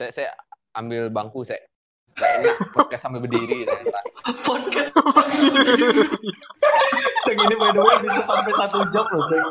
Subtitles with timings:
[0.00, 0.32] Saya saya
[0.80, 1.60] ambil bangku saya.
[2.16, 4.00] Gak enak podcast sambil berdiri ternyata.
[4.48, 4.96] Podcast.
[7.28, 9.44] Ceng ini by the way bisa sampai satu jam loh, Ceng.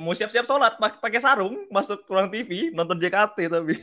[0.00, 3.76] Mau siap-siap sholat pak- pakai sarung masuk ruang TV nonton JKT tapi.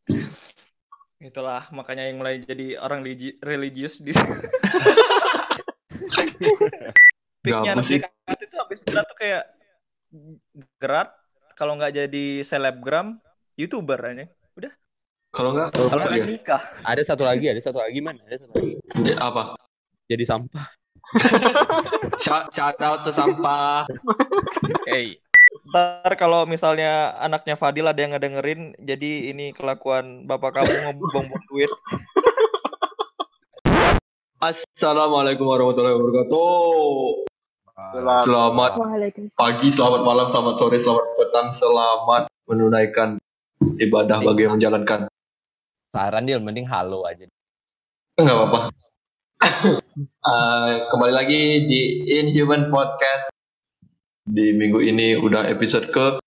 [1.28, 4.24] Itulah makanya yang mulai jadi orang religi- religius di sih.
[7.44, 9.44] JKT itu habis gerak tuh kayak
[10.80, 11.20] gerak
[11.62, 13.22] kalau nggak jadi selebgram
[13.54, 14.26] youtuber aja
[14.58, 14.74] udah
[15.30, 16.26] Kalau enggak, Oh, kalau nggak ya?
[16.26, 18.18] nikah Ada satu lagi, ada satu lagi mana?
[18.26, 18.74] Ada satu lagi.
[19.14, 19.54] Apa?
[20.10, 20.66] Jadi sampah.
[22.26, 23.86] Shout, out to sampah.
[24.90, 25.22] hey
[25.62, 31.70] ntar kalau misalnya anaknya Fadil ada yang ngedengerin jadi ini kelakuan bapak kamu ngebuang-buang duit
[34.42, 37.31] Assalamualaikum warahmatullahi wabarakatuh.
[37.72, 39.40] Selamat Waalaikumsalam.
[39.40, 43.16] pagi, selamat malam, selamat sore, selamat petang, selamat menunaikan
[43.80, 45.08] ibadah bagi yang menjalankan.
[45.88, 47.24] Saran dia mending halo aja.
[48.20, 48.58] Enggak apa-apa.
[49.96, 53.32] Eh, kembali lagi di Inhuman Podcast.
[54.28, 56.20] Di minggu ini udah episode ke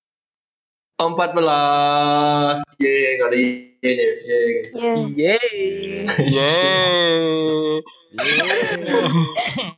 [0.97, 2.65] 14.
[2.81, 3.93] Yeay, nggak ada yeay,
[4.25, 4.65] yeay.
[5.13, 5.37] Yeay
[6.41, 7.85] Yeay.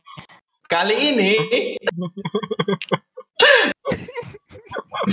[0.68, 1.32] Kali ini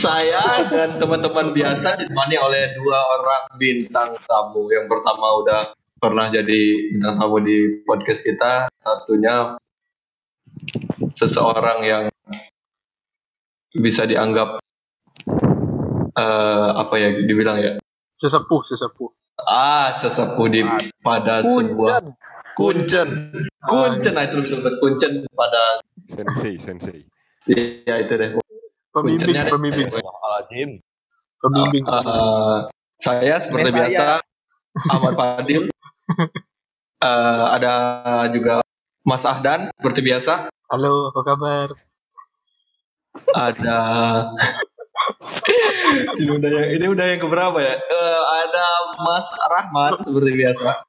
[0.04, 4.68] saya dan teman-teman biasa ditemani oleh dua orang bintang tamu.
[4.68, 5.62] Yang pertama udah
[5.96, 8.68] pernah jadi bintang tamu di podcast kita.
[8.84, 9.56] Satunya
[11.16, 12.04] seseorang yang
[13.72, 14.60] bisa dianggap
[16.20, 17.80] eh, apa ya dibilang ya
[18.20, 19.08] Sesepuh, sesepuh.
[19.44, 20.64] ah sesepuh di
[21.00, 22.04] pada sebuah
[22.56, 23.10] kuncen.
[23.62, 27.04] Kuncen nah itu lebih disebut kuncen pada Sensei, sensei.
[27.48, 28.32] ya itu deh.
[28.90, 29.90] Pembimbing, Kuncennya ada- pembimbing.
[31.84, 32.58] Eh,
[32.98, 34.24] saya seperti biasa
[34.90, 35.68] Ahmad Fadil.
[36.96, 37.74] Eh, ada
[38.32, 38.64] juga
[39.04, 40.48] Mas Ahdan seperti biasa.
[40.72, 41.68] Halo, apa kabar?
[43.32, 43.80] ada
[46.18, 47.76] ini udah yang ini udah yang keberapa ya?
[47.78, 48.66] Eh, ada
[48.98, 50.85] Mas Rahmat seperti biasa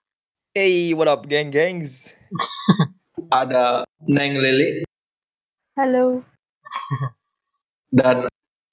[0.56, 2.16] hey what up geng gengs
[3.28, 4.88] ada Neng Lili
[5.76, 6.24] Halo.
[7.92, 8.24] dan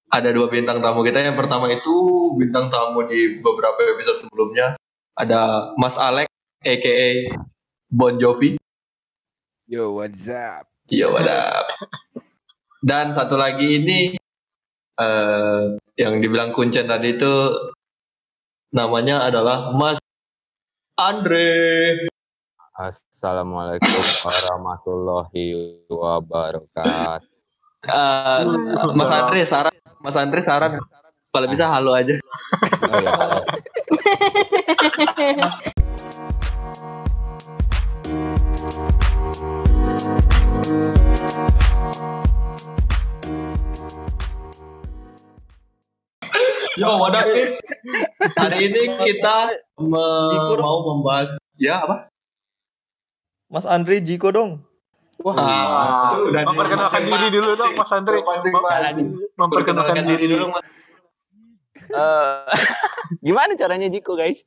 [0.08, 1.92] ada dua bintang tamu kita yang pertama itu
[2.40, 4.80] bintang tamu di beberapa episode sebelumnya
[5.20, 6.32] ada Mas Alek
[6.64, 7.28] aka
[7.92, 8.56] Bon Jovi
[9.68, 10.68] Yo, what's up?
[10.88, 11.66] Iya wadap.
[12.88, 14.16] Dan satu lagi ini
[15.00, 15.64] eh
[16.00, 17.34] yang dibilang kuncen tadi itu
[18.72, 20.00] namanya adalah Mas
[20.94, 21.50] Andre.
[22.78, 23.90] Assalamualaikum
[24.30, 25.46] warahmatullahi
[25.90, 27.34] wabarakatuh.
[27.84, 28.40] Eh,
[28.94, 29.74] Mas Andre saran,
[30.06, 30.78] Mas Andre saran
[31.34, 32.14] kalau bisa halo aja.
[32.94, 33.10] Oh, ya.
[46.74, 47.62] Yo, wadap Pips.
[48.34, 49.36] Hari ini kita
[49.78, 50.66] me- Jiko dong.
[50.66, 52.10] mau membahas ya apa?
[53.48, 54.66] Mas Andre Jiko dong
[55.22, 55.38] Wah,
[56.18, 58.18] itu udah memperkenalkan diri dulu dong, Mas Andre.
[59.38, 60.66] Memperkenalkan diri dulu, Mas.
[61.86, 62.44] Eh,
[63.26, 64.42] gimana caranya Jiko guys?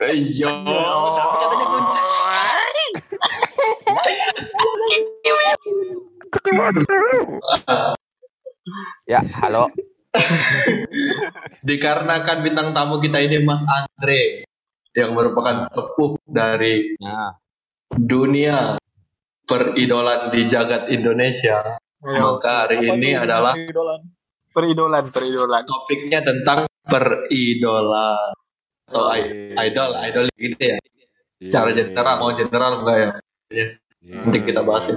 [0.00, 2.04] Iya, tapi katanya kuncen.
[9.06, 9.70] Ya, halo.
[11.66, 14.46] Dikarenakan bintang tamu kita ini Mas Andre
[14.96, 17.36] yang merupakan sepuh dari Nah,
[17.92, 18.80] dunia
[19.44, 21.76] peridolan di jagat Indonesia.
[22.06, 24.00] Ayo, Maka hari ini adalah peridolan,
[25.12, 25.62] peridolan.
[25.66, 28.32] topiknya tentang peridolan
[28.86, 30.78] atau i- idol, idol gitu ya.
[31.36, 33.10] Secara general mau general enggak ya?
[34.06, 34.96] Nanti kita bahas ya.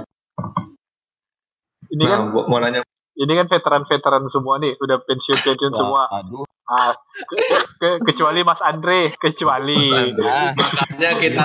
[1.90, 2.86] Ini kan, Nah, gua mau nanya
[3.20, 6.08] ini kan veteran-veteran semua nih, udah pensiun-pensiun semua.
[6.08, 6.48] Aduh.
[6.64, 6.94] Ah,
[7.26, 7.42] ke-
[7.76, 9.74] ke- kecuali Mas Andre, kecuali.
[9.76, 10.54] Mas Andre.
[10.54, 11.44] Makanya kita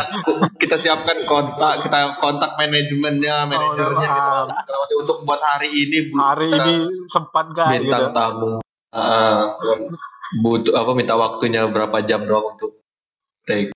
[0.56, 4.48] kita siapkan kontak, kita kontak manajemennya, manajernya paham.
[4.54, 4.94] gitu.
[4.96, 6.76] untuk buat hari ini bu- Hari kita ini
[7.10, 7.90] sempat gak gitu.
[7.90, 8.62] bintang tamu.
[8.94, 9.52] Ah,
[10.40, 12.80] butuh apa minta waktunya berapa jam doang untuk
[13.44, 13.74] take.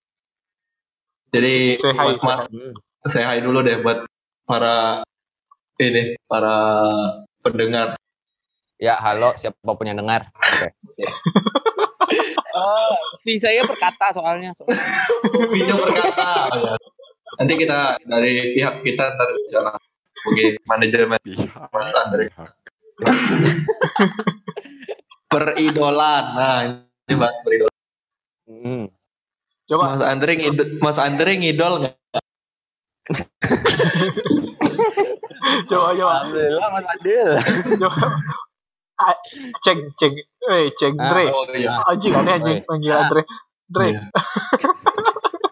[1.30, 2.46] Jadi Say hi, mas mas
[3.06, 4.06] saya hai dulu deh buat
[4.46, 5.02] para
[5.78, 6.56] ini para
[7.44, 7.96] pendengar.
[8.80, 10.32] ya, halo siapa punya dengar?
[10.36, 11.06] Oke.
[12.50, 14.52] Eh, fee saya berkata soalnya.
[14.58, 14.84] soalnya.
[15.54, 16.50] Video berkata.
[16.52, 16.74] Oh, ya.
[17.40, 19.72] Nanti kita dari pihak kita ntar bicara
[20.68, 21.70] manajemen Pihak.
[21.72, 22.28] Mas Andre.
[25.32, 26.26] Peridolan.
[26.36, 26.58] Nah,
[27.08, 27.80] ini bahas peridolan.
[28.50, 28.86] Hmm.
[29.70, 31.96] Coba Mas Andre ngidol, Mas Andre ngidol nggak?
[35.70, 37.28] Coba coba Alhamdulillah Mas Adil.
[37.78, 38.06] coba.
[39.64, 40.14] Ceng ceng.
[40.46, 41.26] Eh ceng Ah, Dre.
[41.32, 41.80] Oh iya.
[41.88, 42.68] Anjing aneh anjing Oi.
[42.68, 43.02] panggil Ah.
[43.06, 43.22] Andre.
[43.66, 43.88] Dre.
[43.90, 44.02] Iya.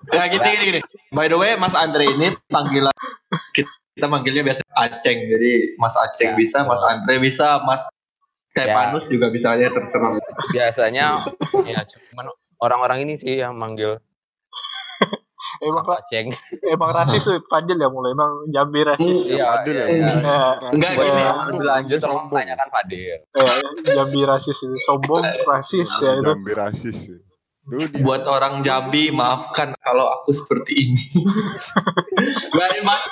[0.08, 0.82] Ya gini gini gini.
[1.12, 2.94] By the way, Mas Andre ini panggilan
[3.54, 5.20] kita manggilnya biasa Aceng.
[5.26, 6.38] Jadi Mas Aceng Ya.
[6.38, 7.82] bisa, Mas Andre bisa, Mas
[8.50, 10.18] Stefanus juga bisa aja terserah.
[10.50, 11.22] Biasanya
[11.64, 12.26] ya cuman
[12.58, 14.02] orang-orang ini sih yang manggil
[15.60, 16.28] Emang ra- Aceng.
[16.64, 19.20] emang rasis tuh Fadil ya mulai emang Jambi rasis.
[19.28, 19.90] Iya, Fadil iya, ya.
[19.90, 20.12] iya.
[20.62, 21.64] Eh, Enggak Gua gini.
[21.64, 23.18] lanjut tolong tanyakan Fadil.
[23.84, 26.26] Jambi rasis itu sombong rasis ya itu.
[26.26, 26.98] Jambi rasis.
[27.68, 28.00] Tuh dia.
[28.00, 31.04] Buat orang Jambi, maafkan kalau aku seperti ini.
[32.58, 33.04] Baik, Mas.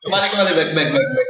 [0.00, 1.28] Kembali kembali back back back back.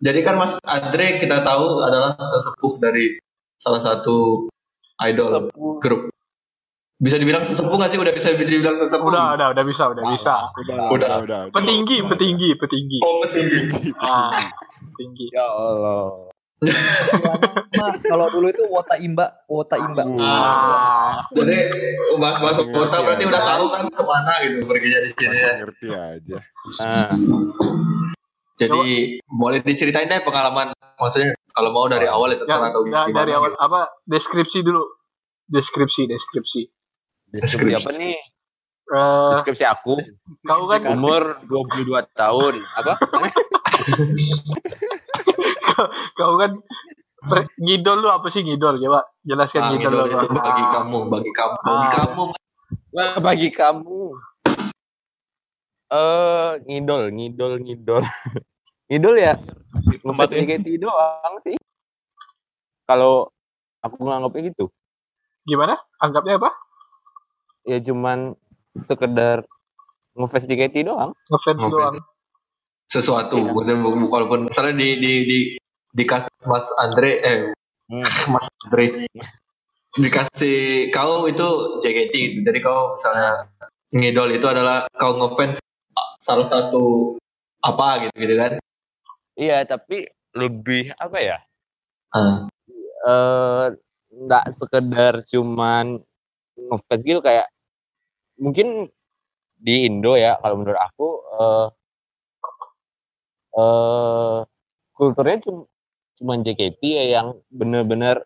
[0.00, 3.20] Jadi kan Mas Andre kita tahu adalah sesepuh dari
[3.54, 4.48] salah satu
[5.04, 6.08] idol grup.
[7.00, 7.98] Bisa dibilang sesepuh nggak sih?
[7.98, 9.08] Udah bisa dibilang sesepuh?
[9.08, 10.52] Udah udah udah bisa udah bisa.
[10.52, 11.08] Udah, Udah.
[11.16, 11.40] udah, udah.
[11.48, 12.98] Petinggi petinggi petinggi.
[13.00, 13.48] Oh, betul.
[13.96, 14.36] Ah,
[15.00, 15.32] tinggi.
[15.32, 16.28] Ya Allah.
[17.80, 20.04] Mah, kalau dulu itu wota imba, wota imba.
[20.20, 21.56] Ah, Jadi
[22.20, 23.30] Mas Mas Langsung Kota ngerti berarti aja.
[23.32, 25.52] udah tahu kan ke mana gitu perginya di sini ya.
[25.64, 26.36] Ngerti aja.
[26.84, 27.08] Nah,
[28.60, 28.80] Jadi
[29.24, 33.56] boleh diceritain deh pengalaman maksudnya kalau mau dari awal ya ya, atau gimana dari awal
[33.56, 33.64] gitu.
[33.64, 34.84] apa deskripsi dulu.
[35.48, 36.62] Deskripsi deskripsi.
[37.32, 38.16] Deskripsi apa nih?
[38.90, 40.02] Eh, Deskripsi aku.
[40.42, 42.54] kau kan Umur 22 tahun.
[42.74, 42.98] Apa?
[46.16, 46.50] kau kan
[47.22, 50.40] per- ngidol lu apa sih ngidol coba jelaskan Ah, ngidol, ngidol itu apa.
[50.40, 51.92] bagi kamu, bagi kamu, bagi Ah.
[51.92, 52.24] kamu.
[52.90, 54.00] Wah, bagi kamu.
[55.90, 58.02] Eh, ngidol, ngidol, ngidol.
[58.90, 59.34] ngidol ya
[60.02, 60.02] Tempatnya.
[60.02, 61.56] ngefans JKT doang sih.
[62.84, 63.30] Kalau
[63.80, 64.66] aku nganggapnya gitu.
[65.42, 65.78] Gimana?
[65.98, 66.50] Anggapnya apa?
[67.70, 68.34] Ya cuman
[68.82, 69.46] sekedar
[70.12, 71.14] ngefans JKT doang.
[71.26, 71.70] Ngefans Ngefans.
[71.70, 71.96] doang.
[72.84, 73.54] sesuatu Iya.
[73.54, 75.38] maksudnya bu- walaupun misalnya di di di
[75.94, 77.38] dikasih Mas Andre eh
[77.86, 78.02] Hmm.
[78.34, 79.06] Mas Andre
[79.92, 80.58] dikasih
[80.90, 81.46] kau itu
[81.78, 82.38] JKT gitu.
[82.42, 83.46] jadi kau misalnya
[83.90, 85.62] ngidol itu adalah kau ngefans
[86.18, 87.14] salah satu
[87.60, 88.52] apa gitu gitu kan
[89.32, 91.38] Iya, tapi lebih apa ya?
[92.10, 92.50] Ah.
[93.00, 93.66] eh
[94.12, 96.02] nggak sekedar cuman
[96.60, 97.46] ngefans gitu kayak
[98.40, 98.88] mungkin
[99.54, 101.66] di Indo ya kalau menurut aku eh
[103.52, 104.38] eh
[104.94, 105.68] kulturnya cuma
[106.16, 108.24] cuman JKT ya yang bener-bener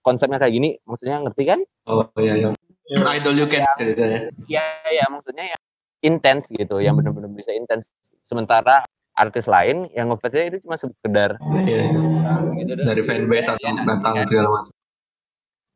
[0.00, 1.60] konsepnya kayak gini maksudnya ngerti kan?
[1.86, 2.50] oh iya iya
[2.84, 3.00] Ya.
[3.16, 5.58] idol you can ceritanya Ya ya maksudnya ya
[6.04, 7.88] intens gitu yang bener-bener bisa intens
[8.20, 8.84] sementara
[9.16, 11.88] artis lain yang ngefansnya itu cuma sekedar Iya.
[12.60, 14.24] gitu dari fanbase atau Ya, datang ya.
[14.28, 14.72] segala macam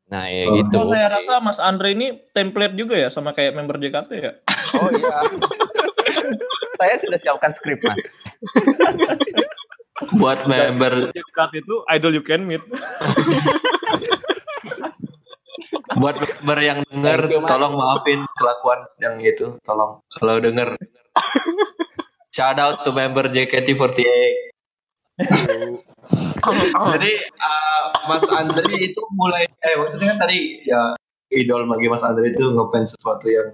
[0.09, 0.57] Nah ya Oh.
[0.57, 0.75] gitu.
[0.81, 4.33] Oh, saya rasa Mas Andre ini template juga ya sama kayak member JKT ya?
[4.75, 5.15] Oh iya.
[6.79, 7.99] Saya sudah siapkan skrip mas.
[10.19, 12.63] buat member JKT itu idol you can meet.
[15.99, 20.77] buat member yang denger tolong maafin kelakuan yang itu tolong kalau denger
[22.35, 23.99] shout out to member JKT48
[26.89, 30.95] jadi uh, Mas Andre itu mulai eh maksudnya kan tadi ya
[31.29, 33.49] idol bagi Mas Andre itu ngefans sesuatu yang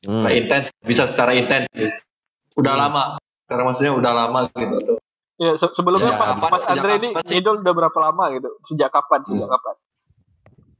[0.00, 0.24] Hmm.
[0.24, 1.92] nah, intens bisa secara intens gitu.
[2.56, 2.82] udah Hmm.
[2.82, 3.02] lama
[3.44, 4.98] karena maksudnya udah lama gitu tuh
[5.36, 7.32] Ya, se- sebelumnya Ya, Mas, kapan- Mas Andre ini kapan sih?
[7.34, 8.48] ngidol udah berapa lama gitu?
[8.62, 9.20] Sejak kapan?
[9.22, 9.48] Sejak Hmm.
[9.50, 9.74] kapan?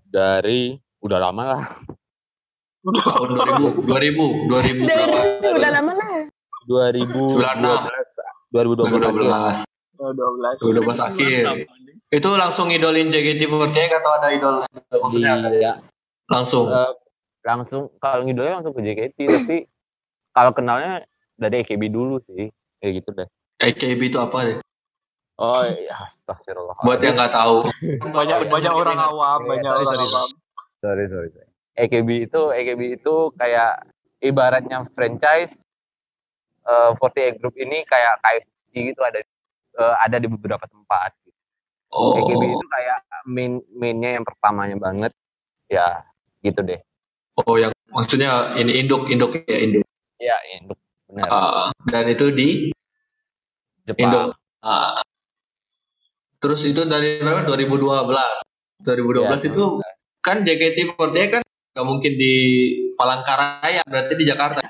[0.07, 0.61] Dari
[1.01, 1.63] udah lama lah.
[2.81, 5.19] tahun 2000 2000 2000 berapa
[5.51, 6.13] Udah lama lah.
[6.65, 7.41] 2012
[8.49, 9.69] 2012 akhir.
[10.01, 10.97] 2012 Oh, 12.
[10.97, 11.31] 2012 akhir
[12.11, 14.55] itu langsung idolin JKT48 atau ada idol
[14.91, 15.73] maksudnya ada Iya.
[16.27, 16.93] langsung Eh,
[17.43, 19.57] langsung kalau ngidolnya langsung ke JKT tapi
[20.31, 21.05] kalau kenalnya
[21.35, 23.29] dari AKB dulu sih kayak gitu deh.
[23.59, 24.59] AKB itu apa deh
[25.37, 26.77] Oh ya astagfirullah.
[26.81, 27.65] buat yang nggak tahu
[28.17, 30.29] Banyak banyak orang awam, Iya, banyak sorry, orang awam.
[30.79, 31.29] sorry sorry.
[31.31, 31.49] sorry.
[31.79, 33.73] AKB itu AKB itu kayak
[34.19, 35.65] ibaratnya franchise
[36.63, 39.25] eh 48 Group ini kayak KFC gitu ada
[39.79, 41.15] eh, ada di beberapa tempat.
[41.91, 45.11] oh AKB itu kayak main mainnya yang pertamanya banget
[45.67, 46.07] ya
[46.41, 46.79] gitu deh.
[47.43, 49.83] oh yang maksudnya ini induk induk ya induk
[50.21, 50.77] Ya induk
[51.09, 51.27] benar.
[51.33, 52.49] Ah, dan itu di
[53.89, 54.07] Jepang.
[54.07, 54.21] Indo
[54.61, 54.93] Ah.
[56.37, 58.05] terus itu dari berapa 2012
[58.85, 59.65] 2012 Ya, itu
[60.21, 62.35] kan JKT48 kan nggak mungkin di
[63.01, 64.61] Palangkaraya berarti di Jakarta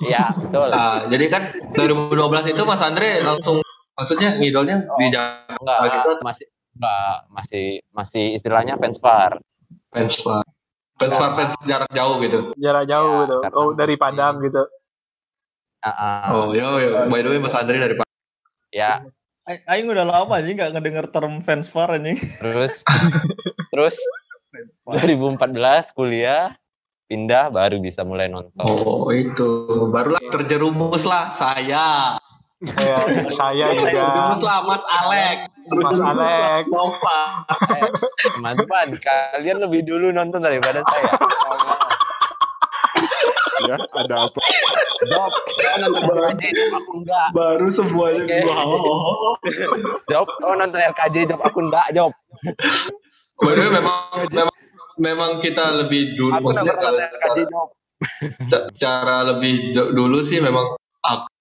[0.00, 0.68] Iya betul.
[0.74, 1.42] Ah, jadi kan
[1.76, 3.60] 2012 itu Mas Andre langsung
[4.00, 9.36] maksudnya ngidolnya di Jakarta Enggak gitu masih Enggak, masih masih istilahnya fans far.
[9.92, 10.46] Fans far.
[10.96, 12.38] Fans far fans jarak jauh gitu.
[12.56, 13.36] Jarak jauh Ya, gitu.
[13.44, 14.62] karena Oh, dari Padang gitu.
[15.84, 16.20] Ah, ah.
[16.32, 17.04] Oh, yo yo.
[17.12, 18.16] By the way Mas Andre dari Padang.
[18.70, 19.04] Ya,
[19.66, 22.16] Aing udah lama aja nggak ngedenger term fans far anjing.
[22.38, 22.86] terus
[23.74, 23.98] terus
[24.86, 25.50] 2014
[25.90, 26.54] kuliah
[27.10, 28.54] pindah baru bisa mulai nonton.
[28.62, 29.66] Oh, itu.
[29.90, 32.14] Barulah terjerumus lah saya.
[32.60, 33.00] Ya,
[33.32, 34.36] saya juga.
[34.36, 35.38] Mas Alek.
[35.72, 36.64] Mas Alek.
[36.68, 37.48] Nova.
[38.20, 41.08] Teman-teman, kalian lebih dulu nonton daripada saya.
[43.64, 44.40] Ya, ada apa?
[45.08, 47.26] Job, oh nonton job aku enggak.
[47.32, 48.38] Baru semuanya Oke.
[48.44, 49.32] wow.
[50.12, 52.12] Job, oh nonton RKJ, job aku enggak, job.
[53.40, 54.56] Way memang memang
[55.00, 57.62] memang kita lebih dulu Aku enggak maksudnya kalau secara,
[58.44, 61.39] secara lebih du- dulu sih memang aku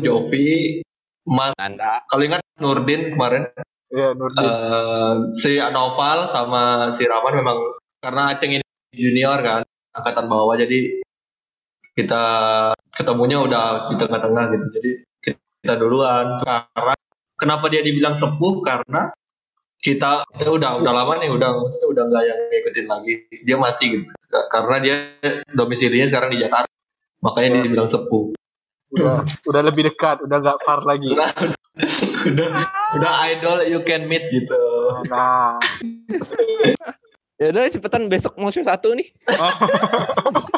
[0.00, 0.80] Jovi
[1.24, 3.48] Mas Nanda, kalau ingat Nurdin kemarin?
[3.88, 4.44] Iya, Nurdin.
[4.44, 7.56] eh, si Noval sama si Raman memang
[8.04, 9.64] karena Aceng ini junior kan
[9.96, 11.00] angkatan bawah jadi
[11.96, 12.24] kita
[12.92, 14.66] ketemunya udah di tengah-tengah gitu.
[14.76, 14.90] Jadi
[15.64, 16.42] kita duluan.
[16.42, 16.98] Sekarang
[17.38, 18.60] kenapa dia dibilang sepuh?
[18.60, 19.14] Karena
[19.78, 23.14] kita, kita udah udah lama nih udah maksudnya udah nggak yang ngikutin lagi.
[23.46, 24.10] Dia masih gitu.
[24.50, 24.94] Karena dia
[25.54, 26.68] domisilinya sekarang di Jakarta
[27.24, 28.36] makanya dia dibilang sepuh
[28.94, 31.10] Udah, udah lebih dekat, udah nggak far lagi.
[31.10, 31.30] udah
[32.30, 32.48] udah
[32.94, 34.62] udah idol you can meet gitu
[35.10, 35.58] Nah,
[37.34, 39.10] ya udah cepetan besok mau show satu nih.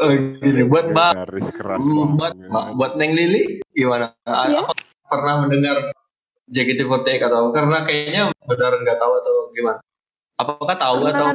[0.00, 0.08] Oh,
[0.40, 2.32] gini buat Mbak Garis keras Hmm, buat
[2.76, 4.16] buat Neng Lili gimana?
[4.24, 4.48] A-.
[4.48, 4.72] Apa
[5.10, 5.76] pernah mendengar
[6.48, 9.80] JKT48 atau karena kayaknya benar nggak tahu atau gimana?
[10.40, 11.32] Apakah tahu atau pernah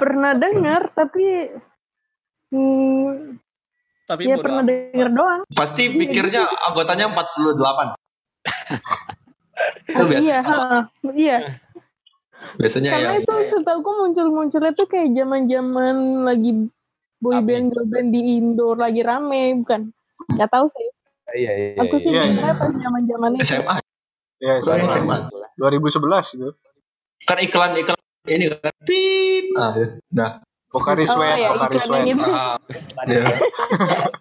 [0.00, 1.52] pernah dengar tapi
[2.52, 3.40] hmm,
[4.04, 4.68] Tapi ya pernah amat.
[4.68, 7.96] dengar doang pasti pikirnya anggotanya 48?
[9.88, 10.22] Itu biasa.
[10.22, 10.58] iya ha,
[11.14, 11.38] iya
[12.58, 16.50] Biasanya karena yang itu setahu muncul munculnya tuh kayak zaman zaman lagi
[17.22, 19.94] boy band girl band di Indo lagi rame bukan
[20.34, 20.88] nggak tahu sih
[21.32, 21.80] Iya, iya.
[21.80, 22.52] aku sih iya, iya.
[22.52, 23.76] pas zaman zaman itu SMA
[24.42, 24.90] ya Bukan SMA.
[24.90, 25.16] SMA.
[25.56, 26.48] 2011 itu.
[27.22, 28.74] kan iklan iklan ini kan
[29.54, 29.86] ah ya.
[30.10, 30.30] nah
[30.72, 32.04] Pokari Oh, Sweat, ya, Pokari Sweat.
[32.24, 32.56] ah,
[33.04, 33.24] ya.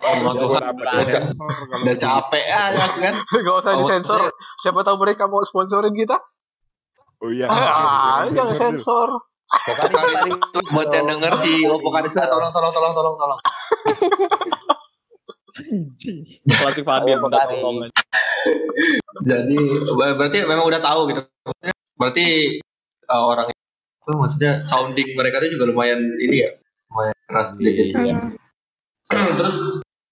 [0.04, 2.04] Allah Bisa Tuhan dapat udah, ca- sensor kalau udah gitu.
[2.04, 4.22] capek aja kan Gak usah Oh, disensor.
[4.60, 6.20] Siapa tahu mereka mau sponsorin kita.
[7.18, 7.48] Oh iya.
[7.48, 9.10] Ah, Jangan sensor.
[9.48, 9.96] Pokari,
[10.70, 13.40] buat yang denger si Pokari tolong tolong tolong tolong tolong
[15.52, 16.24] Anjing.
[16.48, 17.56] Klasik Fadil Oh, minta Pokari.
[17.58, 17.76] tolong.
[19.22, 19.56] Jadi
[19.94, 21.22] ber- berarti memang udah tahu gitu.
[21.94, 22.26] Berarti
[23.06, 23.48] uh, orang
[24.02, 26.50] apa maksudnya sounding mereka itu juga lumayan ini ya,
[26.90, 27.86] lumayan keras sedikit.
[28.02, 28.16] Iya.
[28.18, 29.34] Hmm.
[29.38, 29.56] Terus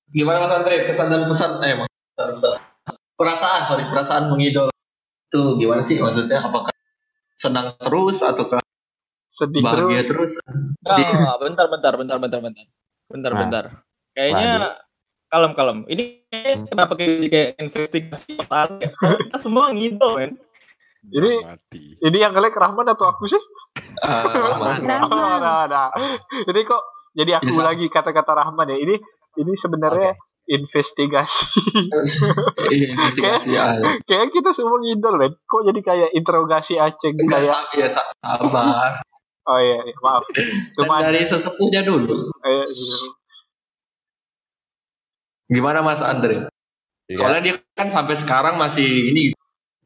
[0.10, 2.52] gimana Mas Andre kesan dan pesan eh Mas pesan, pesan.
[3.18, 4.68] perasaan sorry perasaan mengidol
[5.30, 6.72] itu gimana sih maksudnya apakah
[7.36, 8.60] senang terus ataukah
[9.30, 10.36] Sedih bahagia terus.
[10.36, 10.74] terus?
[10.90, 12.66] Ah, bentar, bentar, bentar, bentar, bentar.
[13.08, 13.40] Bentar, Nah.
[13.46, 13.64] bentar.
[14.18, 14.50] Kayaknya
[15.30, 15.78] kalem, kalem.
[15.88, 16.04] Ini
[16.68, 18.90] kenapa kayak investigasi ya?
[19.30, 20.32] Kita semua ngidol, men.
[21.02, 21.84] Ini- mati.
[21.96, 23.40] Ini yang ngelek Rahman atau aku sih?
[24.00, 24.24] Uh,
[24.60, 24.84] Rahman.
[25.06, 25.88] Oh, nah, nah.
[26.44, 28.78] Ini kok jadi aku Ini sa- lagi kata-kata Rahman ya.
[28.78, 28.96] Ini
[29.38, 30.12] ini sebenarnya
[30.46, 31.46] investigasi.
[32.74, 33.80] iya, investigasi ya.
[34.04, 35.34] kayak kita semua ngidol, men.
[35.40, 39.00] Kok jadi kayak interogasi Aceh Enggak kayak ya sa- sabar.
[39.46, 40.28] Oh iya, iya, maaf.
[40.76, 42.30] Dan Cuma dari sesepuhnya dulu.
[42.44, 42.66] eh,
[45.48, 46.50] Gimana Mas Andre?
[47.10, 47.18] Iya.
[47.18, 49.34] Soalnya dia kan sampai sekarang masih ini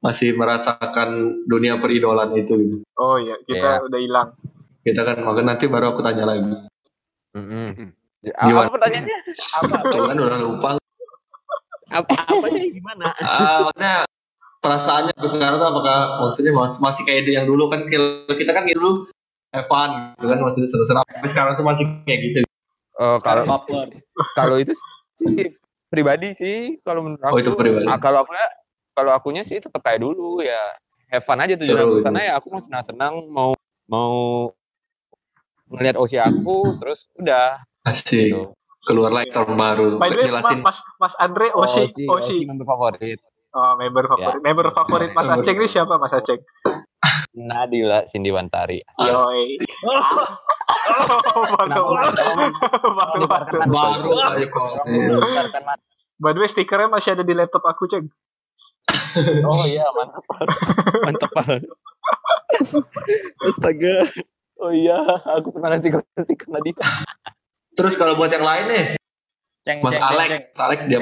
[0.04, 2.60] masih merasakan dunia peridolan itu.
[2.60, 2.78] gitu.
[3.00, 4.30] oh iya, kita udah hilang.
[4.84, 6.44] Kita kan maka nanti baru aku tanya lagi.
[7.34, 7.96] Mm-mm.
[8.24, 8.68] Gimana?
[8.68, 9.18] Apa pertanyaannya?
[9.64, 9.76] Apa?
[9.88, 10.70] Tuh kan udah lupa.
[11.88, 12.14] Apa?
[12.20, 13.06] Apanya gimana?
[13.24, 13.96] Ah, maksudnya
[14.64, 17.84] perasaannya ke sekarang tuh apakah maksudnya masih, masih kayak yang dulu kan
[18.32, 19.08] kita kan dulu
[19.54, 22.40] Evan gitu kan maksudnya seru-seru tapi sekarang tuh masih kayak gitu.
[22.98, 23.44] Oh, kalau
[24.34, 24.74] kalau itu
[25.20, 25.52] sih
[25.92, 27.86] pribadi sih kalau menurut aku Oh, itu pribadi.
[27.86, 28.34] ah, kalau aku
[28.94, 30.62] kalau akunya sih tetap kayak dulu ya
[31.10, 32.06] have fun aja tujuan aku itu.
[32.06, 33.52] sana ya aku mau senang senang mau
[33.90, 34.14] mau
[35.74, 38.32] ngelihat usia aku terus udah Asik.
[38.32, 38.42] gitu.
[38.84, 39.96] Keluar lagi tahun baru.
[39.96, 40.60] By the way, Jelasin.
[40.60, 42.38] Mas Mas Andre Osi, Osi, Osi.
[42.44, 43.20] member favorit
[43.54, 44.44] Oh, member favorit.
[44.44, 46.42] Member favorit Mas Aceh ini siapa Mas Aceh?
[47.34, 49.62] Nadila Cindy Wantari Yoi.
[49.84, 53.70] Oh, baru baru baru.
[53.72, 54.84] baru aja kok.
[54.84, 55.84] Mengeluarkan mata.
[56.20, 58.08] By the way, stikernya masih ada di laptop aku, Ceng.
[59.48, 60.24] Oh iya mantap
[61.06, 61.62] mantap banget
[63.44, 63.96] astaga
[64.60, 64.98] oh iya
[65.38, 66.86] aku pernah ngasih stiker ke Nadila
[67.74, 68.86] Terus kalau buat yang lain nih,
[69.66, 70.44] Ceng, Mas ceng, ceng, Alex, ceng.
[70.62, 71.00] Alex dia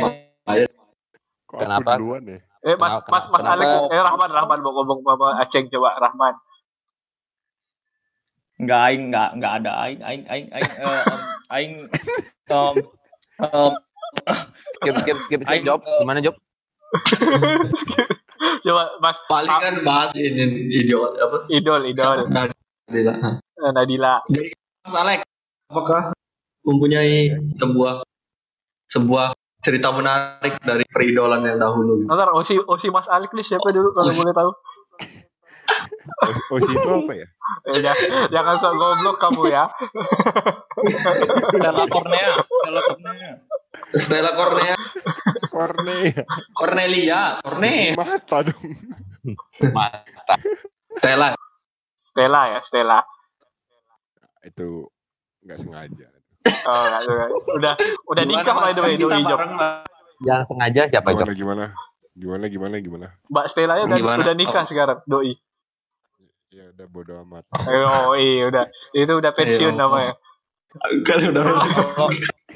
[1.44, 2.00] Kok Kenapa?
[2.00, 2.40] duluan ya?
[2.64, 6.00] Eh Mas Kenapa- Mas Mas kenapa- Alek, eh Rahman Rahman mau ngomong sama Aceng coba
[6.00, 6.34] Rahman.
[8.56, 11.20] Enggak aing enggak enggak ada aing aing aing aing eh, em,
[11.52, 11.72] aing
[12.48, 12.76] em,
[13.44, 13.74] em,
[14.80, 15.84] Skip skip skip skip Aing, job.
[15.84, 16.40] Gimana job?
[18.66, 21.48] coba Mas Paling kan bahas ini idiot apa?
[21.48, 22.50] idol idol Nah,
[22.92, 23.14] Nadila.
[23.62, 24.14] Eh, Nadila.
[24.84, 25.20] Mas Alek,
[25.72, 26.12] apakah
[26.68, 28.04] mempunyai sebuah
[28.92, 29.32] sebuah
[29.62, 32.04] cerita menarik dari peridolan yang dahulu?
[32.10, 34.52] Ntar Osi Osi Mas Alek nih siapa dulu kalau boleh tahu?
[36.52, 37.28] Oh, si itu apa ya?
[37.72, 39.70] Eh, jangan, jangan sok goblok kamu ya.
[41.56, 42.34] Stella Cornea
[43.96, 44.76] Stella Cornea
[45.52, 46.24] Cornea.
[46.56, 48.72] Cornelia, Cornea, Mata dong.
[49.76, 50.36] Mata.
[50.98, 51.36] Stella.
[52.02, 53.00] Stella ya Stella.
[54.42, 54.90] Itu
[55.44, 56.08] nggak sengaja.
[56.66, 57.30] Oh, nggak, nggak.
[57.62, 57.74] udah
[58.10, 59.40] udah nikah by the way doi Job.
[60.22, 61.30] Jangan sengaja siapa job?
[61.30, 61.66] Gimana gimana?
[62.14, 63.08] Gimana gimana gimana?
[63.30, 65.38] Mbak Stella ya udah, udah nikah sekarang doi.
[66.52, 67.46] Ya udah bodo amat.
[67.56, 70.18] Oh iya udah itu udah pensiun namanya.
[71.08, 72.10] Kan udah kalau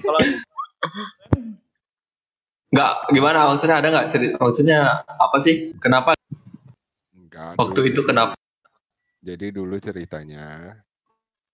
[0.03, 0.19] kalau
[2.67, 4.35] Enggak, gimana maksudnya ada nggak cerita?
[4.37, 5.71] Maksudnya apa sih?
[5.77, 6.11] Kenapa
[7.13, 7.55] Enggak.
[7.55, 8.33] waktu dulu- itu kenapa?
[9.19, 10.75] Jadi dulu ceritanya.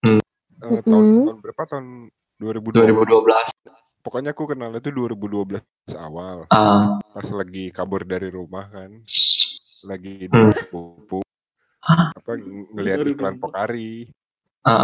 [0.01, 0.19] Hmm.
[0.61, 1.23] eh, tahun, Hmm.
[1.25, 1.85] tahun berapa tahun
[2.37, 2.85] 2012.
[2.85, 3.47] 2012.
[3.99, 5.61] Pokoknya aku kenal itu 2012
[5.95, 6.49] awal.
[6.49, 8.89] Ah, Pas lagi kabur dari rumah kan.
[9.81, 10.49] Lagi di Hmm.
[10.51, 11.21] sepupu.
[11.81, 14.09] Apa ng- ngelihat iklan Pokari.
[14.61, 14.81] Ah.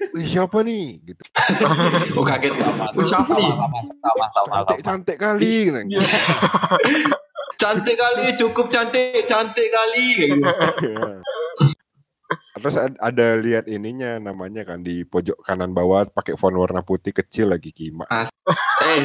[0.00, 1.04] Wih siapa nih?
[1.04, 1.22] Gitu.
[2.16, 2.56] oh kaget.
[2.56, 3.50] Oh, siapa nih?
[3.52, 4.54] Sama sama sama sama.
[4.64, 5.54] Cantik cantik kali.
[5.68, 6.00] Nah, gitu.
[7.60, 10.06] Cantik kali, cukup cantik, cantik kali.
[10.16, 10.48] Kayak gitu.
[10.88, 11.20] Iya.
[12.56, 17.12] Terus ad- ada lihat ininya namanya kan di pojok kanan bawah pakai font warna putih
[17.12, 18.08] kecil lagi kima.
[18.80, 19.04] Eh,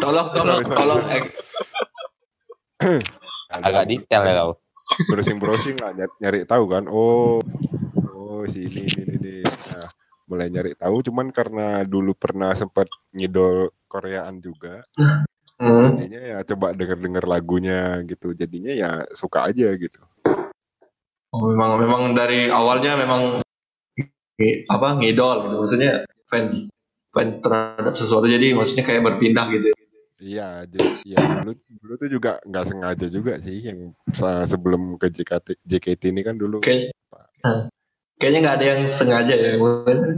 [0.00, 1.00] tolong, tolong, Sorry, sorry, tolong.
[1.04, 1.20] sorry.
[2.80, 3.00] Eh,
[3.68, 4.52] Agak detail ya kau.
[5.12, 6.88] browsing browsing lah nyari, nyari tahu kan.
[6.88, 7.44] Oh,
[8.08, 9.34] oh si ini ini ini.
[10.26, 14.82] Mulai nyari tahu cuman karena dulu pernah sempat ngidol Koreaan juga.
[15.62, 15.96] hmm.
[15.96, 18.34] Jadinya ya coba denger-denger lagunya gitu.
[18.34, 20.02] Jadinya ya suka aja gitu.
[21.30, 23.38] Oh, memang memang dari awalnya memang
[24.66, 25.54] apa ngidol gitu.
[25.62, 25.92] Maksudnya
[26.26, 26.68] fans
[27.14, 29.70] fans terhadap sesuatu jadi maksudnya kayak berpindah gitu.
[30.16, 35.12] Iya, jadi ya dulu dulu tuh juga nggak sengaja juga sih yang se- sebelum ke
[35.12, 36.64] JKT JKT ini kan dulu
[37.44, 37.68] Hah.
[38.16, 39.52] Kayaknya nggak ada yang sengaja ya.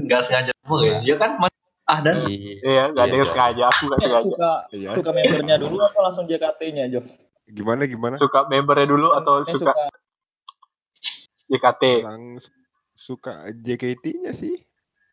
[0.01, 0.97] Nggak sengaja semua ya.
[1.01, 1.53] Iya kan Mas
[1.85, 2.15] Ahdan?
[2.29, 4.25] Iya nggak ada yang sengaja aku nggak sengaja.
[4.25, 4.89] suka Iya.
[4.93, 7.07] suka membernya dulu apa langsung JKT-nya Jof
[7.47, 8.15] Gimana gimana?
[8.15, 9.73] Suka membernya dulu atau Eh, suka
[11.47, 11.83] JKT?
[12.03, 12.53] Orang su-
[12.95, 14.53] suka JKT-nya sih.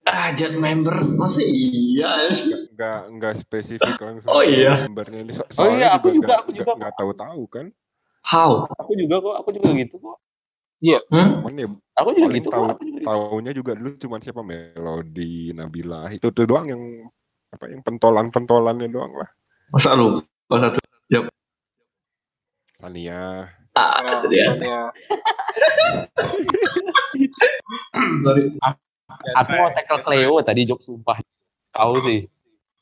[0.03, 2.29] Ah, jadi member masa iya.
[2.69, 4.85] Nggak nggak spesifik langsung Oh, iya.
[4.85, 5.31] membernya ini.
[5.33, 6.71] So- Oh iya, aku juga, nggak- aku juga.
[6.75, 7.65] nggak tahu-tahu kan.
[8.21, 8.67] How?
[8.75, 10.17] Aku juga kok, aku juga gitu kok.
[10.83, 11.41] Hmm?
[11.41, 13.01] Cuman ya Aku juga gitu tahu- gitu.
[13.01, 16.11] tahunya juga dulu cuman siapa Melody, Nabila.
[16.11, 16.83] Itu tuh doang yang
[17.49, 19.29] apa yang pentolan-pentolannya doang lah.
[19.71, 20.19] Masa lu?
[20.45, 20.79] Masa satu.
[22.75, 23.47] Sania.
[23.71, 24.45] Ah, Ya, itu dia.
[24.59, 24.81] ya.
[28.23, 28.51] Sorry.
[29.35, 31.19] Aku mau tackle Cleo tadi job sumpah.
[31.71, 32.19] Tahu sih.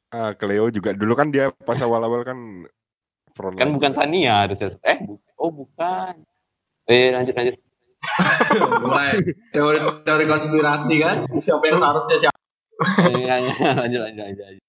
[0.09, 2.37] Ah, Cleo juga dulu kan dia pas awal-awal kan
[3.33, 4.73] front Kan bukan Sania harusnya.
[4.81, 6.21] Eh, bu- oh bukan.
[6.85, 7.55] Eh, lanjut lanjut.
[8.83, 11.17] Mulai teori teori konspirasi kan?
[11.33, 12.39] Siapa yang seharusnya siapa?
[13.07, 13.25] Eh,
[13.79, 14.43] lanjut lanjut lanjut.
[14.43, 14.63] lanjut.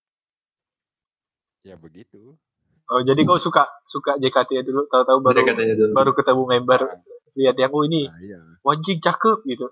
[1.65, 2.37] Ya begitu.
[2.85, 5.93] Oh jadi kau suka suka JKT ya dulu tahu-tahu baru dulu.
[5.93, 6.81] baru ketemu member
[7.35, 8.39] lihat yang oh ini Nah, iya.
[8.61, 9.67] wajib cakep gitu.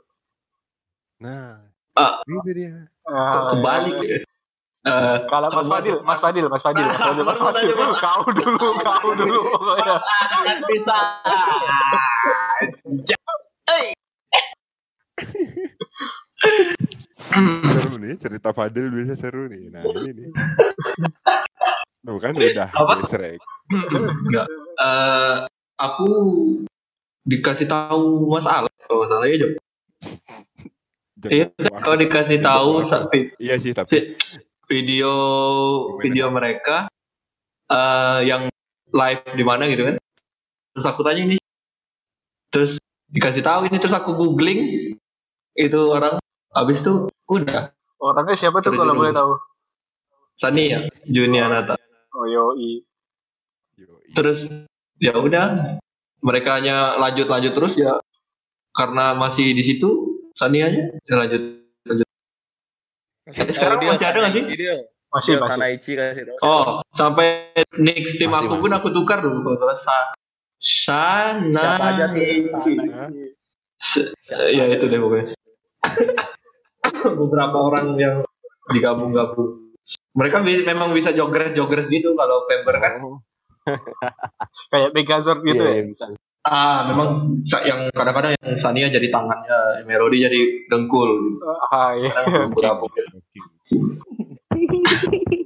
[1.21, 1.61] Nah,
[1.93, 2.25] Ah.
[2.25, 2.89] itu dia.
[3.05, 4.17] Ah, Kebalik ya.
[4.17, 4.21] ya.
[4.83, 7.71] Eh, Kalau Mas Fadil, Mas Fadil, Mas Fadil, Mas Fadil, Mas Fadil.
[8.01, 9.41] Kau dulu, kau dulu
[10.73, 10.99] bisa.
[17.73, 19.71] Seru nih cerita Fadil bisa seru nih.
[19.73, 20.29] Nah, ini nih.
[22.03, 22.99] Tuh kan udah Apa?
[23.71, 24.47] Enggak.
[24.83, 25.37] Eh,
[25.79, 26.11] aku
[27.23, 29.53] dikasih tahu Mas Alex kalau salah ya, Jok.
[31.31, 31.47] Iya,
[31.87, 32.83] kalau dikasih tahu
[33.39, 34.11] Iya sih, tapi vi-
[34.67, 35.13] video
[36.03, 36.91] video mereka
[37.71, 38.51] eh yang
[38.91, 39.97] live di mana gitu kan.
[40.75, 41.39] Terus aku tanya ini
[42.51, 42.82] terus
[43.13, 44.61] dikasih tahu ini terus aku googling
[45.55, 46.17] itu orang
[46.57, 47.71] habis itu udah
[48.03, 49.39] Orangnya siapa tuh kalau boleh tahu?
[50.35, 51.79] Sani ya Junianata
[52.19, 52.83] Oh yoi.
[53.79, 54.11] Yoi.
[54.13, 54.51] terus
[54.99, 55.79] ya udah
[56.19, 58.03] mereka hanya lanjut lanjut terus ya
[58.75, 61.43] karena masih di situ Sanianya ya lanjut
[61.87, 62.07] lanjut
[63.29, 64.45] Kasih Sekarang dia masih ada nggak sih?
[64.59, 64.75] Dia.
[65.13, 65.51] Masih masih.
[65.55, 66.37] Sanaichi kasih tahu.
[66.43, 68.81] oh sampai next tim Masih, aku pun masih.
[68.83, 69.77] aku tukar dulu kalau
[70.63, 72.07] Sana Siapa aja?
[73.83, 74.15] Se-
[74.55, 75.35] Ya itu deh pokoknya.
[77.19, 78.17] Beberapa orang yang
[78.71, 79.75] digabung-gabung.
[80.15, 83.03] Mereka bi- memang bisa jogres-jogres gitu kalau Pember kan.
[83.03, 83.19] Oh,
[84.71, 85.75] Kayak Megazord gitu Iya, ya.
[85.75, 86.05] iya, bisa.
[86.43, 91.39] Ah, memang yang kadang-kadang yang Sania jadi tangannya, Melody jadi dengkul gitu.
[91.71, 92.11] Ah, iya.
[92.47, 92.87] Beberapa.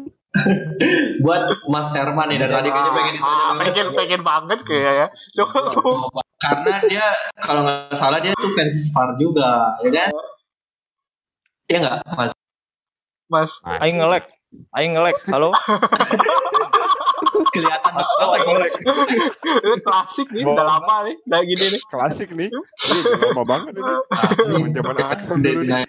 [1.19, 3.61] Buat Mas Herman nih dari tadi kayaknya pengen ditanya Ah, banget.
[3.63, 5.07] pengen pengen banget kayak ya.
[5.35, 6.21] Coba Coba.
[6.37, 7.07] Karena dia
[7.39, 10.09] kalau nggak salah dia tuh fans Far juga, ya kan?
[11.67, 12.33] Iya nggak, Mas?
[13.27, 13.53] Mas.
[13.81, 14.25] Aing ngelek.
[14.71, 15.17] Aing ngelek.
[15.27, 15.51] Halo.
[17.49, 18.73] Kelihatan apa ngelek?
[19.65, 21.81] Ini klasik nih, udah lama nih, udah gini nih.
[21.89, 22.49] klasik nih.
[22.53, 23.93] Ini udah lama banget ini.
[24.45, 25.85] Zaman zaman Axon dulu nih.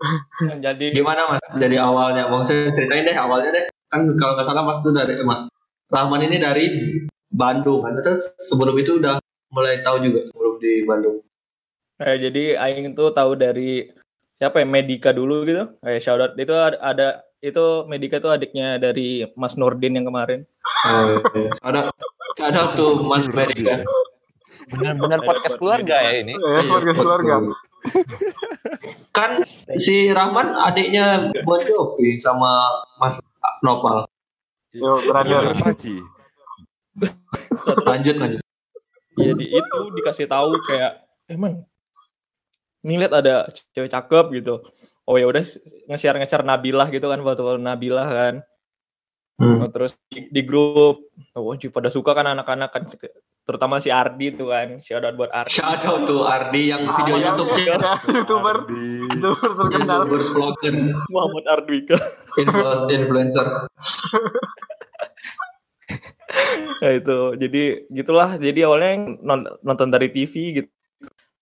[0.00, 1.44] Ini Jadi gimana mas?
[1.60, 2.32] Dari awalnya?
[2.32, 3.64] Maksudnya ceritain deh awalnya deh.
[3.92, 5.44] Kan kalau nggak salah mas tuh dari eh, mas
[5.92, 6.66] Rahman ini dari
[7.28, 7.84] Bandung.
[7.84, 9.20] Kan terus sebelum itu udah
[9.52, 11.20] mulai tahu juga sebelum di Bandung.
[12.00, 13.92] Eh, jadi Aing tuh tahu dari
[14.40, 14.66] siapa ya?
[14.66, 15.76] Medika dulu gitu.
[15.84, 17.08] Eh shout out itu ada, ada
[17.44, 20.48] itu Medika tuh adiknya dari Mas Nurdin yang kemarin.
[21.60, 21.92] ada
[22.40, 23.84] ada tuh Mas Ferry kan
[24.70, 26.32] Bener-bener podcast keluarga ya ini.
[26.32, 27.34] Ya, keluarga keluarga.
[29.16, 29.40] kan
[29.80, 32.68] si Rahman adiknya Bon Jovi sama
[33.00, 33.16] Mas
[33.64, 34.04] Noval
[34.70, 35.50] Yo, brother.
[35.58, 35.98] Paci.
[37.86, 38.42] lanjut lanjut
[39.18, 41.66] Jadi itu dikasih tahu kayak emang
[42.86, 44.62] nih lihat ada cewek cakep gitu.
[45.04, 45.42] Oh ya udah
[45.90, 48.34] nge-share nge-share Nabilah gitu kan foto Nabilah kan.
[49.42, 49.66] Hmm.
[49.74, 51.02] Terus di, di grup
[51.34, 52.84] oh cuy, pada suka kan anak-anak kan
[53.50, 57.14] terutama si Ardi tuh kan si ada buat Ardi shout out tuh Ardi yang video
[57.14, 57.74] Ah, YouTube ya, ya,
[58.06, 58.56] youtuber,
[59.10, 59.98] youtuber terkenal.
[60.06, 60.74] YouTuber vlogger
[61.08, 61.98] Muhammad Ardwika
[62.36, 63.46] influ- influencer
[66.80, 70.70] ya itu jadi gitulah jadi awalnya yang non- nonton dari TV gitu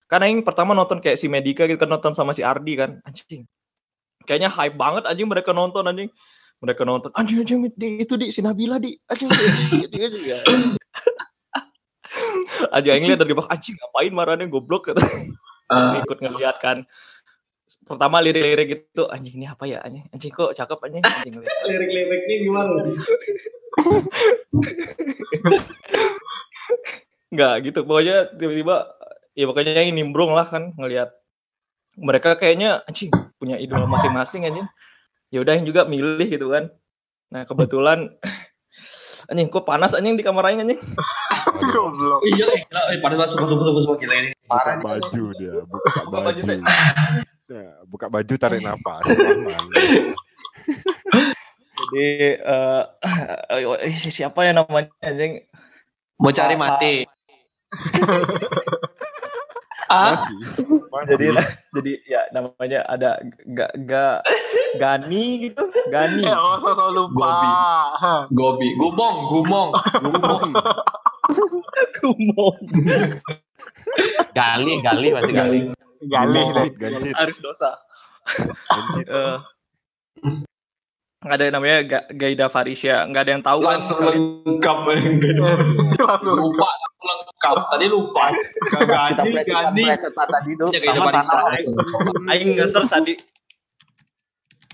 [0.08, 3.44] karena yang pertama nonton kayak si Medika gitu kan nonton sama si Ardi kan anjing
[4.24, 6.08] kayaknya hype banget anjing mereka nonton anjing
[6.58, 10.40] mereka nonton anjing anjing di, itu di si Nabila di anjing anjing, anjing, anjing, ya.
[12.76, 14.92] aja yang lihat dari bawah anjing ngapain marahnya goblok?
[14.92, 15.02] Kata
[15.68, 16.88] Ah, ikut ngeliat kan.
[17.84, 20.08] Pertama lirik-lirik gitu anjing ini apa ya anjing?
[20.08, 21.04] Anjing kok cakep anjing?
[21.04, 21.52] Anjing ngeliat.
[21.68, 22.72] Lirik-liriknya gimana?
[27.32, 27.80] Nggak gitu.
[27.84, 28.96] Pokoknya tiba-tiba
[29.36, 31.12] ya pokoknya yang nimbrung lah kan ngelihat
[32.00, 34.64] mereka kayaknya anjing punya idola masing-masing anjing.
[35.28, 36.72] Ya udah yang juga milih gitu kan.
[37.28, 38.08] Nah kebetulan
[39.28, 40.80] anjing kok panas anjing di kamar aing anjing
[41.72, 42.20] Goblok.
[42.26, 46.18] iya gila eh, pada suka suka suka suka gila ini buka baju dia, buka Buka
[46.32, 46.42] baju.
[47.48, 49.08] Ya, buka baju tarik napas.
[49.08, 49.64] Rahman.
[51.78, 52.82] jadi eh
[53.88, 55.40] eh, siapa ya namanya anjing
[56.20, 57.08] mau cari mati
[59.88, 60.84] ah Masih.
[60.92, 61.08] Masih.
[61.16, 61.26] jadi
[61.72, 63.16] jadi ya namanya ada
[63.48, 64.20] gak gak
[64.76, 67.32] Gani gitu Gani Eh, oh, sosok lupa.
[67.96, 68.20] Hah.
[68.28, 70.52] Gobi gumong gumong Gumong.
[71.94, 72.56] Kumon
[74.30, 75.60] Gali, gali masih gali.
[76.00, 77.70] Gancit, gancit, Aris dosa.
[79.08, 79.36] Eh,
[81.18, 83.08] nggak ada yang namanya Ga- Gaida Farisya.
[83.08, 83.80] Nggak ada yang tahu kan?
[83.80, 84.78] Langsung lengkap
[85.98, 86.36] Langsung.
[86.36, 86.68] lupa
[87.00, 87.56] lengkap.
[87.72, 88.24] tadi lupa.
[88.76, 89.32] Gani
[89.74, 90.68] pleset tadi tuh.
[90.70, 91.56] Sama tanah.
[92.28, 93.14] Aing nge-search tadi.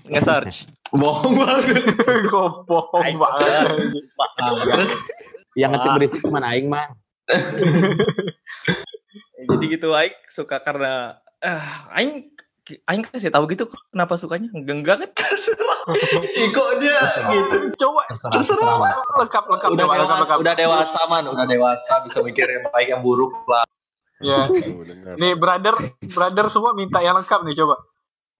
[0.05, 0.67] Nge-search.
[0.93, 1.81] Bohong banget.
[3.01, 4.85] Aing banget.
[5.55, 6.87] Yang ngetik berisik cuma aing mah.
[9.49, 11.63] jadi gitu Aing suka karena eh
[11.93, 12.29] Aing
[12.89, 15.09] Aing kasih tahu gitu kenapa sukanya enggak enggak kan
[16.49, 16.97] Iko dia
[17.29, 18.77] gitu Coba Terserah, Terserah,
[19.21, 20.37] lengkap lengkap udah coba lengkap dewasa lengkap.
[20.41, 23.65] udah dewasa man udah dewasa bisa mikir yang baik yang buruk lah
[24.23, 24.47] Ya.
[24.89, 25.19] Dengar.
[25.19, 25.75] Nih brother
[26.07, 27.75] brother semua minta yang lengkap nih coba.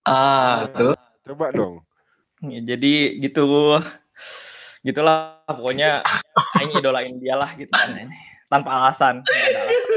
[0.07, 0.95] ah tuh
[1.27, 1.83] Coba dong.
[2.39, 3.75] Ya, jadi gitu
[4.85, 6.05] gitulah pokoknya
[6.61, 8.05] Aing idolain dia lah gitu kan
[8.45, 9.89] tanpa alasan nggak ada alasan.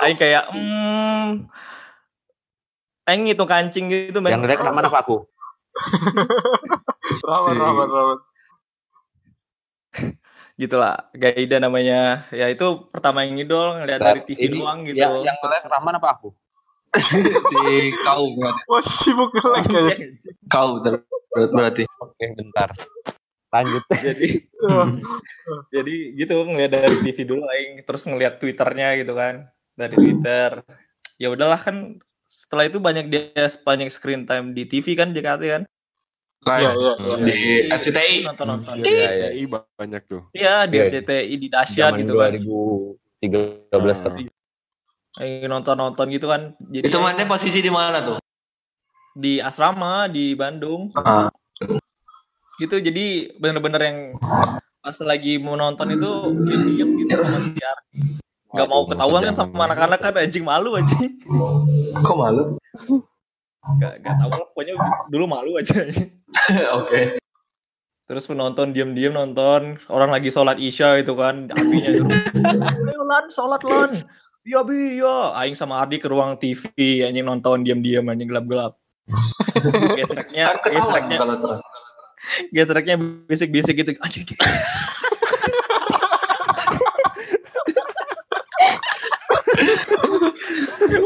[0.00, 1.50] Aing kayak hmm
[3.10, 4.22] Aing ngitung kancing gitu.
[4.22, 5.26] Yang direct mana apa aku?
[7.26, 8.18] Rahmat rahmat rahmat.
[10.60, 15.08] gitulah Gaida namanya ya itu pertama yang ngidol ngeliat dari TV Ini, doang gitu ya,
[15.08, 16.28] yang direct Rahman apa aku?
[17.50, 19.30] si kau berarti Wah sibuk
[20.52, 22.68] kau ter- berarti Oke, bentar.
[23.50, 23.82] Lanjut.
[24.06, 24.28] jadi
[25.74, 30.62] jadi gitu ngeliat dari TV dulu aing terus ngeliat twitternya gitu kan dari twitter
[31.16, 33.26] ya udahlah kan setelah itu banyak dia
[33.64, 35.62] banyak screen time di TV kan JKT kan
[36.40, 37.16] Iya, live iya, iya.
[37.20, 37.38] di
[37.68, 38.14] RCTI.
[38.24, 39.28] nonton nonton Iya, iya.
[39.28, 40.22] TI banyak tuh.
[40.32, 40.88] iya di Iya.
[40.88, 42.30] RCTI di dahsyat Zaman gitu kan
[43.20, 43.78] 2013 Ah.
[44.00, 44.22] berarti.
[45.10, 48.16] Kayak nonton nonton gitu kan jadi Itu mainnya posisi di mana tuh?
[49.20, 50.88] Di asrama di Bandung.
[50.96, 51.28] Ah,
[52.56, 53.98] gitu jadi bener-bener yang
[54.80, 56.10] pas lagi mau nonton itu
[56.48, 57.98] diam gitu sama si Ardi.
[58.50, 61.20] Nggak mau ketahuan kan sama anak-anak kan anjing malu anjing.
[62.00, 62.56] Kok malu?
[63.60, 64.74] nggak nggak tahu lah pokoknya
[65.12, 65.84] dulu malu aja.
[66.80, 67.20] Oke.
[68.10, 72.18] terus penonton diam-diam nonton orang lagi sholat isya itu kan apinya nyuruh
[72.90, 74.02] ayo lan sholat lan.
[74.42, 75.30] Iya bi iya.
[75.38, 78.79] Aing sama Ardi ke ruang TV anjing nonton diam-diam anjing gelap-gelap
[79.98, 81.62] gesreknya Kan gesreknya kalau terang.
[82.50, 82.96] gesreknya
[83.26, 83.92] bisik-bisik gitu.
[83.98, 84.26] Anjing.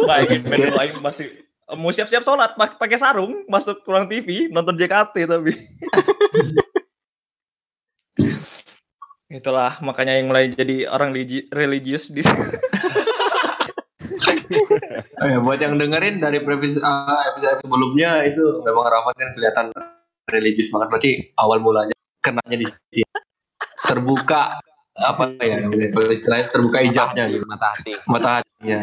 [0.05, 1.27] Main dulu, aing masih
[1.75, 5.53] mau siap-siap sholat pak- pakai sarung masuk ruang TV nonton JKT tapi.
[9.27, 12.23] Itulah makanya yang mulai jadi orang religi- religius di
[15.22, 19.66] Oh ya, buat yang dengerin dari previs uh, episode sebelumnya itu memang Rahman kan kelihatan
[20.28, 20.88] religius banget.
[20.90, 23.02] Berarti awal mulanya kenanya di sini.
[23.85, 24.59] Terbuka
[24.94, 27.44] apa ya kalau istilahnya terbuka hijabnya gitu.
[27.46, 27.92] Mata hati.
[28.11, 28.78] mata hatinya.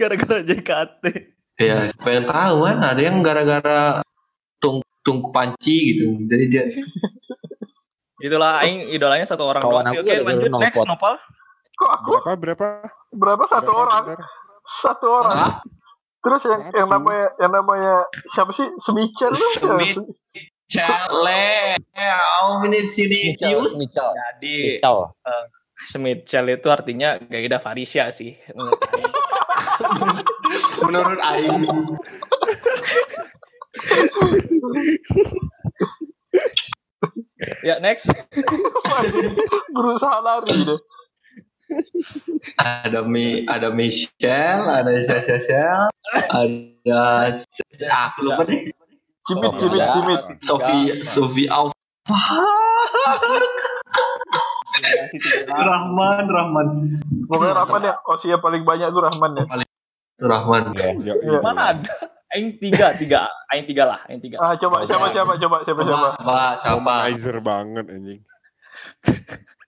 [0.00, 1.04] Gara-gara JKT
[1.60, 4.00] ya siapa yang tahu kan ada yang gara-gara
[4.56, 6.16] tung tung panci gitu.
[6.24, 6.64] Jadi dia
[8.20, 10.00] itulah aing idolanya satu orang doang sih.
[10.00, 11.16] oke lanjut next nopal
[11.80, 12.66] Kok aku Berapa berapa?
[13.10, 14.04] berapa satu Berapa, orang?
[14.68, 15.64] Satu orang.
[16.20, 16.96] Terus yang yang Satu.
[17.00, 17.94] namanya yang namanya
[18.28, 18.68] siapa sih?
[18.68, 19.32] Ya?
[19.32, 19.96] Semit.
[20.70, 21.74] Cale,
[22.46, 23.74] oh ini sini Yus.
[23.74, 25.10] Jadi Michel.
[25.80, 28.36] Smitchell itu artinya Gaida Farisya sih
[30.84, 31.64] menurut Aing
[37.64, 38.12] ya next
[39.72, 40.76] berusaha lari deh.
[42.56, 45.88] Ada Mi ada Michelle ada Shell
[46.30, 47.36] ada
[47.88, 48.70] ah aku lupa deh
[49.20, 50.20] Cimit, cimit, cimit.
[50.40, 51.76] Sofi Sofi Alfa.
[55.46, 56.66] Rahman Rahman
[57.28, 59.44] Pokoknya Rahman ya, Osia paling banyak tuh Rahman ya.
[60.18, 61.14] Rahman Ya, Iya.
[61.20, 61.84] ya, mana ada
[62.30, 66.08] aing tiga tiga aing tiga lah aing tiga Ah coba siapa siapa coba siapa siapa.
[66.16, 68.20] siapa siapa Womanizer banget anjing.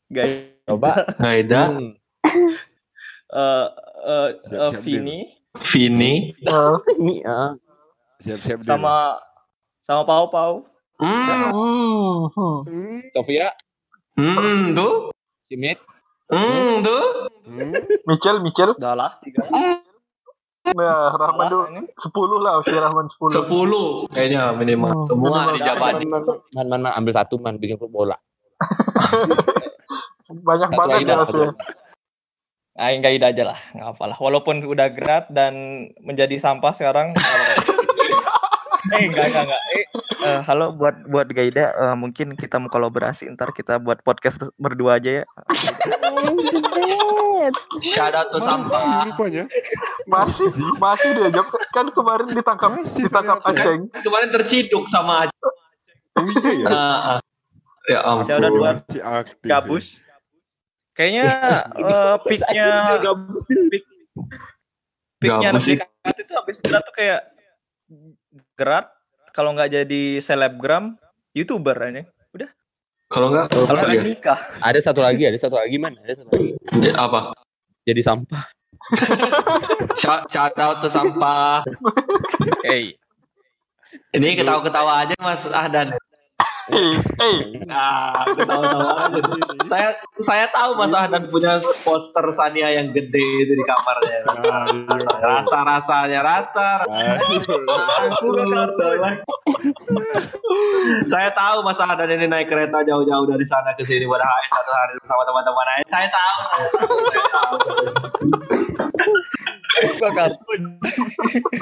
[0.09, 0.91] Gaida Coba.
[1.19, 1.93] Gaida Hmm.
[3.33, 3.67] eh
[4.07, 5.19] eh, eh, Vini.
[5.53, 6.15] Vini.
[6.49, 7.53] Ah, Ini ah.
[8.23, 9.19] Siap-siap sama
[9.83, 10.55] sama Pau Pau.
[11.03, 13.51] Hmm, hmm, Sofia,
[14.15, 15.11] hmm tuh
[15.51, 15.75] Simit,
[16.31, 17.05] hmm tuh
[17.51, 17.75] hmm.
[18.07, 18.71] Michel, Michel.
[18.79, 19.43] udah lah tiga.
[20.63, 21.67] Nah, Rahman Lah, tuh.
[22.15, 23.35] 10 lah usia Rahman 10.
[23.35, 24.07] sepuluh.
[24.15, 24.95] Kayaknya minimal.
[24.95, 25.55] Hmm, semua minimal.
[25.59, 26.07] dijabatin.
[26.07, 26.23] Man,
[26.55, 28.15] man, man, ambil satu man bikin klub bola.
[30.31, 31.51] Banyak Satu banget ya
[32.75, 32.83] usia.
[32.89, 35.55] aing Gaida aja lah nggak apa lah walaupun udah grad dan
[36.01, 37.13] menjadi sampah sekarang
[38.97, 39.85] eh enggak enggak enggak eh
[40.25, 44.97] eh, halo buat buat Gaida eh, mungkin kita mau kolaborasi ntar kita buat podcast berdua
[44.99, 45.25] aja ya
[47.83, 49.45] shout out to sampah rupanya.
[50.07, 50.47] Masih
[50.79, 53.63] masih diajak kan kemarin ditangkap Masih ditangkap ternyata.
[53.67, 53.81] Aceng.
[54.03, 55.35] kemarin terciduk sama aja
[56.13, 56.67] Oh iya ya.
[56.69, 57.19] Ah, ah.
[57.89, 59.51] ya ampun Shout out buat Masih aktif.
[60.93, 61.27] Kayaknya
[61.77, 62.69] eh, peaknya
[63.71, 63.85] peak
[65.23, 67.21] peaknya anak itu habis grad tuh kayak
[68.57, 68.87] grad
[69.33, 71.01] kalau nggak jadi selebgram
[71.33, 72.05] youtuber aja.
[73.13, 74.05] Kalau enggak kalau nggak ya?
[74.09, 74.41] nikah.
[74.65, 76.57] Ada satu lagi, ada satu lagi man, ada satu lagi.
[76.97, 77.37] Apa?
[77.85, 78.45] Jadi sampah.
[80.01, 81.61] shout, shout out to sampah.
[82.65, 82.97] Hey.
[84.17, 85.93] Ini ketawa-ketawa aja Mas Ahdan
[86.71, 89.19] Eh, eh, Ah, aja.
[89.67, 89.89] Saya
[90.23, 94.23] saya tahu Mas Ahdan punya poster Sania yang gede itu di kamarnya.
[95.19, 96.69] Rasa rasanya rasa.
[101.11, 104.71] saya tahu Mas Ahdan ini naik kereta jauh-jauh dari sana ke sini pada hari satu
[104.71, 105.85] hari bersama teman-teman lain.
[105.91, 106.39] Saya tahu.
[107.11, 107.55] Saya tahu.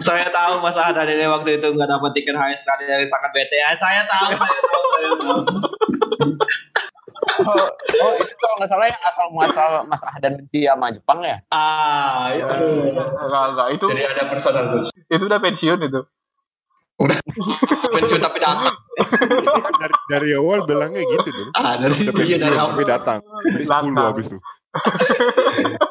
[0.03, 3.57] Saya tahu Mas Ahdan ini waktu itu nggak dapat tiket HS sekali dari sangat bete.
[3.57, 4.29] Ya, Saya tahu.
[4.31, 4.85] Saya tahu.
[4.91, 5.39] Saya tahu.
[7.41, 7.69] Oh,
[8.01, 11.39] oh itu kalau nggak salah yang asal muasal Mas Ahdan benci sama Jepang ya?
[11.49, 12.67] Ah, itu.
[12.91, 14.89] enggak enggak itu Jadi ada personal rules.
[14.91, 16.01] itu udah pensiun itu.
[17.91, 18.75] pensiun tapi datang.
[19.81, 21.51] Dari, dari awal bilangnya gitu dong.
[21.55, 23.19] Ah, dari Udah iya pensiun dari tapi datang.
[23.41, 23.95] Dari 10 Datang.
[23.97, 24.27] habis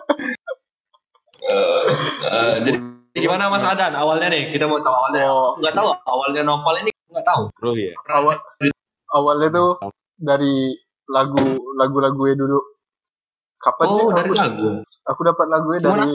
[1.49, 1.81] tuh.
[2.29, 2.77] Eh, jadi
[3.19, 5.57] gimana Mas Adan awalnya nih kita mau tahu awalnya Oh.
[5.57, 7.43] nggak tahu awalnya novel ini nggak tahu.
[7.57, 7.93] Bro ya.
[8.13, 8.37] awal
[9.09, 9.69] awalnya tuh
[10.15, 10.77] dari
[11.09, 11.41] lagu
[11.75, 12.59] lagu-lagunya dulu
[13.57, 14.69] kapan sih Oh, dari aku, lagu.
[15.03, 15.97] aku dapat lagunya Gimana?
[16.05, 16.13] dari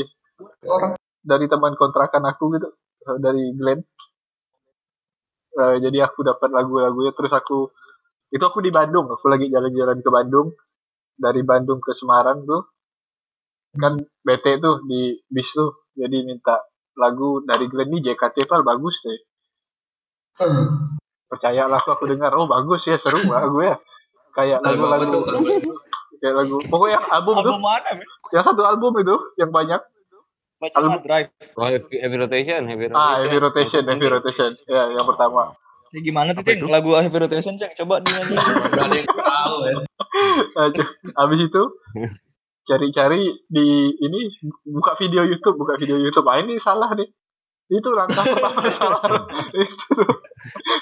[0.64, 2.68] Orang dari teman kontrakan aku gitu
[3.04, 3.82] eh, dari Glenn
[5.54, 7.70] Eh, jadi aku dapat lagu-lagunya terus aku
[8.34, 10.50] itu aku di Bandung aku lagi jalan-jalan ke Bandung
[11.14, 12.73] dari Bandung ke Semarang tuh
[13.74, 16.62] kan BT tuh di bis tuh jadi minta
[16.94, 19.18] lagu dari Glenn nih JKT Pal bagus deh
[21.26, 23.74] percayalah aku aku dengar oh bagus ya seru lagu ya
[24.34, 25.42] kayak lagu-lagu tuh?
[26.18, 27.90] kayak lagu pokoknya album tuh Album mana?
[27.98, 28.06] men?
[28.30, 29.82] yang satu album itu yang banyak
[30.54, 31.28] Baca Album- Drive.
[31.58, 32.96] Oh, heavy, heavy rotation, heavy rotation.
[32.96, 35.54] ah heavy rotation heavy rotation ya yang pertama
[35.94, 36.66] Ya, gimana tuh, itu?
[36.66, 37.70] Lagu Heavy Rotation, Ceng.
[37.78, 38.34] Coba dinyanyi.
[38.34, 39.74] Gak ada yang tahu ya.
[40.66, 41.62] Aduh, habis itu
[42.64, 44.20] cari-cari di ini
[44.64, 46.24] buka video YouTube, buka video YouTube.
[46.26, 47.08] Ah ini salah nih.
[47.68, 49.00] Itu langkah pertama salah.
[49.56, 50.14] itu tuh.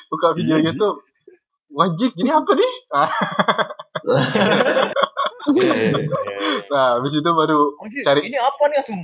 [0.08, 1.02] Buka video YouTube.
[1.72, 2.72] Wajib, ini apa nih?
[2.92, 3.10] Ah,
[5.52, 5.98] Iya, iya, iya.
[6.70, 7.74] Nah, habis itu baru
[8.06, 9.00] Cari- Ini apa nih langsung?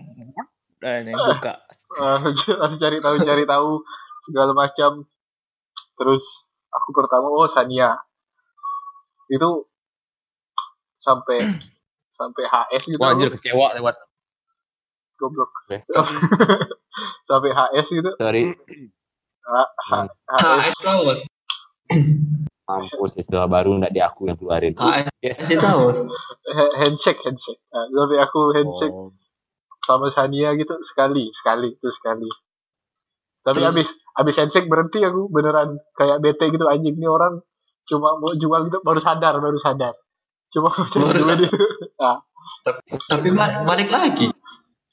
[0.78, 1.52] Nah, ini buka.
[1.98, 2.16] eh,
[2.54, 3.70] harus cari tahu cari tahu
[4.22, 5.02] segala macam.
[5.98, 6.24] Terus
[6.70, 7.98] aku pertama oh Sania.
[9.26, 9.66] Itu
[10.98, 11.42] sampai
[12.18, 12.98] sampai HS gitu.
[12.98, 13.94] Wah, anjir kecewa lewat.
[15.18, 15.50] goblok.
[17.28, 18.10] Sampai HS gitu.
[18.18, 18.50] Sorry,
[19.86, 21.00] HS HS tahu.
[21.06, 21.20] Mas.
[22.68, 24.74] mampus istilah baru nggak di aku yang keluarin.
[24.76, 26.10] HS tahu.
[26.48, 29.12] Ha- handshake handshake nah, tapi aku handshake Oh,
[29.84, 32.28] sama Sania gitu sekali sekali itu sekali
[33.40, 33.72] tapi Terus?
[33.72, 37.40] abis abis handshake berhenti aku beneran kayak bete gitu anjing nih orang
[37.84, 39.96] cuma mau jual gitu baru sadar baru sadar
[40.52, 41.48] cuma mau cari Baru duit sadar.
[41.48, 41.56] itu
[41.98, 42.18] nah
[43.08, 44.30] Tapi ba- balik lagi.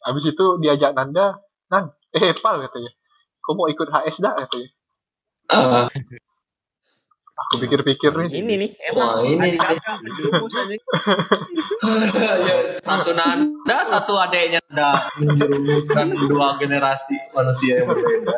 [0.03, 2.91] abis itu diajak Nanda Nan eh pal katanya
[3.39, 4.69] kau mau ikut HS dah katanya
[5.45, 5.85] Ah,
[7.45, 9.45] aku pikir-pikir nih Ini nih, Wah, emang.
[9.45, 9.59] ini-.
[10.09, 10.81] Jurumus, anjing.
[12.47, 18.33] ya, satu nanda, satu adeknya nanda menjerumuskan dua generasi manusia yang berbeda.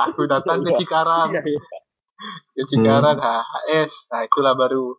[0.00, 1.30] aku datang ke Cikarang
[2.50, 4.96] ke Cikarang HS nah itulah baru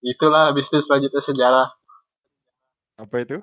[0.00, 1.68] itulah habis itu selanjutnya sejarah
[2.94, 3.36] apa itu?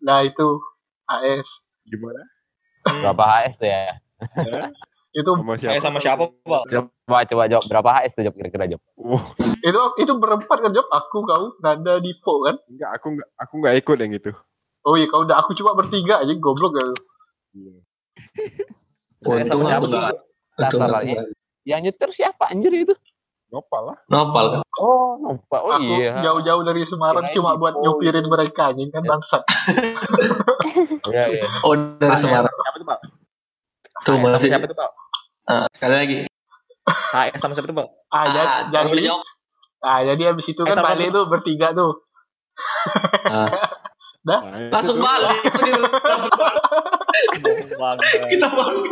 [0.00, 0.60] nah itu
[1.08, 2.22] HS Gimana?
[2.84, 3.96] Berapa HS tuh ya?
[5.14, 5.74] itu Sama siapa?
[5.76, 6.62] Eh, sama siapa, Pak?
[6.72, 8.82] Coba coba jawab berapa HS tuh jawab kira-kira jawab.
[8.98, 9.24] Oh,
[9.60, 13.74] itu itu berempat kan Job aku kau Nanda Dipo kan enggak, aku enggak aku enggak
[13.84, 14.32] ikut yang itu.
[14.84, 16.84] oh iya kau udah aku cuma bertiga aja goblok ya
[19.24, 19.86] Saya sama siapa
[21.04, 21.24] ya.
[21.64, 22.94] Yang nyetir siapa anjir itu?
[23.54, 23.96] Nopal lah.
[24.10, 24.60] Nopal kan?
[24.76, 25.60] Oh, nampak.
[25.60, 26.18] Oh aku iya.
[26.20, 29.46] jauh-jauh dari Semarang Kirain cuma buat nyupirin mereka anjing kan bangsat
[31.06, 31.46] Iya, iya.
[31.62, 32.50] Oh dari HS Semarang.
[32.50, 32.98] siapa tuh, Pak?
[34.02, 34.48] Tuh sama masih.
[34.50, 34.90] siapa tuh, Pak?
[35.46, 36.18] Ah, sekali lagi.
[37.14, 37.88] HS sama siapa tuh, Pak?
[38.10, 38.26] ah, Ah,
[38.66, 39.06] jadi
[39.80, 42.02] ah jadi habis itu Eh, kan balik tuh bertiga tuh
[43.24, 43.48] Ah,
[44.24, 45.04] Nah, itu langsung tuh.
[45.04, 45.36] balik.
[48.26, 48.90] Kita balik.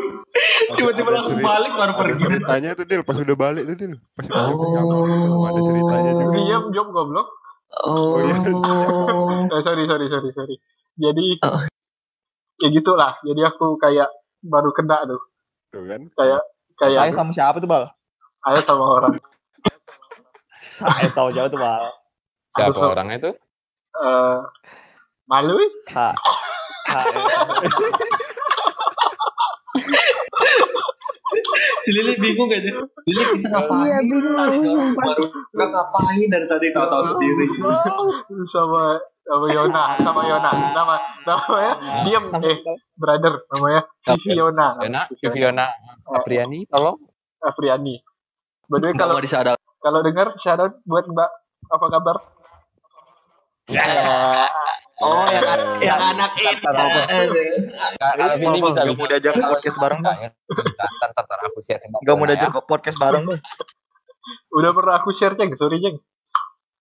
[0.72, 2.22] Tiba-tiba langsung cerita- balik baru pergi.
[2.22, 3.94] ceritanya tuh Del, pas udah balik tuh Del.
[4.12, 4.82] Pas udah.
[4.82, 5.44] Oh.
[5.44, 6.32] Ada ceritanya juga.
[6.34, 7.28] diam Job goblok
[7.74, 8.20] Oh.
[8.20, 8.28] eh,
[9.60, 10.56] sorry sorry sorry sorry
[10.94, 11.64] jadi Oh.
[12.58, 15.20] ya gitulah jadi aku kayak baru kena tuh
[15.70, 16.04] Tuh kan.
[16.12, 16.42] kayak
[16.74, 17.88] Saya kayak sama siapa tuh, Bal?
[18.44, 19.14] ayah sama orang
[20.54, 21.88] Saya sama siapa tuh, Bal?
[22.50, 23.30] Siapa orangnya itu?
[23.94, 24.36] eh
[25.24, 25.72] malu ih.
[31.82, 32.70] Si Lili bingung aja.
[33.08, 33.86] Lili kita ngapain?
[33.88, 34.94] Iya, bingung.
[34.94, 37.46] Baru udah ngapain dari tadi tahu tahu sendiri.
[38.46, 42.58] sama sama Yona sama Yona nama namanya diam Sama eh
[42.98, 45.66] brother namanya Vivi Yona Yona, Viviana
[46.10, 46.98] Apriani, tolong.
[47.38, 48.02] Afriani
[48.66, 49.14] by the way Kalau
[49.82, 51.30] kalau dengar shout out buat Mbak
[51.70, 52.16] apa kabar.
[55.02, 55.42] Oh, yang
[55.82, 56.54] yang anak ini.
[56.62, 56.86] Kalau
[58.36, 60.18] ini bisa Gak mau diajak podcast bareng, Bang.
[60.30, 62.54] Sama Gak mau diajak ya.
[62.54, 63.40] ke podcast bareng, Bang.
[64.52, 65.98] udah pernah aku share ceng sorry ceng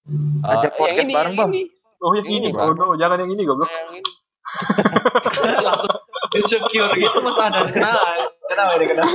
[0.06, 1.50] Eh, Ajak podcast bareng, Bang.
[1.98, 2.94] oh yang Ini, oh no.
[2.94, 3.66] Jangan yang ini goblok.
[3.68, 4.12] Yang ini.
[5.60, 5.98] langsung
[6.32, 7.62] insecure gitu mas ada.
[7.68, 8.02] Kenapa?
[8.48, 9.14] Kenapa ini kenapa?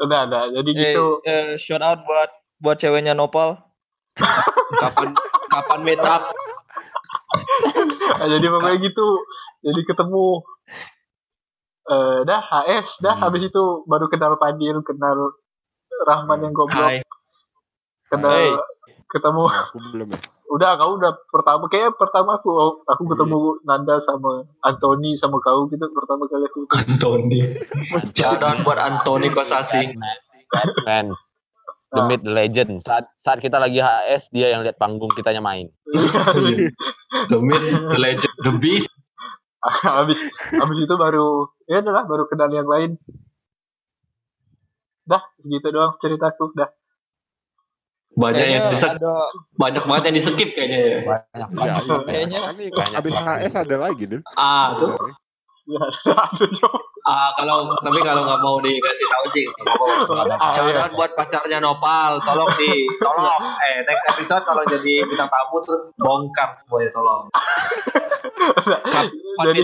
[0.00, 0.42] Udah udah.
[0.52, 1.06] Jadi Eh, gitu.
[1.22, 3.58] eh, shout out buat buat ceweknya Nopal.
[4.72, 5.14] kapan
[5.48, 6.30] kapan meet up
[8.10, 9.06] Nah, jadi pokoknya gitu
[9.62, 10.26] jadi ketemu
[11.86, 13.24] eh dah HS dah Hmm.
[13.24, 15.34] habis itu baru kenal Padil kenal
[16.00, 17.00] Rahman yang goblok Hai
[18.06, 18.50] kenal Hey.
[19.06, 20.18] ketemu aku belum ya.
[20.50, 22.50] udah kau udah pertama kayak pertama aku
[22.84, 26.82] aku ketemu Nanda sama Anthony sama kau gitu pertama kali aku ketemu.
[26.90, 27.40] Antoni
[28.12, 29.94] shout out buat Antoni Kosasi
[30.46, 31.14] Batman.
[31.90, 32.06] The Ah.
[32.06, 32.72] Myth, The Legend.
[32.80, 35.74] Saat saat kita lagi HS, dia yang lihat panggung kitanya main.
[35.90, 38.90] The Myth, The Legend, The Beast.
[39.84, 40.16] habis
[40.50, 42.96] habis itu baru ya adalah baru kenal yang lain
[45.04, 46.72] dah segitu doang ceritaku dah
[48.10, 49.14] Banyak yang Kayaknya di ada
[49.54, 50.98] banyak banget yang di skip kayaknya ya.
[51.04, 52.00] Banyak Ya, banget.
[52.08, 52.44] Kayaknya-
[52.98, 53.12] abis.
[53.14, 54.20] HS ada lagi deh.
[54.34, 54.96] Ah, tuh.
[55.68, 56.82] ya ada Cok.
[57.10, 59.42] Ah, kalau tapi kalau nggak mau dikasih tahu sih.
[59.42, 60.14] nggak apa-apa.
[60.38, 60.86] Ah, Shout iya.
[60.90, 66.54] buat pacarnya Nopal, tolong di tolong eh next episode tolong jadi bintang tamu terus bongkar
[66.54, 67.24] semuanya tolong.
[69.42, 69.62] jadi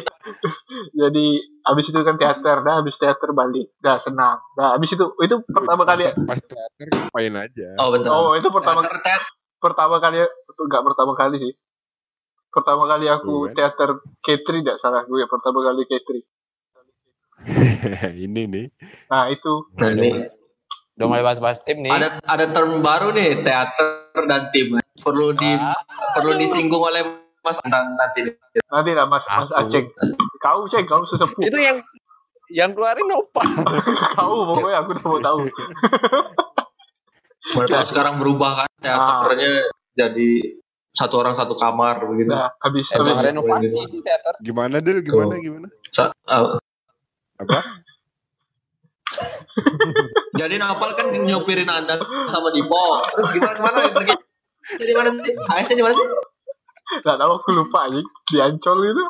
[0.93, 1.27] jadi
[1.63, 5.85] habis itu kan teater dah habis teater balik dah senang dah habis itu itu pertama
[5.85, 7.69] kali Pas teater ngapain aja.
[7.79, 8.11] Oh bentar.
[8.11, 9.23] oh itu pertama Teater, teater.
[9.59, 10.19] pertama kali
[10.57, 11.53] enggak pertama kali sih
[12.49, 13.55] pertama kali aku Bukan.
[13.55, 13.91] teater
[14.25, 16.09] K3 tidak salah gue ya pertama kali K3
[18.17, 18.67] ini nih.
[19.07, 20.27] nah itu Nah, ini
[20.97, 21.93] Udah mulai bahas-bahas tim nih.
[21.93, 25.53] ada ada term baru nih teater dan tim perlu di
[26.13, 27.05] perlu disinggung oleh
[27.45, 28.33] Mas nanti.
[28.67, 29.53] nanti lah mas mas.
[29.53, 29.87] Aceh
[30.41, 31.79] kau ceng kau sesepuh Itu yang
[32.49, 33.45] yang keluarin Nova.
[34.19, 35.39] kau pokoknya aku udah mau tahu
[37.55, 40.31] Mereka sekarang berubah kan teaternya jadi
[40.91, 42.33] satu orang satu kamar begitu.
[42.33, 44.33] nah habis Eh, habis renovasi sih teater.
[44.41, 45.05] Gimana Del?
[45.05, 45.45] Gimana Tuh.
[45.45, 45.69] gimana?
[45.93, 46.57] Sa- uh,
[47.37, 47.59] Apa?
[50.37, 51.97] jadi Nopal kan nyupirin Anda
[52.29, 53.01] sama Dipo.
[53.09, 54.15] Terus gimana gimana pergi?
[54.77, 55.33] Jadi mana sih?
[55.33, 56.09] HS di mana sih?
[56.87, 59.05] nggak tahu aku lupa aja di Ancol itu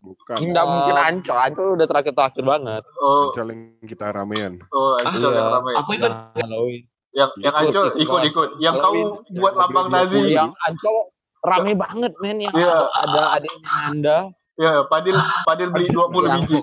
[0.00, 0.36] Bukan.
[0.54, 0.64] Ah.
[0.64, 1.36] mungkin Ancol.
[1.36, 2.82] Ancol udah terakhir-terakhir banget.
[2.98, 4.52] oh Ancol yang kita ramean.
[4.70, 5.38] oh Ancol Iya.
[5.38, 6.08] yang ramai Aku ikut.
[6.08, 6.82] Nah, Halloween.
[7.12, 8.30] yang yang Ancol ikut ikut banget.
[8.32, 8.94] ikut yang kau
[9.28, 10.96] buat lambang Nazi Yang Ancol
[11.42, 12.70] rame banget men yang Iya.
[12.70, 14.16] ada, ada adiknya Anda
[14.56, 16.60] ya Padil Padil beli 20 yang, biji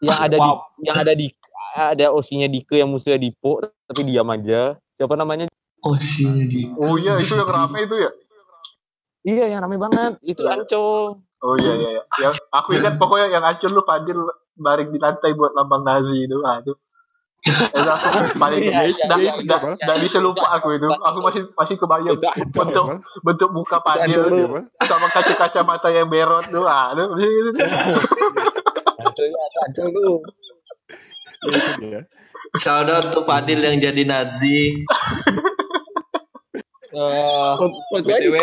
[0.00, 0.56] yang ada Wow.
[0.76, 1.26] di yang ada di
[1.74, 4.78] ada osinya Dike yang musuhnya Dipo tapi diam aja.
[4.94, 5.50] Siapa namanya?
[5.82, 6.70] Oh sih di.
[6.78, 8.10] oh iya itu yang ramai itu ya
[9.24, 10.20] Iya yang rame banget.
[10.20, 11.18] Itu Ancol.
[11.18, 14.16] oh iya iya iya yang aku ingat pokoknya yang Ancol lu Padil
[14.54, 16.72] baring di lantai buat lambang Nazi itu ah aku
[18.40, 22.16] paling dah dah iya, dah bisa lupa aku itu aku masih masih kebayang
[22.56, 24.48] bentuk bentuk muka lu.
[24.48, 24.64] Apa?
[24.88, 27.52] sama kaca-kaca mata yang berot tuh ah itu
[31.80, 32.00] dia.
[32.56, 34.80] Shout out tuh Fadil yang jadi Nazi.
[36.94, 37.52] eh,
[38.00, 38.36] BTW.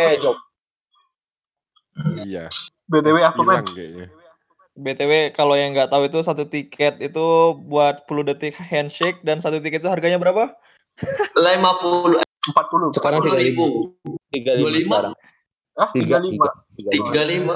[2.28, 2.46] Iya.
[2.92, 3.42] btw apa
[3.72, 4.12] kayaknya.
[4.72, 7.28] BTW kalau yang nggak tahu itu satu tiket itu
[7.68, 10.56] buat 10 detik handshake dan satu tiket itu harganya berapa?
[11.36, 12.24] Lima puluh
[12.56, 13.66] 40 Sekarang puluh tiga ribu.
[14.32, 14.96] Tiga Dua lima lima.
[14.96, 15.14] sekarang.
[15.80, 16.42] ah Tiga 35 tiga.
[16.72, 17.08] Tiga lima.
[17.12, 17.56] Tiga lima.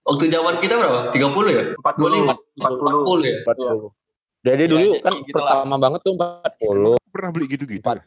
[0.00, 1.00] Waktu zaman kita berapa?
[1.12, 1.64] Tiga puluh ya?
[1.76, 3.36] 40 Empat 40 puluh ya?
[3.44, 3.90] Empat puluh.
[4.40, 5.52] Jadi dulu jadi kan gitu lah.
[5.52, 6.96] pertama banget tuh empat puluh.
[7.12, 7.80] Pernah beli gitu-gitu?
[7.84, 7.98] Empat.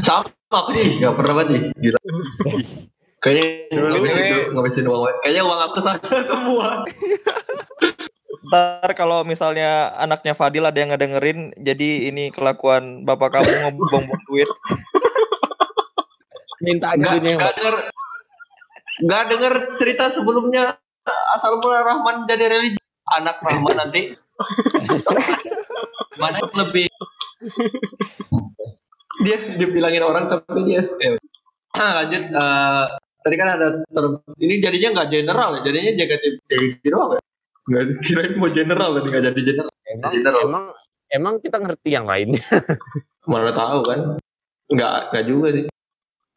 [0.00, 1.62] Sama aku nih, nggak pernah banget nih.
[1.76, 1.98] Gila.
[3.20, 5.02] Kayaknya Dulu- ngabisin ngabisin uang.
[5.20, 6.00] Kayaknya uang aku sana
[6.32, 6.68] semua.
[8.48, 14.48] Ntar kalau misalnya anaknya Fadil ada yang ngedengerin, jadi ini kelakuan bapak kamu ngebuang-buang duit.
[16.60, 17.76] Minta gini nggak denger
[19.00, 20.76] nggak denger cerita sebelumnya
[21.32, 22.76] asal mula Rahman jadi religi
[23.08, 24.12] anak Rahman nanti
[26.20, 26.84] mana yang lebih
[29.24, 30.84] dia dibilangin orang tapi dia
[31.72, 32.84] nah, lanjut eh,
[33.20, 36.16] tadi kan ada term ini jadinya nggak general ya jadinya jaga
[36.48, 37.20] jaga doang ya
[37.70, 40.40] nggak kirain mau general tadi nggak jadi general Emang, General.
[40.46, 40.64] emang
[41.10, 42.38] emang kita ngerti yang lainnya.
[43.30, 44.00] mana tahu kan
[44.70, 45.64] nggak nggak juga sih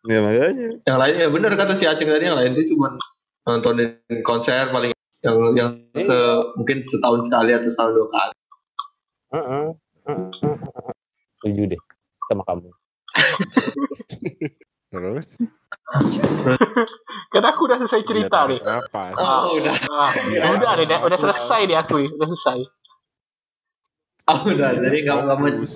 [0.04, 0.68] Ya makanya.
[0.84, 2.98] yang lain ya benar kata si Aceh tadi yang lain itu cuma
[3.48, 4.92] nontonin konser paling
[5.24, 6.18] yang yang se,
[6.60, 8.36] mungkin setahun sekali atau setahun dua kali.
[9.32, 9.66] Heeh.
[11.40, 11.82] Setuju deh
[12.28, 12.68] sama kamu.
[14.92, 15.28] Terus?
[17.34, 19.14] kan aku udah selesai cerita nih Apa?
[19.18, 20.42] oh udah ah, Iya.
[20.54, 22.60] udah deh udah, udah selesai deh aku udah selesai
[24.30, 25.74] oh udah jadi mau Fokus.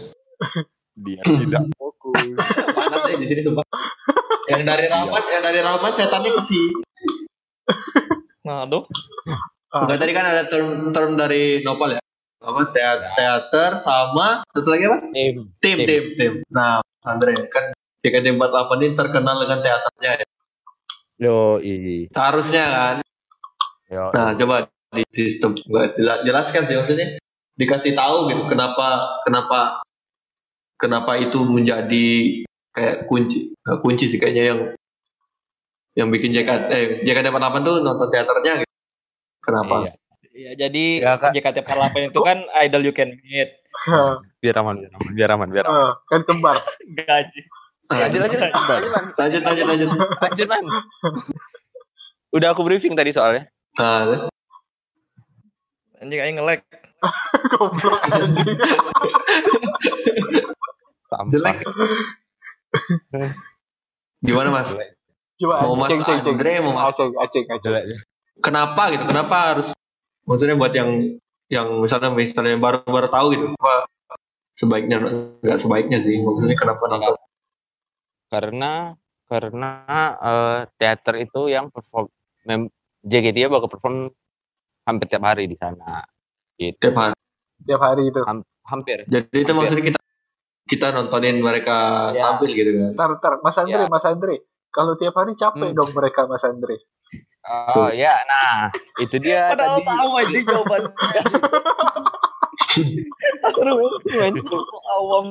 [0.97, 2.26] Dia tidak fokus.
[2.74, 3.65] panas ya di sini sumpah
[4.49, 6.61] yang dari Rahmat yang dari Rahmat setannya ke si
[8.47, 8.88] Nah, aduh.
[9.28, 9.84] Ah.
[9.84, 12.01] Enggak tadi kan ada term term dari Nopal ya
[12.38, 15.36] apa teater, teater sama satu lagi apa Tim.
[15.59, 17.74] tim tim tim nah Andre kan
[18.05, 20.25] JKT48 ini terkenal dengan teaternya ya
[21.17, 22.05] Yo, i.
[22.13, 22.95] seharusnya kan
[23.89, 24.11] Yo.
[24.13, 27.17] Nah, coba di sistem gua jela- jelaskan sih maksudnya
[27.57, 29.81] dikasih tahu gitu kenapa kenapa
[30.77, 32.07] kenapa itu menjadi
[32.71, 34.59] kayak kunci Nggak kunci sih kayaknya yang
[35.97, 38.73] yang bikin JKT eh JKT48 tuh nonton teaternya gitu.
[39.41, 39.75] Kenapa?
[39.81, 39.91] Iya.
[40.37, 41.33] Iya, jadi Ya, Kak.
[41.33, 43.57] JKT48 itu kan idol you can meet.
[44.37, 45.97] Biar aman, biar aman, biar aman, biar aman.
[46.05, 46.61] Kan kembar.
[46.97, 47.41] Gaji.
[47.88, 48.91] Lanjut, lanjut, lanjut, lanjut.
[49.15, 49.89] Lanjut, lanjut, lanjut.
[49.95, 50.65] lanjut, Man.
[52.35, 53.47] Udah aku briefing tadi soalnya.
[53.79, 54.27] Nah,
[55.97, 56.61] Anjing aing nge-lag.
[57.53, 58.57] Goblok anjing.
[61.33, 61.57] Jelek.
[64.21, 64.69] Gimana mas?
[65.38, 66.35] Coba Mau Mas ceng ceng ceng.
[66.38, 67.73] Andre, mau Mas- Aceng aceng aceng.
[68.41, 69.03] Kenapa gitu?
[69.05, 69.67] Kenapa harus?
[70.25, 71.17] Maksudnya buat yang
[71.47, 73.88] yang misalnya misalnya yang baru-baru tahu gitu, apa
[74.59, 74.99] sebaiknya
[75.39, 76.19] nggak sebaiknya sih?
[76.19, 77.15] Maksudnya kenapa nonton?
[78.28, 78.91] Karena
[79.25, 79.71] karena
[80.17, 82.07] eh, teater itu yang perform
[82.43, 82.67] mem,
[83.01, 84.07] JKT ya bakal perform
[84.84, 86.01] hampir tiap hari di sana.
[86.55, 86.75] Gitu.
[86.80, 87.15] Tiap hari.
[87.63, 88.19] Tiap hari itu.
[88.63, 88.97] Hampir.
[89.05, 89.57] Jadi itu Hampir.
[89.57, 89.99] maksudnya kita
[90.67, 92.21] kita nontonin mereka Ya.
[92.25, 92.89] tampil gitu kan?
[92.93, 93.88] Ntar ntar Mas Andre Ya.
[93.88, 94.36] Mas Andre.
[94.67, 95.73] Kalau tiap hari capek Hmm.
[95.73, 96.75] dong mereka Mas Andre.
[97.73, 98.67] Oh ya, nah
[98.99, 99.88] itu dia Padahal tadi.
[99.88, 100.91] tahu aja jawabannya.
[103.57, 105.25] Aduh, so awam.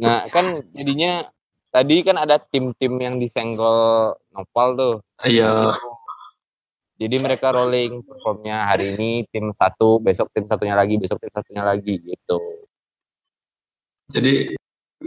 [0.00, 1.28] Nah kan jadinya
[1.68, 4.94] tadi kan ada tim-tim yang disenggol Nopal tuh.
[5.22, 5.76] Iya.
[7.00, 11.64] Jadi mereka rolling performnya hari ini tim satu, besok tim satunya lagi, besok tim satunya
[11.64, 12.40] lagi gitu.
[14.12, 14.52] Jadi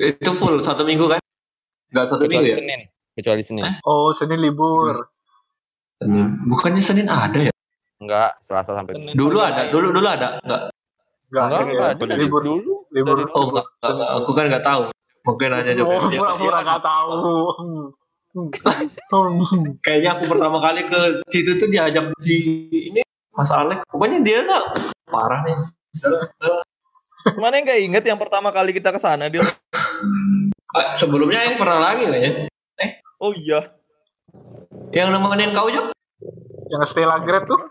[0.01, 1.21] itu full satu minggu kan?
[1.93, 2.57] Nggak satu Kecuali minggu ya?
[2.57, 2.79] Senin,
[3.13, 3.63] kecuali Senin.
[3.85, 4.97] Oh Senin libur.
[6.01, 6.33] Senin.
[6.49, 7.53] Bukannya Senin ada ya?
[8.01, 9.13] Enggak, Selasa sampai Senin.
[9.13, 10.41] Dulu ada, dulu dulu ada.
[10.41, 10.61] Enggak.
[11.29, 11.69] Enggak, Enggak, ya.
[11.69, 12.15] enggak ada.
[12.17, 12.82] libur dulu.
[12.93, 13.25] Libur.
[13.33, 13.49] Oh,
[14.21, 14.93] aku kan nggak tahu.
[15.23, 16.07] Mungkin aja Oh, juga.
[16.13, 17.09] pura-pura nggak tahu.
[19.81, 22.35] Kayaknya aku pertama kali ke situ tuh diajak si
[22.69, 23.01] ini
[23.33, 23.81] Mas Alex.
[23.89, 24.63] Pokoknya dia nggak
[25.09, 25.57] parah nih.
[27.39, 29.45] Mana yang gak inget yang pertama kali kita ke sana dia?
[30.75, 32.51] Ah, sebelumnya yang pernah lagi kayaknya.
[33.21, 33.71] Oh iya.
[34.91, 35.95] Yang nemenin kau juga?
[36.67, 37.61] Yang Stella Grab tuh.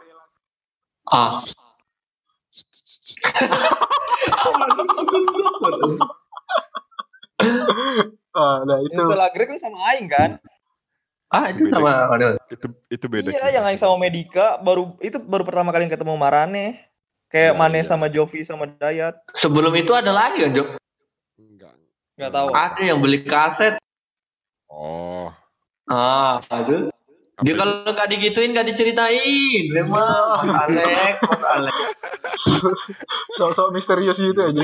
[1.05, 1.43] Ah.
[8.33, 8.97] Ah, nah itu.
[8.97, 10.41] Setelah Greg kan sama Aing kan?
[11.33, 12.13] ah itu sama.
[12.53, 13.33] Itu itu beda.
[13.33, 16.93] Iya, yang Aing sama Medika baru itu baru pertama kali ketemu Marane.
[17.33, 17.89] Kayak Iya, Mane iya.
[17.89, 19.17] sama Jovi sama Dayat.
[19.33, 20.77] Sebelum itu ada lagi kan, Jo?
[21.41, 21.73] Enggak.
[22.21, 22.49] Gak tahu.
[22.53, 23.81] Ada yang beli kaset.
[24.69, 25.33] Oh.
[25.89, 26.92] Ah, aduh.
[27.43, 27.59] Dia itu?
[27.59, 31.17] kalau nggak digituin nggak diceritain, memang Mas Alex.
[33.35, 34.63] Sok-sok misterius gitu aja.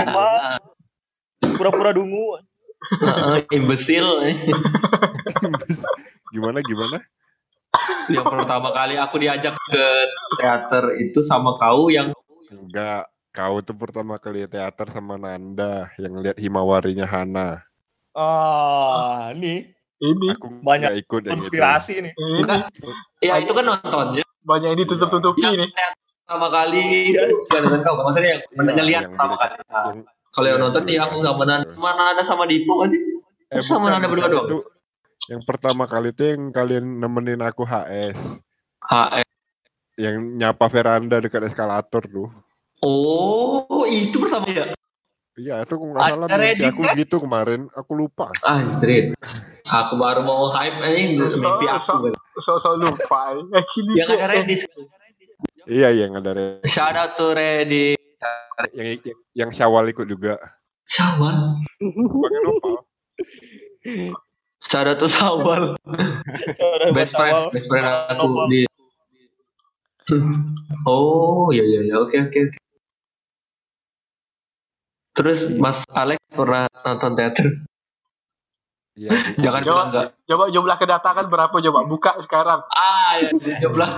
[1.58, 2.38] Pura-pura dungu.
[3.02, 4.06] ah, Imbecil.
[6.34, 6.98] gimana gimana?
[8.08, 9.86] yang pertama kali aku diajak ke
[10.40, 12.16] teater itu sama kau yang
[12.48, 13.12] Enggak.
[13.28, 17.60] Kau tuh pertama kali teater sama Nanda yang lihat himawarinya Hana.
[18.16, 21.30] Ah, nih Ini, Aku Banyak nggak ikut itu.
[21.34, 22.12] konspirasi nih.
[22.14, 22.38] ini.
[22.38, 22.70] Enggak
[23.18, 25.68] ya itu kan nontonnya banyak yang ditutup-tutupi yang nih.
[25.68, 27.94] teater pertama kali itu ya dengan kau.
[28.00, 29.52] Maksudnya yang Iya, ngeliat yang pertama kali.
[29.64, 29.84] Nah,
[30.28, 31.78] kalau yang nonton ya aku sama Nanda gitu.
[31.78, 33.00] mana ada sama Dipo gak sih?
[33.48, 34.46] Eh, sama Nanda berdua doang.
[34.46, 34.58] Itu
[35.28, 38.38] yang pertama kali tuh yang kalian nemenin aku HS.
[38.80, 39.26] HF
[39.96, 42.30] Yang nyapa veranda dekat eskalator tuh.
[42.80, 44.70] oh itu pertama ya
[45.38, 46.94] Iya, itu kalau nggak Ada salah mimpi Reddit, aku kan?
[46.98, 47.60] gitu kemarin.
[47.72, 48.26] Aku lupa.
[48.42, 49.14] Anjir.
[49.64, 52.10] Aku baru mau hype ini mimpi aku.
[52.42, 53.38] Sok-sok lupa.
[53.54, 53.64] Eh,
[53.94, 54.60] Yang ada Reddit.
[55.64, 56.66] Iya, yang ada Reddit.
[56.66, 57.96] Shout out to Reddit.
[58.74, 60.34] yang yang, yang Syawal ikut juga.
[60.82, 61.62] Syawal.
[61.78, 62.74] Pakai nopal.
[64.58, 65.78] Shout out to Syawal.
[66.90, 68.66] Best friend, best friend aku di.
[70.88, 71.94] Oh, iya iya iya.
[72.00, 72.58] Oke oke oke.
[75.18, 77.46] Terus Mas Alex pernah nonton teater?
[78.94, 79.10] Iya.
[79.10, 79.72] di- Jangan Coba.
[79.72, 80.06] bilang enggak.
[80.24, 81.80] Coba jumlah kedatangan berapa coba?
[81.84, 82.60] Buka sekarang.
[82.68, 83.86] Ah, ya, di jumlah.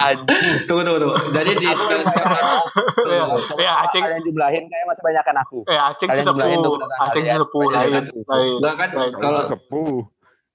[0.00, 0.56] Anjing.
[0.64, 1.16] tunggu tunggu tunggu.
[1.30, 1.66] Jadi di
[3.10, 3.24] Ya,
[3.58, 5.02] ya Aceng, Kalian jumlahin kayak masih
[5.38, 5.58] aku.
[5.66, 5.78] eh
[6.22, 6.62] jumlahin sesepuh.
[6.62, 7.36] tuh kedatangan Aceng kalian.
[7.36, 8.52] sesepuh Kalian lain.
[8.56, 8.88] Enggak kan.
[8.90, 9.96] Kalau kalau sepuh.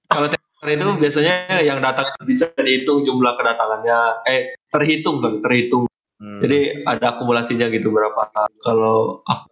[0.06, 4.00] kalau teater itu biasanya yang datang bisa dihitung jumlah kedatangannya.
[4.26, 5.86] Eh, terhitung kan, terhitung.
[6.16, 6.40] Hmm.
[6.40, 8.32] Jadi ada akumulasinya gitu berapa.
[8.64, 9.48] Kalau aku,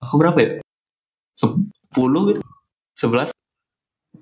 [0.00, 0.50] aku berapa ya?
[1.36, 2.42] 10 gitu.
[2.96, 3.32] 11.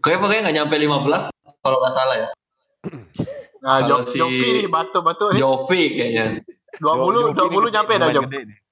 [0.02, 1.30] Kayak pokoknya nggak nyampe 15
[1.62, 2.28] kalau nggak salah ya.
[3.58, 5.42] Nah, Kalau Jok, si- Jovi batu-batu nih.
[5.42, 6.24] Jovi kayaknya.
[6.78, 8.06] 20 20 nyampe dah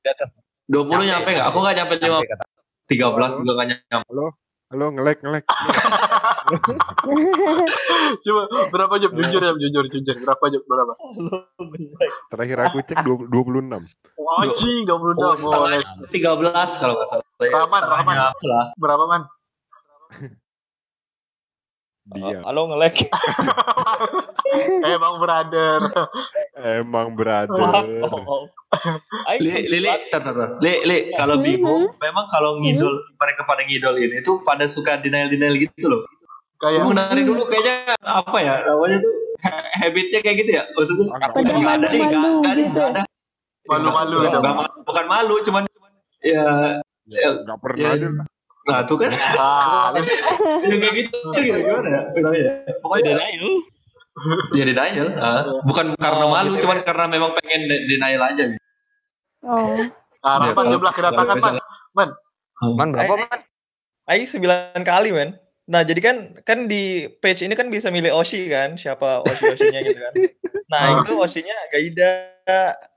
[0.07, 0.31] atas.
[0.71, 1.47] 20 nyampe nggak?
[1.51, 2.07] Aku nggak nyampe 15.
[2.07, 2.45] Sampai kata.
[2.87, 4.07] 13 juga nggak nyampe.
[4.07, 4.27] Halo,
[4.71, 5.45] ngelek ngelek.
[8.27, 8.41] Coba
[8.75, 9.13] berapa Jok?
[9.15, 10.17] Jujur ya, jujur jujur.
[10.27, 10.63] Berapa Jok?
[10.67, 10.93] Berapa?
[12.35, 13.95] Terakhir aku cek 20 26.
[14.19, 15.23] Oh, anjing 26.
[15.23, 15.81] Oh, setengah Boleh.
[16.11, 17.25] 13 kalau nggak salah.
[17.39, 18.17] Rahman, Setengahnya Rahman.
[18.35, 18.65] aku lah.
[18.75, 19.23] Berapa man?
[22.07, 22.39] Dia.
[22.41, 23.03] Halo ngelek.
[24.95, 25.81] Emang brother.
[26.55, 28.07] Emang brother.
[28.07, 28.47] Oh.
[29.27, 29.91] Aing Li, sempat- Lili.
[30.61, 31.45] Li, Li, kalau Mhm.
[31.45, 36.07] Bimo, memang kalau ngidol, mereka pada ngidol ini tuh pada suka denial-denial gitu loh.
[36.57, 40.63] Kayak Emang dari dulu kayaknya apa ya, namanya tuh ha- habitnya kayak gitu ya.
[40.73, 42.71] Maksudnya Ah, nggak ada nih, nggak malu nggak gitu.
[42.73, 43.03] nggak ada.
[43.67, 44.43] malu-malu Nggak- dong.
[44.47, 45.63] nggak malu, bukan malu, cuman
[46.23, 46.47] ya,
[47.05, 48.09] ya, Nggak pernah ya, aja.
[48.67, 49.95] Nah tuh kan, Ah,
[50.67, 52.53] ya kayak gitu, ya, gimana ya, bilangnya?
[52.79, 53.53] Pokoknya Denial.
[54.51, 55.43] ya denial, ah.
[55.63, 56.65] bukan karena Oh, malu, gitu.
[56.65, 58.45] cuman karena memang pengen de- denial aja.
[59.41, 59.79] Oh.
[60.21, 61.61] ah, Ya, Rahman kalau- jumlah kedatangan kalau
[61.93, 62.09] man.
[62.73, 63.41] Man berapa man?
[64.07, 65.37] Aing 9 kali men.
[65.67, 69.83] Nah jadi kan kan di page ini kan bisa milih Oshi kan siapa Oshi Oshinya
[69.83, 70.13] gitu kan.
[70.67, 70.93] Nah Ah.
[71.03, 72.11] itu Oshinya Gaida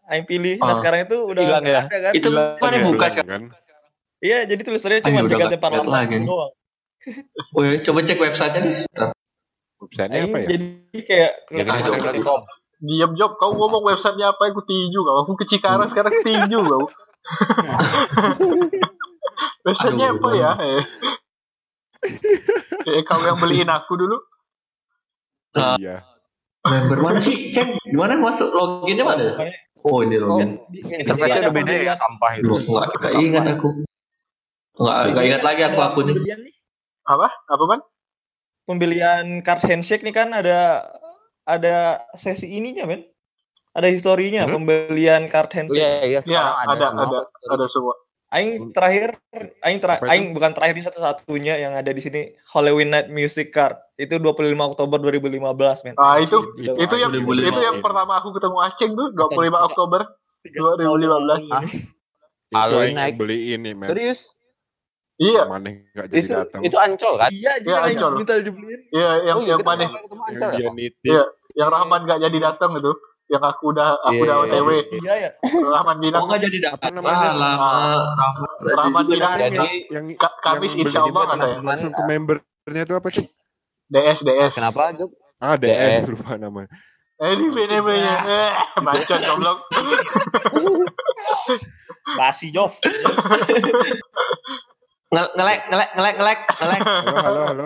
[0.05, 0.57] Aing pilih.
[0.57, 0.77] Nah Ah.
[0.77, 1.83] sekarang itu udah Hilang nggak ya?
[1.83, 2.13] ada kan.
[2.13, 3.43] Itu mana gila, buka sekarang?
[4.19, 6.27] Iya jadi tulisannya cuma tempat lihat lagi.
[6.27, 6.51] doang.
[7.55, 8.75] Oh ya, coba cek websitenya nih.
[8.91, 9.15] Ntar.
[9.79, 10.47] Websitenya Aing apa ya?
[10.51, 10.65] jadi
[11.07, 12.43] kayak Ya kita Ah.
[12.79, 14.51] Diam job, kau ngomong websitenya apa?
[14.51, 15.23] Aku tinju kau.
[15.23, 16.83] Aku ke Cikarang sekarang tinju kau.
[19.63, 20.51] websitenya apa ya?
[20.59, 20.83] Eh.
[22.87, 24.15] Eh, kau yang beliin aku dulu.
[25.55, 25.75] Ah.
[25.79, 26.03] Iya.
[26.59, 27.55] Member mana sih?
[27.55, 29.31] Cek di mana masuk loginnya mana?
[29.79, 30.59] Oh ini Oh, login.
[30.75, 32.51] interface-nya udah beda ya sampah itu.
[32.51, 33.67] Duh, nggak nggak ingat aku.
[34.79, 35.79] Nggak nggak ingat lagi aku.
[36.01, 36.55] Pembelian nih.
[37.03, 37.27] Apa?
[37.45, 37.79] Apa man?
[38.63, 40.85] Pembelian card handshake nih kan ada
[41.43, 41.75] ada
[42.13, 43.03] sesi ininya men.
[43.69, 44.55] Ada historinya Hmm?
[44.55, 45.77] pembelian card handshake.
[45.77, 47.51] Iya, iya Ya, ada, ada, ada, semua.
[47.51, 47.95] ada semua.
[48.29, 49.17] Aing terakhir,
[49.59, 50.05] Aing terakhir?
[50.05, 54.37] Aing bukan terakhir ini satu-satunya yang ada di sini Halloween Night Music Card itu 25
[54.69, 55.97] Oktober 2015 men.
[55.97, 57.83] Ah, itu- Itu Itu yang boleh, boleh, itu yang boleh.
[57.83, 60.01] pertama aku ketemu Aceng tuh 25 Oktober
[60.45, 61.41] 2015.
[62.49, 63.89] Ah, Itu yang beli ini, men.
[63.89, 64.37] Serius?
[65.19, 66.61] Iya, Mana nggak jadi Itu datang.
[66.63, 67.27] itu ancol kan?
[67.29, 68.11] Iya, jadi Ya, Ancol.
[68.15, 68.81] minta dibeliin.
[68.89, 69.59] iya yang Oh, iya, yang
[69.99, 70.69] ketemu Yang ancol dia ya?
[70.71, 71.03] nitip.
[71.05, 71.23] Iya.
[71.51, 72.91] Yang Rahman gak jadi datang itu.
[73.27, 74.69] Yang aku udah aku Iya, udah iya, OTW.
[74.95, 75.29] Iya ya.
[75.43, 76.57] Rahman Oh bilang nggak jadi
[76.89, 77.19] namanya?
[77.19, 77.67] Ah, lama.
[78.15, 78.51] Rahmat.
[78.73, 79.57] Rahmat bilang Jadi
[79.91, 81.67] yang Ka- Kamis yang insya beli Allah langsung- katanya.
[81.67, 83.25] langsung ke membernya itu apa sih?
[83.85, 84.53] DS DS.
[84.55, 84.81] kenapa?
[85.37, 86.09] Ah, DS, DS.
[86.09, 86.71] lupa namanya.
[87.19, 88.13] Eh ini namanya.
[88.23, 89.57] Eh, bacot goblok.
[92.15, 92.71] Basi Jov.
[95.09, 96.81] Nge- Ngelek, ngelek, ngelek, ngelek, ngelek.
[96.85, 97.65] Halo, halo,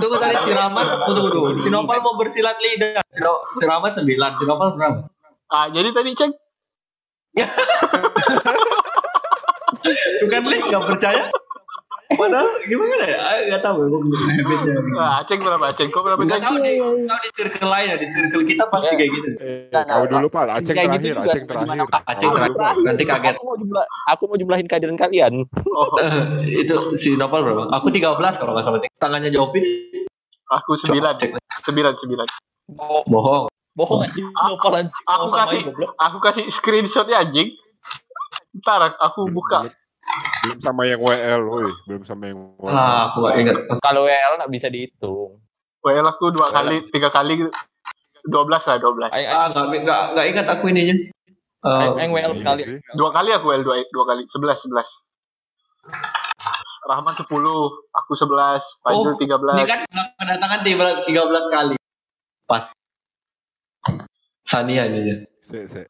[0.00, 1.60] Tunggu tadi si Rahmat, tunggu tunggu.
[1.60, 3.04] Si Nopal mau bersilat lidah.
[3.52, 5.04] Si, Rahmat sembilan, si Nopal berapa?
[5.52, 6.32] Ah, jadi tadi cek
[10.18, 11.28] Tuh kan Li, nggak percaya?
[12.08, 13.18] Padahal gimana ya?
[13.18, 13.78] Ah, Nggak tahu.
[13.84, 14.74] Gue belum habitnya.
[14.96, 15.88] ah, Aceng berapa Aceng?
[15.88, 16.40] Kau berapa Ceng?
[16.40, 17.96] tahu di, tahu di circle lain ya.
[17.96, 19.28] Di circle kita pasti kayak gitu.
[19.38, 20.44] Eh, Nah, kau nah, dulu, Pak.
[20.50, 21.68] Aceng gitu terakhir, Aceng terakhir.
[21.68, 22.80] mana- Aceng Kau terakhir.
[22.82, 23.34] Nanti kaget.
[23.34, 25.32] Aku mau jumlah, aku mau jumlahin kehadiran kalian.
[25.68, 26.12] Oh, Eh,
[26.64, 27.68] itu si Nopal berapa?
[27.70, 28.80] Aku 13 kalau nggak salah.
[28.96, 29.64] Tangannya Jovin.
[30.48, 31.12] aku sembilan.
[31.14, 31.36] Cek.
[31.62, 32.26] Sembilan sembilan.
[33.04, 33.52] Bohong.
[33.70, 34.90] Bohong anjing, nopal anjing.
[35.06, 35.60] Aku kasih
[35.94, 37.52] aku kasih screenshotnya anjing.
[38.56, 39.68] Ntar aku buka.
[40.44, 41.70] Belum sama yang WL, woi.
[41.84, 42.72] Belum sama yang WL.
[42.72, 43.56] Ah, aku nggak ingat.
[43.82, 45.42] Kalau WL nggak bisa dihitung.
[45.84, 47.52] WL aku dua kali, tiga kali gitu.
[48.28, 49.08] 12 lah, 12.
[49.14, 50.96] Aing Ah, nggak nggak nggak ingat aku ininya.
[51.58, 52.62] Eh, aing aing WL Iya sekali.
[52.94, 54.84] Dua kali aku WL dua, dua kali, 11 11.
[56.88, 57.28] Rahman 10,
[57.92, 59.60] aku 11, Fajrul Oh, 13.
[59.60, 59.80] Ini kan
[60.16, 61.76] kedatangan 13 13 kali.
[62.48, 62.72] Pas.
[64.40, 65.16] Sania ini ya.
[65.44, 65.84] Se, se.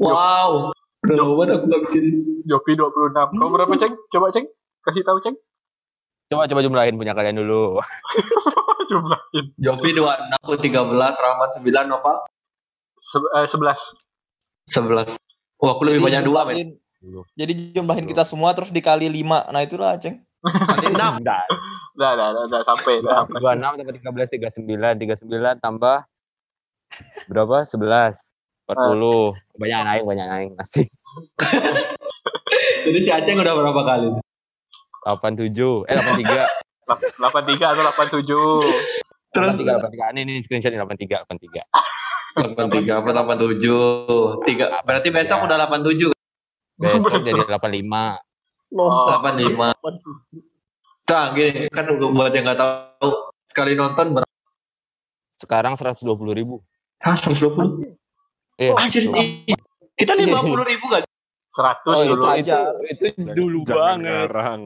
[0.00, 0.72] Wow.
[1.06, 2.04] Udah lama banget aku nggak bikin.
[2.44, 3.14] Jopi 26.
[3.14, 3.94] Kau berapa, Ceng?
[4.10, 4.46] Coba, Ceng.
[4.82, 5.36] Kasih tahu, Ceng.
[6.26, 7.78] Coba coba jumlahin punya kalian dulu.
[8.86, 9.44] Jumlahin.
[9.56, 10.82] Jovi 26, aku 13,
[11.14, 12.26] Rahmat 9, Nopal
[12.94, 13.78] Se- eh, 11.
[14.66, 15.14] 11.
[15.56, 16.54] Wah, aku lebih banyak dua, men.
[16.58, 16.78] jumlahin-
[17.34, 19.46] Jadi jumlahin kita semua terus dikali 5.
[19.46, 20.18] Nah itulah Aceng.
[20.42, 21.22] Nanti 6.
[21.22, 21.44] Enggak.
[21.94, 22.98] Dah, dah, dah, sampai.
[22.98, 23.22] Dah.
[23.30, 25.98] 26 tambah 13 39 39 tambah
[27.26, 27.62] berapa?
[27.64, 28.25] 11
[28.66, 29.62] 40.
[29.62, 30.84] Banyak naik, banyak naik masih.
[32.86, 34.08] Jadi si Aceng udah berapa kali?
[35.06, 37.22] 87 eh 83.
[37.22, 38.26] 83 atau 87.
[39.30, 41.62] Terus 83 83 ini ini screenshot ini 83 83.
[42.36, 44.44] 83 apa 87?
[44.44, 44.82] Tiga.
[44.82, 46.10] Berarti besok udah 87.
[46.76, 48.18] Besok jadi 85.
[48.74, 49.06] Oh.
[49.22, 49.78] 85.
[51.06, 54.34] Nah, gini kan buat yang nggak tahu sekali nonton berapa?
[55.38, 56.02] Sekarang 120
[56.34, 56.66] ribu.
[57.04, 57.94] Hah, 120.
[58.56, 58.72] Iya.
[58.80, 59.28] Anjir, ih,
[59.96, 61.04] kita 50 ribu kan?
[61.52, 62.24] 100 Oh, itu, dulu.
[62.36, 64.04] itu, itu dulu Jangan banget.
[64.04, 64.62] ngarang.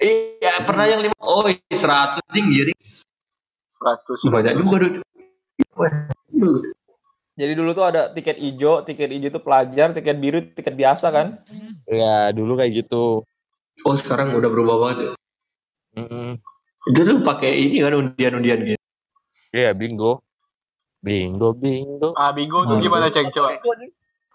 [0.00, 1.14] Iya, pernah yang lima.
[1.22, 2.70] Oh, 100 tinggi.
[2.70, 4.26] 100.
[4.26, 5.02] Banyak juga.
[5.78, 5.92] Wah,
[7.40, 11.40] Jadi dulu tuh ada tiket hijau, tiket hijau itu pelajar, tiket biru tiket biasa kan?
[11.88, 13.24] Ya, dulu kayak gitu.
[13.80, 15.10] Oh, sekarang udah berubah banget ya.
[16.04, 16.36] Mm-mm.
[16.90, 18.82] Itu lu pakai ini kan undian-undian gitu.
[19.56, 20.20] Iya, bingo.
[21.00, 22.12] Bingo, bingo.
[22.12, 23.32] Ah, bingo tuh gimana, Ceng?
[23.32, 23.56] Coba.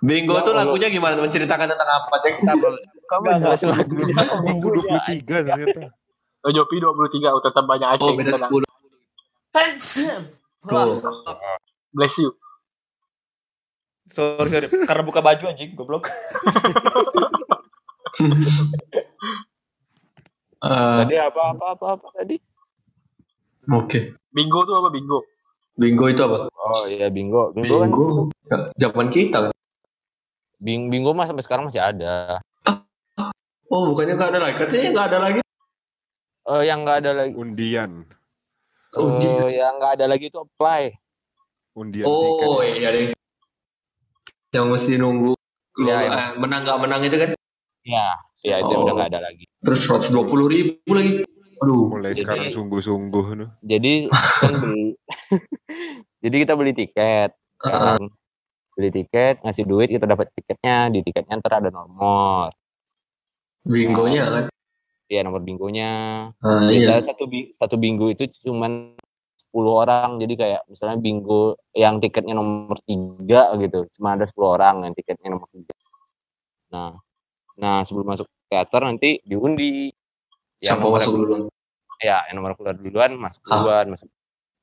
[0.02, 1.14] Bingo Ya tuh lagunya gimana?
[1.22, 2.36] Menceritakan tentang apa, Ceng?
[3.06, 3.62] Kamu enggak.
[3.62, 4.16] lagunya.
[4.18, 5.82] Aku 23 ternyata.
[6.42, 8.14] Oh, Jopi 23, oh, tetap banyak Oh, Aceh.
[8.18, 8.52] beda tenang.
[8.54, 8.66] 10.
[10.66, 11.02] Tuh.
[11.94, 12.34] Bless you.
[14.06, 14.68] Sorry, sorry.
[14.86, 16.10] Karena buka baju anjing, goblok.
[20.66, 22.42] Eh, Tadi apa apa apa apa tadi?
[23.70, 24.18] Oke.
[24.34, 25.22] Bingo tuh apa bingo?
[25.76, 26.48] Bingo itu apa?
[26.48, 27.52] Oh iya bingo.
[27.52, 28.06] Bingo, kan Bingo.
[28.76, 29.54] Zaman kita kan.
[30.56, 32.40] bing, bingo mah sampai sekarang masih ada.
[33.68, 34.56] Oh, bukannya nggak ada lagi?
[34.56, 35.40] Katanya nggak ada lagi.
[36.46, 37.34] Eh yang nggak ada lagi.
[37.36, 37.92] Undian.
[38.96, 40.96] Oh, eh, yang nggak ada lagi itu apply.
[41.76, 42.80] Undian Oh, tiket.
[42.80, 43.06] iya deh.
[44.50, 45.36] Yang mesti nunggu
[45.76, 46.10] lu, Iya, iya.
[46.10, 47.30] eh, menang nggak menang itu kan?
[47.84, 48.88] Ya, ya itu Oh.
[48.88, 49.44] udah nggak ada lagi.
[49.60, 51.12] Terus 120 ribu lagi.
[51.60, 51.92] Aduh.
[51.92, 53.50] Mulai Jadi- sekarang sungguh-sungguh nih.
[53.62, 53.94] Jadi
[54.40, 54.96] kan beli.
[56.24, 57.32] Jadi kita beli tiket.
[57.64, 58.02] Ah, kan.
[58.76, 60.90] Beli tiket, ngasih duit, kita dapat tiketnya.
[60.92, 62.52] Di tiketnya ntar ada nomor.
[63.66, 64.46] bingonya kan.
[65.10, 65.92] Iya nomor bingonya.
[66.42, 67.02] Ah, iya.
[67.02, 68.94] Satu satu bingo itu cuman
[69.56, 70.10] 10 orang.
[70.20, 75.32] Jadi kayak misalnya bingo yang tiketnya nomor tiga gitu, cuma ada 10 orang yang tiketnya
[75.32, 75.74] nomor tiga.
[76.74, 76.92] Nah,
[77.56, 79.90] nah sebelum masuk teater nanti diundi.
[80.60, 81.36] Yang nomor masuk dulu?
[82.04, 83.64] Ya, yang nomor keluar duluan masuk Ah.
[83.64, 83.86] duluan,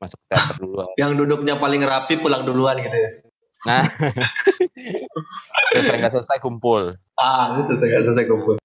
[0.02, 0.88] masuk masuk teater duluan.
[1.00, 3.10] Yang duduknya paling rapi pulang duluan gitu ya.
[3.62, 3.86] Nah,
[5.70, 6.98] selesai nggak selesai kumpul.
[7.14, 8.56] Ah, itu selesai nggak selesai kumpul.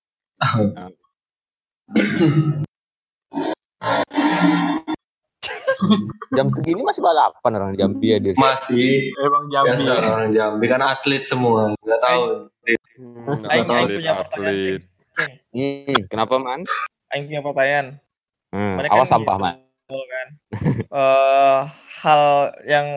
[6.34, 8.34] Jam segini masih balapan orang Jambi ya dia.
[8.34, 9.86] Masih Emang Jambi.
[9.86, 11.78] biasa orang Jambi kan atlet semua.
[11.86, 12.22] Nggak tahu.
[12.98, 14.82] Hmm, Aing- punya pertanyaan, atlet.
[15.54, 16.66] Hmm, kenapa man?
[17.14, 17.88] Aing punya pertanyaan.
[18.50, 20.06] Hmm, awas sampah gitu, man.
[20.06, 20.28] kan.
[20.88, 21.60] Eh,
[22.02, 22.24] hal
[22.64, 22.88] yang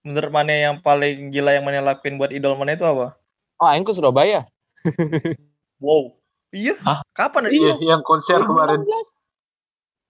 [0.00, 3.18] menurut mana yang paling gila yang mana lakuin buat idol mana itu apa?
[3.58, 4.46] Oh, Aing ke Surabaya.
[5.78, 6.18] Wow.
[6.50, 6.74] Iya.
[6.82, 7.06] Hah?
[7.12, 7.86] Kapan Iya, itu?
[7.86, 8.82] yang konser kemarin.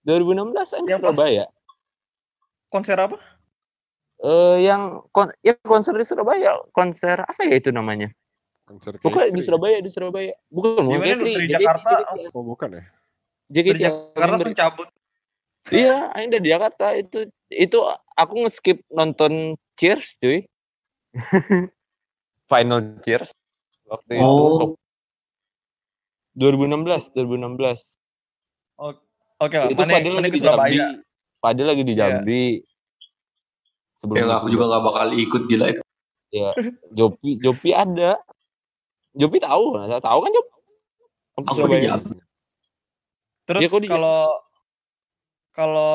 [0.01, 1.45] 2016 Aing ke Yang pas- Surabaya.
[2.69, 3.17] Konser apa?
[4.19, 8.09] Eh yang kon ya konser di Surabaya, konser apa ya itu namanya?
[8.65, 9.41] Konser Pokoknya di.
[9.41, 10.33] Surabaya, di Surabaya.
[10.49, 11.89] Bukan, bukan dari JKT, Jakarta?
[12.33, 12.83] Oh bukan ya?
[13.45, 14.89] Dari yang Jakarta langsung cabut.
[15.67, 17.77] Iya, Aing dari Jakarta itu itu
[18.15, 20.47] aku nge-skip nonton Cheers, cuy.
[22.49, 23.29] Final Cheers
[23.85, 24.29] waktu Oh.
[24.49, 24.65] itu.
[26.35, 27.99] 2016, 2016.
[29.39, 30.39] Oke lah, itu mana mana lagi ke di Jambi.
[30.41, 30.87] Surabaya.
[31.39, 31.99] Fadil lagi di Iya.
[32.01, 32.43] Jambi.
[33.93, 35.81] Sebelum Ya aku juga nggak bakal ikut gila itu.
[36.29, 36.51] ya
[36.89, 38.19] Jopi Jopi ada.
[39.11, 40.51] Jopi tahu, saya tahu kan Jopi.
[41.35, 41.83] Aku Aku di.
[41.83, 42.15] Jambi.
[43.43, 43.89] Terus kok di-
[45.59, 45.93] kalau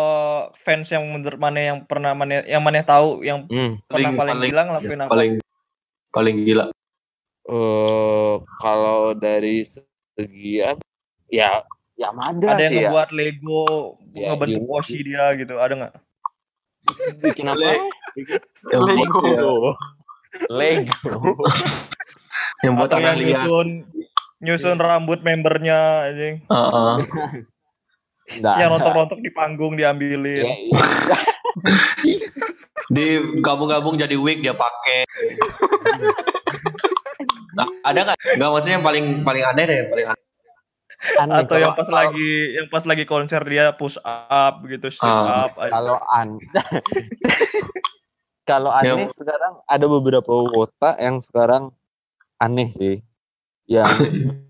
[0.54, 3.80] fans yang menurut mana yang pernah mana yang mana tahu yang Hmm.
[3.82, 5.10] pernah Paling- paling, paling- gila ngelakuin apa?
[5.10, 5.32] Paling
[6.10, 6.66] paling gila.
[7.44, 10.80] eh kalau dari segi apa,
[11.26, 11.60] ya
[11.94, 12.88] Yamada Ada yang sih ya.
[12.88, 13.64] ngebuat Lego
[14.10, 14.68] Ya, ngebentuk iya.
[14.68, 15.94] Koshi dia gitu, ada nggak?
[17.20, 17.58] Bikin apa?
[18.74, 19.20] Lego.
[19.22, 19.42] ya,
[20.50, 21.14] Lego.
[22.62, 23.38] yang buat Atau yang Amelia.
[23.38, 23.68] nyusun
[24.40, 26.42] nyusun rambut membernya anjing.
[26.44, 26.94] Heeh.
[28.26, 30.44] Nggak Yang rontok-rontok di panggung Ya, diambilin.
[30.44, 30.54] iya.
[32.86, 35.02] Di gabung-gabung jadi wig dia pakai.
[37.56, 38.16] nah, ada nggak?
[38.36, 40.22] Nggak maksudnya yang paling paling aneh deh, yang paling aneh.
[41.16, 45.00] Aneh, Atau yang kalau- pas lagi yang pas lagi konser dia push up gitu, sit
[45.00, 45.46] Ah.
[45.46, 45.50] up.
[45.56, 46.36] kalau an
[48.44, 51.70] kalau aneh Yang- sekarang ada beberapa wota yang sekarang
[52.36, 53.00] aneh sih
[53.64, 53.86] yang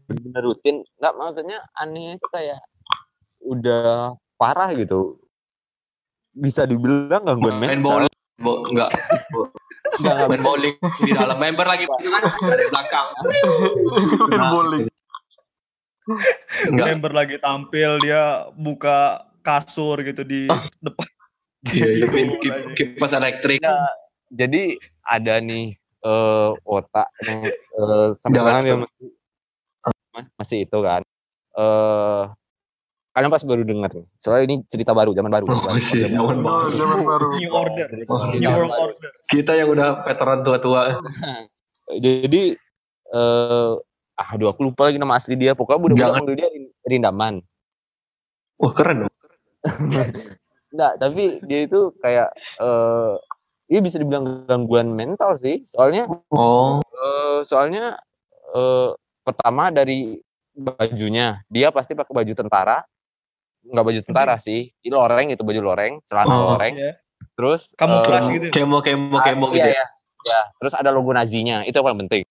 [0.07, 2.59] bener rutin nggak maksudnya aneh itu kayak
[3.45, 5.21] udah parah gitu
[6.35, 8.15] bisa dibilang gangguan Main mental bowling.
[8.43, 8.91] Bo, enggak.
[10.03, 13.07] Nggak, nggak Main bowling di dalam member lagi dari belakang.
[14.35, 14.85] Nah, Bowling.
[16.69, 16.87] Enggak.
[16.91, 20.51] Member lagi tampil dia buka kasur gitu di
[20.83, 21.07] depan.
[21.71, 23.63] Iya, iya, Gitu, kipas elektrik.
[23.63, 23.89] Nah,
[24.29, 24.77] jadi
[25.07, 29.09] ada nih eh otak yang eh, sampai sekarang dia masih,
[30.13, 31.01] ma- masih itu kan.
[31.57, 32.23] Eh
[33.15, 34.07] kalian pas baru dengar nih.
[34.19, 35.47] Soalnya ini cerita baru, zaman baru.
[35.47, 36.69] Oh, Zaman- sih, zaman Oh, baru.
[36.75, 37.29] zaman baru.
[37.39, 37.87] New order.
[38.05, 38.85] Oh, New Zaman world baru.
[38.91, 39.11] order.
[39.25, 40.83] Kita yang udah veteran tua-tua.
[42.05, 42.43] Jadi
[43.07, 43.73] eh
[44.15, 45.55] aduh aku lupa lagi nama asli dia.
[45.55, 46.19] Pokoknya budak-budak Jangan.
[46.19, 47.35] panggil dia Rin- Rindaman.
[48.57, 49.13] Wah, keren dong.
[50.75, 53.15] Enggak, tapi dia itu kayak eh
[53.65, 55.63] dia bisa dibilang gangguan mental sih.
[55.63, 57.95] Soalnya Oh, Eh, soalnya
[58.51, 58.91] eh,
[59.21, 60.19] pertama dari
[60.55, 62.81] bajunya dia pasti pakai baju tentara
[63.65, 66.55] nggak baju tentara sih Ini loreng itu baju loreng celana Oh.
[66.55, 66.93] loreng Iya.
[67.35, 68.47] terus Kamuflase eh, gitu.
[68.53, 69.65] Kemo kemo kemo gitu.
[69.65, 69.85] iya, ya.
[69.85, 69.87] ya.
[70.25, 71.69] Ya, terus ada logo Nazinya.
[71.69, 72.23] Itu yang paling penting.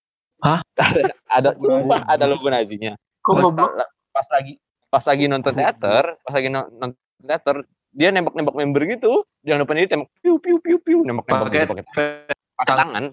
[0.42, 0.66] Hah?
[0.82, 2.98] ada, ada sumpah ada logo Nazinya.
[3.22, 3.70] Kok Terus pas,
[4.10, 4.54] pas lagi
[4.90, 7.56] pas lagi nonton teater, pas lagi no- nonton teater,
[7.94, 9.22] dia nembak-nembak member gitu.
[9.46, 11.86] Yang depan dia tembak piu piu piu piu nembak-nembak Pakai gitu, pakai
[12.58, 13.04] pakai tangan.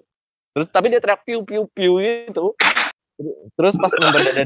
[0.56, 2.56] Terus tapi dia teriak piu piu piu gitu.
[3.52, 4.42] Terus pas member dada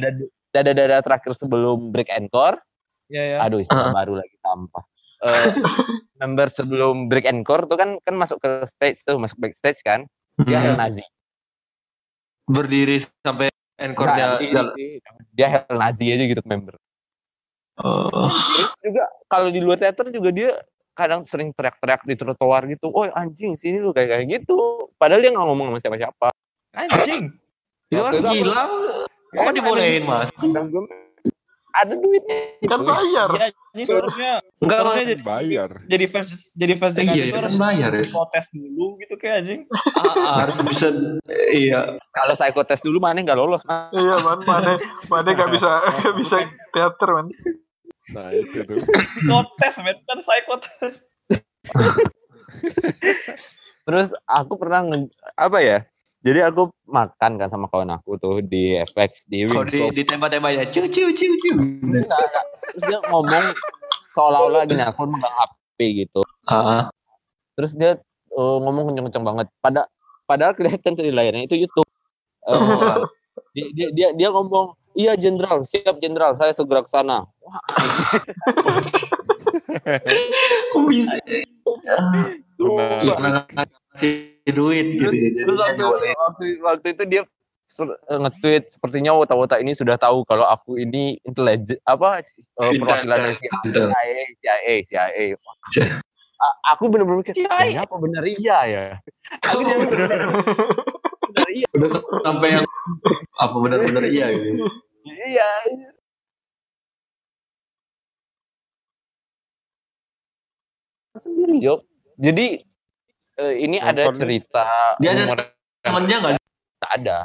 [0.51, 2.59] dada dada terakhir sebelum break encore,
[3.07, 3.37] Ya ya.
[3.41, 3.95] aduh istilah Uh-uh.
[3.95, 4.85] baru lagi sampah.
[5.21, 5.31] Eh,
[6.21, 10.05] member sebelum break encore tuh kan kan masuk ke stage tuh, masuk backstage kan.
[10.41, 10.65] Dia Hmm.
[10.65, 11.05] Hell Nazi.
[12.45, 14.73] Berdiri sampai encore-nya Nah, i- jalan.
[14.77, 15.01] i-
[15.33, 16.77] dia Hell Nazi aja gitu member.
[17.77, 18.07] Oh.
[18.31, 20.51] Terus juga kalau di luar teater juga dia
[20.95, 22.87] kadang sering teriak-teriak di trotoar gitu.
[22.87, 24.87] Oh anjing sini lu kayak kayak gitu.
[24.95, 26.29] Padahal dia nggak ngomong sama siapa-siapa.
[26.73, 27.35] Anjing.
[27.89, 28.63] Itu mas Waktu itu aku- gila.
[29.29, 30.29] Kok Kan dibolehin mas?
[31.75, 32.39] Ada duitnya.
[32.65, 33.29] Kan bayar.
[33.35, 34.87] Iya, ini seharusnya Enggak mas.
[34.87, 35.71] harusnya jadi Bayar.
[35.85, 38.01] jadi fans jadi fans Iya, JKT iya, itu kan harus bayar ya.
[38.01, 39.61] psikotes dulu gitu kayak anjing.
[40.17, 40.87] Ah, harus bisa.
[41.51, 41.81] Iya.
[42.09, 43.63] Kalau psikotes dulu mana nggak lolos.
[43.65, 43.91] Man.
[43.91, 44.79] Iya man, mana
[45.11, 45.71] mana gak bisa
[46.01, 46.37] gak bisa
[46.71, 47.27] teater man.
[48.07, 48.77] Nah itu tuh.
[48.79, 50.97] Psikotes, men kan psikotes.
[53.85, 54.81] Terus aku pernah
[55.35, 55.79] apa ya?
[56.25, 59.93] Jadi aku makan kan sama kawan aku tuh di FX di Kok di, Wingstop.
[59.93, 60.65] ditembak-tembak ya.
[60.73, 61.55] Ciu ciu ciu ciu.
[61.85, 62.09] Terus
[62.81, 63.45] dia ngomong
[64.17, 66.25] seolah-olah gini aku megang HP gitu.
[66.49, 66.89] Ah.
[67.55, 68.01] Terus dia
[68.33, 69.47] eh, ngomong kenceng-kenceng banget.
[69.61, 69.85] Pada
[70.25, 71.85] padahal kelihatan di layarnya itu YouTube.
[72.45, 73.09] Eh, Oh.
[73.57, 77.57] dia, dia dia dia ngomong, "Iya, jenderal, siap jenderal, saya segera ke sana." Wah,
[80.71, 81.17] Kok bisa?
[82.61, 83.49] Benar.
[84.45, 85.09] Duit gitu.
[85.09, 90.21] terus, ya, terus waktu, waktu, waktu itu dia eh, nge-tweet sepertinya wota-wota ini sudah tahu
[90.29, 93.89] kalau aku ini intelijen apa eh, perwakilan dari.
[93.89, 95.25] CIA CIA CIA
[96.69, 97.25] aku bener-bener.
[97.33, 98.85] "Ini apa bener iya ya
[99.49, 100.29] aku jadi bener-bener
[101.25, 101.91] bener iya Udah
[102.21, 102.65] sampai yang
[103.41, 104.61] apa benar-benar iya gitu.
[105.09, 105.51] iya
[111.17, 111.81] sendiri Jok
[112.21, 112.47] jadi
[113.37, 114.65] eh, ini ada Nontonnya- cerita
[114.97, 115.45] Dia ada
[115.81, 116.35] Temennya nggak?
[116.79, 117.19] tak ada.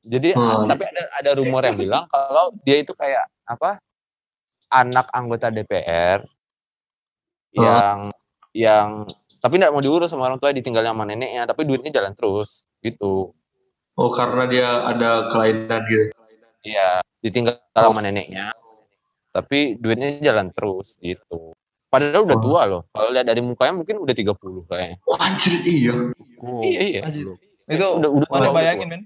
[0.00, 0.62] Jadi Hmm.
[0.64, 3.82] tapi ada ada rumor yang bilang kalau dia itu kayak apa?
[4.68, 6.22] Anak anggota DPR
[7.52, 8.10] yang
[8.52, 9.06] yang
[9.38, 13.34] tapi tidak mau diurus sama orang tua ditinggalnya sama neneknya, tapi duitnya jalan terus gitu.
[13.94, 16.12] Oh karena dia ada kelainan gitu.
[16.62, 18.50] Iya, ditinggal sama neneknya.
[19.30, 21.52] Tapi duitnya jalan terus gitu.
[21.86, 22.42] Padahal udah Oh.
[22.42, 22.82] tua loh.
[22.90, 24.96] Kalau lihat dari mukanya mungkin udah 30 kayaknya.
[25.04, 25.94] Oh anjir iya.
[26.36, 27.00] Kok Iya, iya.
[27.06, 27.26] Anjir.
[27.66, 29.02] Itu Udah- udah mana bayangin, men.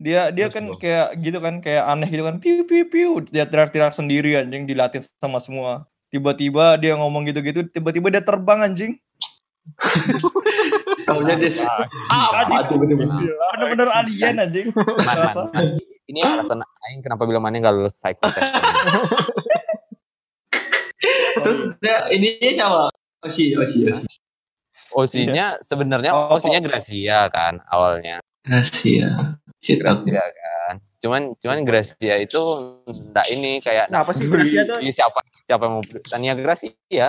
[0.00, 2.40] Dia dia Terus kan kayak gitu kan, kayak aneh gitu kan.
[2.40, 5.84] Piu piu piu, dia teriak-teriak sendiri anjing dilatih sama semua.
[6.08, 8.96] Tiba-tiba dia ngomong gitu-gitu, tiba-tiba dia terbang anjing.
[11.06, 11.52] Tahunya dia
[12.08, 13.88] Ah, apa tuh bener-bener.
[13.92, 14.66] Alien anjing.
[14.72, 15.66] Man, man, man.
[16.08, 18.40] Ini alasan Aing kenapa bilang mana nggak lulus psikotes.
[21.40, 22.82] Terus dia ininya siapa?
[23.24, 24.06] Oshi, Oshi, Oshi.
[24.90, 28.18] Osinya sebenarnya Oh, Osinya Gracia kan awalnya.
[28.42, 28.98] Aku.
[29.62, 30.74] Gracia kan.
[30.98, 32.42] Cuman cuman Gracia itu
[32.84, 34.78] enggak ini kayak Siapa sih Gracia tuh?
[34.82, 37.06] Iya, siapa siapa yang mau Tania Gracia.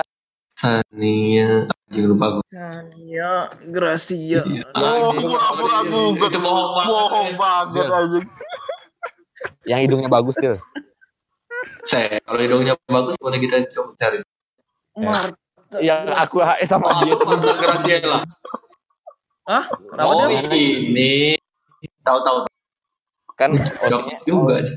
[0.54, 1.66] Tania.
[1.66, 2.44] Anjing lupa gue.
[2.48, 4.40] Tania Gracia.
[4.78, 6.30] Oh, pura-pura gugat.
[6.30, 7.36] Itu bohong banget.
[7.36, 7.98] Banget Iya.
[7.98, 8.26] anjing.
[9.66, 10.56] Yang hidungnya bagus tuh.
[11.82, 14.18] Saya kalau hidungnya bagus boleh kita coba cari.
[14.96, 15.36] Marta.
[15.80, 17.14] Yang aku HS sama Oh, dia.
[17.16, 18.18] Marta Graciela.
[19.42, 19.64] Hah?
[19.66, 20.52] Kenapa Oh dia?
[20.52, 21.34] ini.
[22.02, 22.46] Tahu-tahu
[23.34, 24.74] kan Osinya juga nih.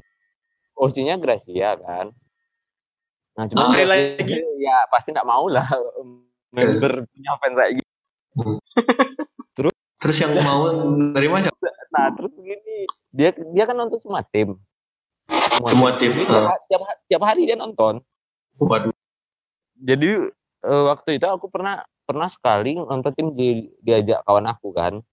[0.73, 2.09] Osinya Gracia kan.
[3.36, 4.39] Nah, cuma Ah, lagi.
[4.57, 5.67] ya pasti enggak mau lah
[6.49, 8.57] member punya fans kayak gitu.
[9.99, 10.69] Terus yang mau
[11.11, 11.49] dari mana?
[11.91, 14.55] Nah, terus gini, dia dia kan nonton semua tim.
[15.65, 16.11] Semua tim.
[16.11, 16.57] Jadi Ah.
[16.67, 18.03] tiap, tiap, hari dia nonton.
[18.55, 18.95] Waduh.
[19.76, 20.32] jadi
[20.63, 25.03] eh, waktu itu aku pernah pernah sekali nonton tim di, diajak kawan aku kan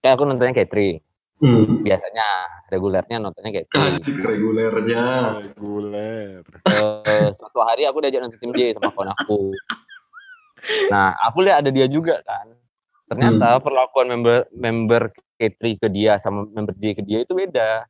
[0.00, 1.04] kayak aku nontonnya Katri
[1.36, 1.82] Hmm.
[1.82, 2.24] biasanya
[2.70, 3.98] regulernya nontonnya Katri
[4.30, 5.02] regulernya.
[5.42, 6.40] Reguler.
[6.64, 9.52] Eh, suatu hari aku diajak nonton tim J sama kawan aku
[10.88, 12.46] nah aku lihat ada dia juga kan
[13.04, 15.02] ternyata perlakuan member member
[15.36, 17.84] Katri ke dia sama member J ke dia itu beda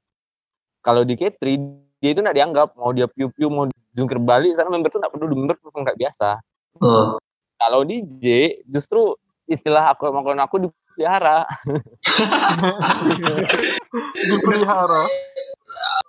[0.82, 1.56] kalau di Katri
[2.02, 5.12] dia itu nggak dianggap mau dia piu piu mau jungkir balik sana member tuh nggak
[5.14, 6.42] peduli member langsung nggak biasa
[6.80, 7.20] Oh.
[7.60, 8.24] kalau di J
[8.64, 9.12] justru
[9.44, 11.44] istilah aku sama kawan aku dipelihara
[14.16, 15.02] Dipelihara.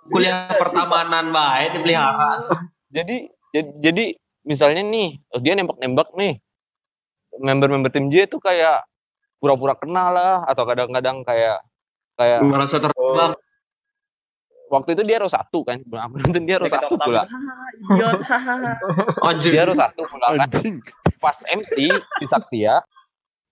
[0.08, 2.48] Kuliah pertamanan baik dipelihara.
[2.92, 4.04] jadi jadi, jadi
[4.44, 6.40] misalnya nih dia nembak-nembak nih
[7.40, 8.84] member-member tim J itu kayak
[9.40, 11.60] pura-pura kenal lah atau kadang-kadang kayak
[12.16, 13.36] kayak merasa terjebak
[14.74, 17.22] waktu itu dia row satu kan sebelum aku nonton dia row satu pula
[19.44, 20.82] dia row satu pula kan Anjing.
[21.18, 22.82] pas MC si Saktia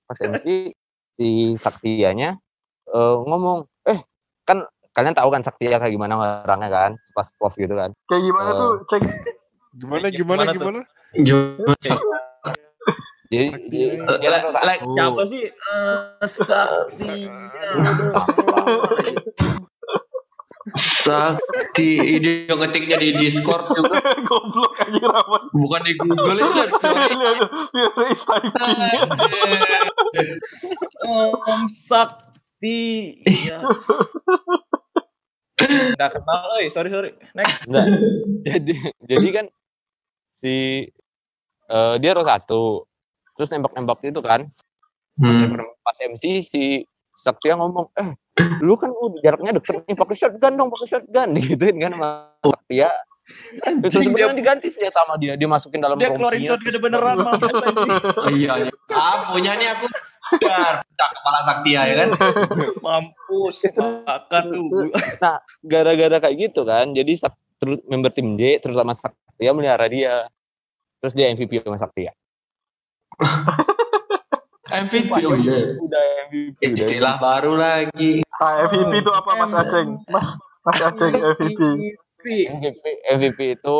[0.05, 0.75] pas MC
[1.15, 2.37] si Saktianya
[2.89, 4.03] eh, ngomong eh
[4.43, 8.51] kan kalian tahu kan Saktia kayak gimana orangnya kan pas post gitu kan Kayak gimana
[8.51, 8.57] Eh.
[8.59, 9.03] tuh, cek.
[9.73, 10.81] Gimana Gimana gimana gimana?
[11.17, 11.97] Gimana?
[13.33, 13.49] jadi
[14.61, 15.49] like- Siapa sih?
[15.49, 16.29] Eh,
[20.73, 22.23] Sakti.
[22.23, 23.99] Yang ngetiknya di Discord juga
[24.29, 25.43] Goblok anjir amat.
[25.51, 27.39] bukan di Google itu kan Lihat.
[31.43, 32.81] Om Sakti.
[33.23, 33.59] Iya.
[35.95, 36.67] Nggak kenal, oi.
[36.69, 37.11] Sorry, sorry.
[37.35, 37.67] Next.
[37.67, 37.87] Enggak.
[38.43, 39.47] jadi jadi kan
[40.29, 40.87] si
[41.67, 42.87] eh, dia row satu
[43.33, 44.47] terus nembak-nembak itu kan
[45.13, 45.61] pas, Hmm.
[45.83, 46.83] pas MC si
[47.23, 48.19] Saktia ngomong eh
[48.59, 52.09] lu kan udah jaraknya deket nih pakai shotgun dong pakai shotgun gituin kan sama
[52.43, 52.91] Saktia
[53.79, 57.87] terus Anjing, sebenarnya diganti senjata sama dia dimasukin dalam Dia keluarin shotgun beneran, anjing.
[58.35, 58.73] iya iya.
[58.91, 59.87] ah punya nih aku
[60.43, 62.09] dar pecah kepala Saktia ya kan
[62.85, 63.57] Mampus.
[63.79, 64.91] Makan tuh.
[65.23, 67.15] nah gara-gara kayak gitu kan jadi
[67.87, 70.27] member tim J terutama Saktia melihara dia
[70.99, 72.11] terus dia MVP sama Saktia
[74.73, 75.77] MVP oh iya.
[75.77, 76.75] udah MVP udah.
[76.75, 78.25] Istilah baru lagi.
[78.41, 80.01] Ah, MVP itu apa Mas Aceng?
[80.09, 80.29] Mas
[80.65, 81.61] Mas Aceng MVP.
[82.23, 82.85] MVP,
[83.19, 83.79] MVP itu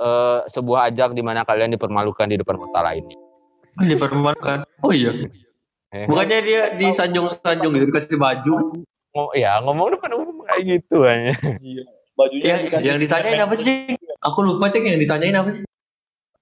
[0.00, 3.16] eh, sebuah ajang di mana kalian dipermalukan di depan kota lainnya.
[3.78, 4.64] oh, dipermalukan?
[4.84, 5.12] Oh iya.
[5.92, 8.54] Eh, bukannya dia disanjung-sanjung gitu dikasih baju?
[9.12, 11.36] Ngom- ya ngomong depan umum kayak gitu aja.
[12.16, 13.76] Bajunya yang, dikasih yang ditanyain apa sih?
[14.24, 15.64] Aku lupa cek yang ditanyain apa sih?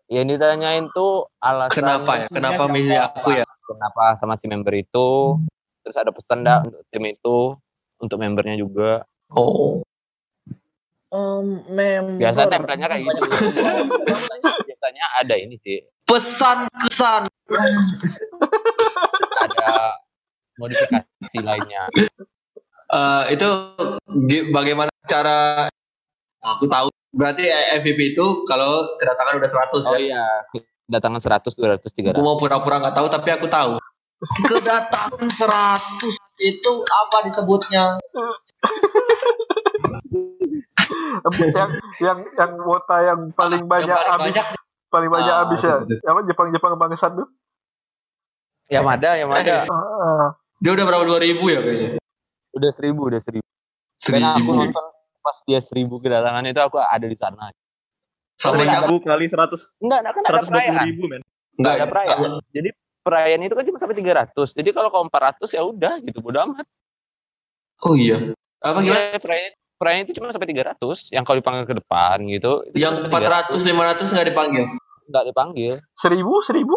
[0.06, 2.26] Yang ditanyain tuh alasan kenapa ya?
[2.30, 5.38] Kenapa milih aku ya kenapa sama si member itu,
[5.84, 7.38] terus ada pesan dah untuk tim itu,
[8.00, 9.04] untuk membernya juga.
[9.34, 9.84] oh
[11.10, 12.22] Um, member.
[12.22, 13.18] Biasanya template-nya kayak gitu.
[14.70, 17.26] Biasanya ada ini sih, pesan kesan
[19.42, 19.98] ada
[20.54, 21.90] modifikasi lainnya.
[22.90, 23.48] Eh, itu
[24.50, 25.70] bagaimana cara
[26.42, 27.46] aku tahu berarti
[27.82, 30.26] MVP itu kalau kedatangan udah 100 Oh ya iya,
[30.90, 32.18] kedatangan 100, 200, 300.
[32.18, 33.78] aku mau pura-pura nggak tahu tapi aku tahu
[34.50, 38.02] kedatangan 100 itu apa disebutnya
[41.54, 41.70] yang
[42.00, 44.48] yang yang wota yang paling banyak paling habis banyak.
[44.90, 45.76] paling banyak Ah, habis ya.
[46.10, 47.28] Apa Jepang Jepang bangsat tuh?
[48.70, 49.66] Yamada, Yamada.
[49.70, 51.90] Ah, dia udah berapa 2000 ya kayaknya
[52.50, 53.46] Udah seribu, udah seribu.
[54.02, 54.84] Dan aku seribu nonton
[55.20, 57.52] pas dia seribu kedatangan itu aku ada di sana.
[58.40, 59.76] Seribu kali seratus.
[59.76, 61.22] Enggak, enggak kan ada Seratus dua puluh ribu, men.
[61.54, 61.86] enggak ada ya?
[61.86, 62.30] perayaan.
[62.48, 62.68] Jadi
[63.00, 64.56] perayaan itu kan cuma sampai 300.
[64.56, 66.66] Jadi kalau kau 400 ya udah gitu, bodo amat.
[67.80, 70.76] oh iya apa gimana Iya, perayaan, perayaan itu cuma sampai 300
[71.08, 72.60] yang kalau dipanggil ke depan gitu.
[72.68, 75.72] Itu yang cuma sampai 400 500 nggak dipanggil 300, nggak dipanggil.
[75.94, 76.76] seribu seribu?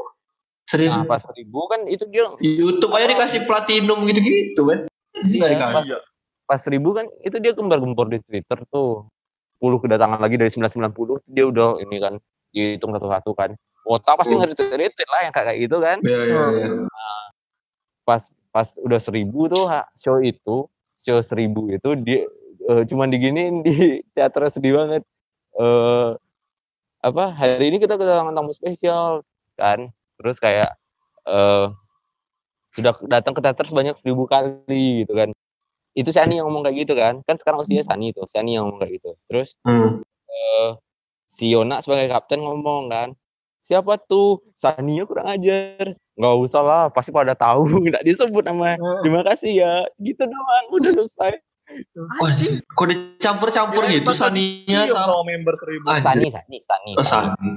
[0.64, 4.80] seribu Nah, pas 1000 kan itu dia YouTube aja dikasih platinum gitu-gitu kan
[5.14, 6.00] nggak Iya, dikasih Iya.
[6.44, 9.12] pas 1000 kan itu dia gembar-gembor di Twitter tuh.
[9.64, 12.20] 10 kedatangan lagi dari 990 dia udah ini kan
[12.52, 13.56] dihitung satu-satu kan.
[13.88, 14.44] Wota pasti Hmm.
[14.44, 15.98] nge-retweet lah yang kayak gitu kan.
[16.04, 16.68] Iya, iya, iya.
[18.04, 18.20] pas
[18.52, 19.64] pas udah seribu tuh
[19.96, 20.68] show itu
[21.00, 22.28] show seribu itu dia
[22.68, 23.72] eh, cuman diginiin di
[24.16, 25.08] teater sedih banget
[25.56, 26.10] eh
[27.00, 29.24] apa hari ini kita kedatangan tamu spesial
[29.56, 29.88] kan
[30.20, 30.76] terus kayak
[31.24, 31.68] eh
[32.76, 35.32] sudah datang ke teater sebanyak seribu kali gitu kan
[35.94, 38.82] itu Sani yang ngomong kayak gitu kan kan sekarang usia Sani itu Sani yang ngomong
[38.82, 40.02] kayak gitu terus Hmm.
[40.28, 40.70] eh
[41.26, 43.10] si Yona sebagai kapten ngomong kan
[43.58, 49.24] siapa tuh Sania kurang ajar nggak usah lah pasti pada tahu nggak disebut nama terima
[49.24, 51.34] kasih ya gitu doang udah selesai
[52.20, 52.30] Wah,
[52.76, 55.88] kok dicampur-campur gitu Cium sama sama member seribu.
[55.90, 57.50] Sani Sani Sani Oh, Sani.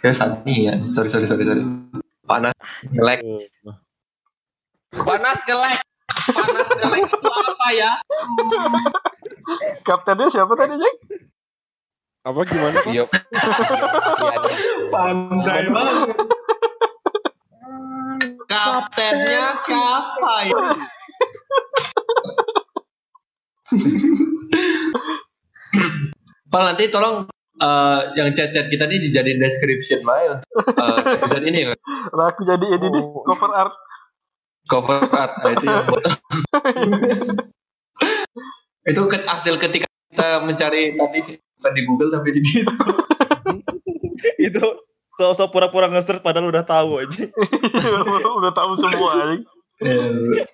[0.00, 0.74] Ya Sani ya.
[0.96, 1.62] Sorry sorry sorry sorry.
[2.24, 2.56] Panas
[2.90, 3.20] ngelek.
[4.90, 5.78] Panas ngelek.
[6.28, 7.92] Panas ngelek itu apa ya?
[9.82, 10.96] Kaptennya siapa tadi, Jeng?
[12.20, 12.76] Apa gimana?
[12.78, 12.92] Pak?
[12.92, 13.04] Iya.
[14.92, 16.08] Pandai banget.
[18.44, 20.62] Kaptennya siapa ya?
[26.50, 27.30] Pak nanti tolong
[27.62, 31.74] eh, yang chat-chat kita nih dijadiin description lah untuk eh, episode ini ya.
[32.10, 33.22] Lah aku jadi ini nih, Oh.
[33.22, 33.74] cover art.
[34.66, 36.04] Cover art nah, itu yang buat
[38.82, 42.96] itu ke- hasil ketika kita mencari tadi bukan di Google tapi di Discord
[44.48, 44.64] itu
[45.10, 47.28] So, so pura-pura nge-search padahal udah tahu aja.
[48.40, 49.36] Udah tahu semua.
[49.84, 50.48] Eh,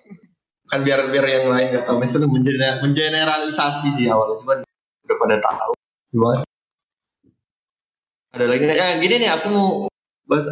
[0.67, 4.57] kan biar biar yang lain nggak tahu maksudnya mengener- mengeneralisasi sih awalnya cuman
[5.07, 5.71] udah pada tahu
[6.11, 6.43] gimana
[8.35, 9.67] ada lagi ya gini nih aku mau
[10.27, 10.51] bahas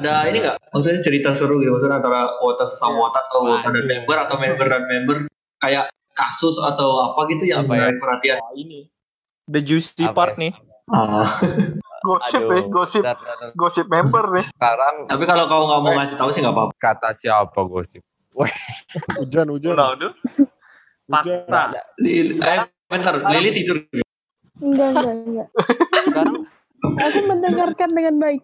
[0.00, 3.84] ada ini nggak maksudnya cerita seru gitu maksudnya antara wota sesama wota atau wota dan
[3.84, 5.16] member atau member dan member
[5.60, 7.86] kayak kasus atau apa gitu yang Apa ya?
[7.86, 8.88] menarik perhatian Wah, ini.
[9.46, 10.48] The juicy Apa part ya?
[10.48, 10.52] nih.
[10.88, 11.28] Ah.
[12.00, 13.04] Gosip Aduh, nih, gosip
[13.52, 14.46] gosip member nih.
[14.48, 18.00] Sekarang tapi kalau kau nggak mau ngasih tahu sih nggak apa-apa kata siapa gosip?
[19.20, 19.76] Hujan, hujan.
[19.76, 20.08] Ronaldo.
[21.12, 21.44] Hujan.
[21.44, 21.84] Fakta.
[22.00, 23.84] Lili, eh bentar Lili tidur
[24.60, 25.48] Enggak, enggak, enggak.
[26.08, 26.36] Sekarang
[26.80, 28.40] Aku mendengarkan dengan baik.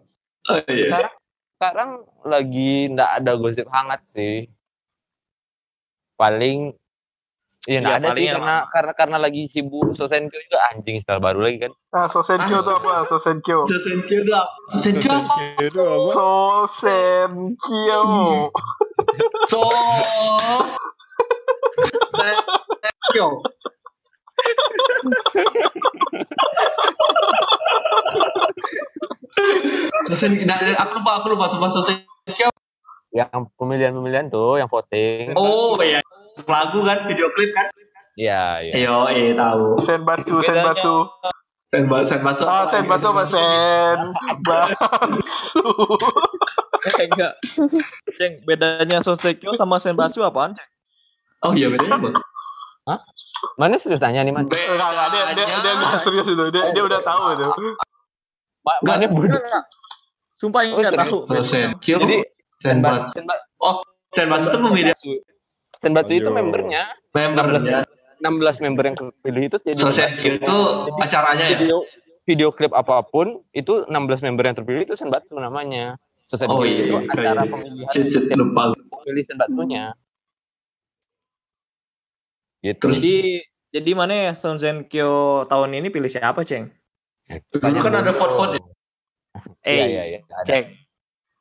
[0.46, 0.86] oh, iya.
[0.92, 1.14] sekarang
[1.56, 4.44] sekarang lagi ndak ada gosip hangat sih.
[6.20, 6.76] Paling
[7.66, 11.66] nggak Iya, ada sih karena karena karena lagi sibuk Sosenkyo juga anjing style baru lagi
[11.66, 11.72] kan.
[11.96, 13.02] Ah, Sosenkyo tuh apa?
[13.08, 13.66] Sosenkyo.
[13.66, 14.46] Sosenkyo apa?
[14.70, 15.34] Sosenkyo apa?
[15.64, 16.10] Itu apa?
[16.14, 18.02] Sosenkyo.
[19.46, 19.62] So
[22.12, 22.48] Sosenkyo
[23.14, 23.28] Sosenkyo
[30.46, 32.48] nah, aku lupa aku lupa sumpah Sosenkyo
[33.10, 35.32] Yang pemilihan-pemilihan tuh, yang voting.
[35.34, 36.00] oh iya
[36.44, 37.66] lagu kan video klip kan
[38.16, 38.72] Iya, iya.
[38.80, 39.76] Yo, eh tahu.
[39.76, 40.94] Senbatsu, Bedanya- Senbatsu.
[41.68, 42.44] Senbatsu, Senbatsu.
[42.48, 44.80] Ah, Senbatsu apa Senbatsu?
[46.96, 47.32] Eh, enggak.
[48.16, 50.64] Ceng, bedanya Sosekyo sama Senbatsu apaan, Ceng?
[51.44, 52.08] Oh iya bedanya apa?
[53.56, 54.44] Mana serius nanya nih, Man?
[54.44, 56.44] Enggak, enggak, dia, dia, dia, dia serius itu.
[56.50, 57.44] Dia, dia udah tahu itu.
[58.62, 59.40] Ma- Mana bodoh.
[60.34, 61.08] Sumpah ini Oh, enggak serius?
[61.08, 61.18] tahu.
[61.80, 62.16] Jadi
[62.58, 63.08] Senbatsu.
[63.14, 63.70] Senbatsu,
[64.10, 64.96] Senbatsu itu pemilihan
[65.76, 67.84] Senbatsu itu membernya, membernya.
[68.16, 70.56] 16 member yang terpilih itu jadi Sosenkyo itu
[70.96, 71.56] acaranya ya.
[71.58, 71.84] video
[72.24, 73.92] video klip apa pun itu 16
[74.24, 76.00] member yang terpilih itu Senbatsu namanya.
[76.24, 77.52] Sosenkyo Oh iya, itu iya, acara iya.
[77.52, 78.72] pemilihan Shit, shit, lupa.
[78.72, 79.92] pemilih Senbatsunya.
[82.66, 82.82] Gitu.
[82.82, 83.16] Terus Jadi
[83.70, 85.10] jadi mana ya Sosenkyo
[85.46, 86.72] tahun ini pilih siapa, Ceng?
[87.52, 88.62] dulu kan ada vote-vote ya.
[89.62, 90.20] Iya, Eh, iya, iya.
[90.32, 90.46] Ada.
[90.46, 90.66] Ceng.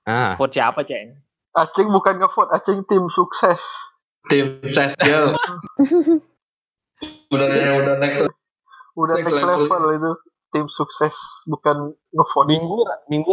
[0.04, 1.18] Ah, Vote siapa, Ceng?
[1.52, 3.62] Acing bukan ngevote, Acing tim sukses.
[4.28, 5.38] tim Sesgel.
[7.34, 7.48] udah
[7.80, 8.26] udah next.
[8.96, 9.68] Udah Next next, level.
[9.68, 9.84] level.
[9.94, 10.12] itu.
[10.50, 11.16] Tim sukses,
[11.46, 12.48] bukan ngevote.
[12.48, 13.32] minggu minggu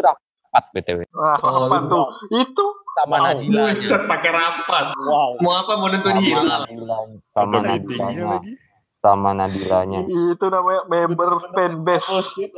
[0.52, 2.06] rapat BTW Ah, Oh, apa tuh?
[2.30, 3.72] Itu sama Nadila.
[3.72, 4.84] Buset pakai rapat.
[4.94, 5.40] Wow.
[5.40, 6.44] Mau apa mau nentuin hilal.
[6.44, 6.96] Nadila.
[7.30, 8.24] Sama Nadilanya.
[8.36, 8.52] lagi.
[8.98, 10.00] Sama Nadilanya.
[10.06, 12.52] itu namanya member fanbase.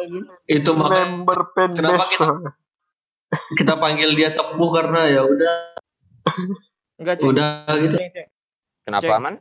[0.44, 2.10] Itu makanya Member Kenapa fanbase.
[2.12, 2.54] kita-
[3.58, 5.54] kita panggil dia sepuh karena ya udah
[6.96, 7.30] Enggak, Ceng.
[7.30, 7.96] udah gitu.
[8.84, 9.16] Kenapa Cek.
[9.16, 9.34] aman?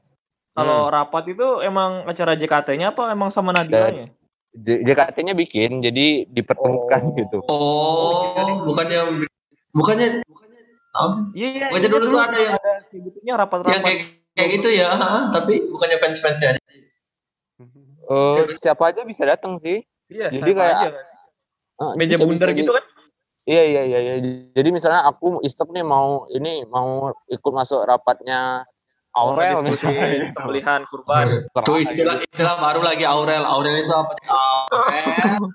[0.53, 4.13] Kalau rapat itu emang acara JKT-nya apa emang sama Nadilanya?
[4.55, 7.15] JKT-nya bikin, jadi dipertemukan Oh.
[7.15, 7.37] gitu.
[7.45, 8.21] Oh,
[8.63, 9.25] bukannya
[9.71, 10.61] bukannya bukannya?
[11.33, 11.65] Iya, iya.
[11.67, 13.81] Pokoknya iya, dulu tuh ada yang- ada sebetulnya yang rapat-rapat.
[13.81, 13.99] kayak
[14.33, 16.61] kayak gitu ya, ha, tapi bukannya fans-fansnya aja.
[18.03, 19.81] Eh, siapa aja bisa datang sih.
[20.05, 20.89] Iya, Jadi siapa kayak- aja?
[21.73, 22.83] Eh, Meja bundar gitu kan?
[23.43, 24.13] Iya iya iya iya.
[24.53, 28.63] Jadi misalnya aku isep nih mau ini mau ikut masuk rapatnya
[29.13, 29.93] Aurel diskusi
[30.35, 31.45] pembelian kurban.
[31.61, 33.45] Tuh istilah istilah baru lagi Aurel.
[33.45, 34.13] Aurel itu apa?
[34.25, 35.49] Aurel.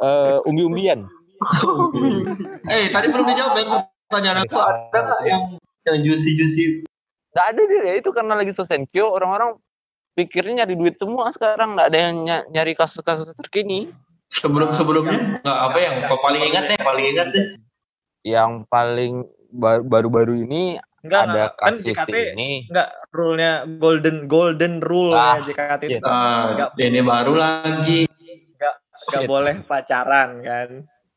[0.00, 1.06] Eh, umbi-umbian.
[2.68, 3.70] Eh, tadi belum dijawab yang
[4.06, 5.42] pertanyaan aku ada nggak yang
[5.82, 6.64] yang juicy juicy?
[7.32, 9.56] Nggak ada deh ya itu karena lagi Sosenkyo orang-orang
[10.12, 13.88] pikirnya nyari duit semua sekarang nggak ada yang ny- nyari kasus-kasus terkini.
[14.28, 17.46] Sebelum sebelumnya nggak apa yang kau paling ingat deh, paling ingat deh.
[18.20, 19.12] Yang paling
[19.48, 22.68] ba- baru-baru ini Enggak, ada kan JKT ini.
[22.68, 26.00] enggak rule-nya golden golden rule Ah, ya JKT itu iya.
[26.04, 26.70] Ah, Nggak.
[26.76, 28.00] ini baru lagi.
[29.08, 30.68] enggak boleh pacaran kan.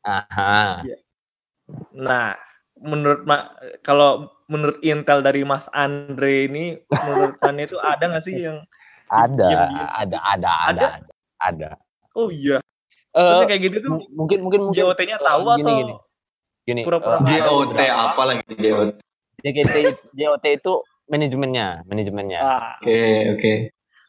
[0.04, 0.80] Aha.
[1.94, 2.34] Nah,
[2.80, 8.36] menurut Ma- kalau menurut intel dari Mas Andre ini menurut Anda itu ada nggak sih
[8.40, 8.60] yang
[9.08, 10.88] Ada, ada, ada, ada, ada,
[11.38, 11.70] ada.
[12.16, 12.58] oh iya
[13.14, 14.80] terus yang kayak gitu tuh mu- mungkin, mungkin, mungkin.
[14.80, 15.94] JOT-nya tahu eh, gini, atau gini.
[16.64, 17.58] Gini, pura-pura eh, tahu?
[17.68, 18.90] JOT apa lagi JOT?
[19.44, 19.76] JKT,
[20.10, 20.72] JOT itu
[21.04, 22.40] manajemennya, manajemennya.
[22.40, 22.96] ah, Oke
[23.30, 23.52] oke.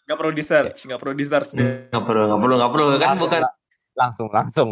[0.06, 1.92] nggak perlu di search nggak perlu di search deh.
[1.92, 3.40] Nggak perlu nggak perlu nggak perlu kan Langsung, bukan.
[3.44, 3.56] la-
[3.96, 4.70] langsung, langsung.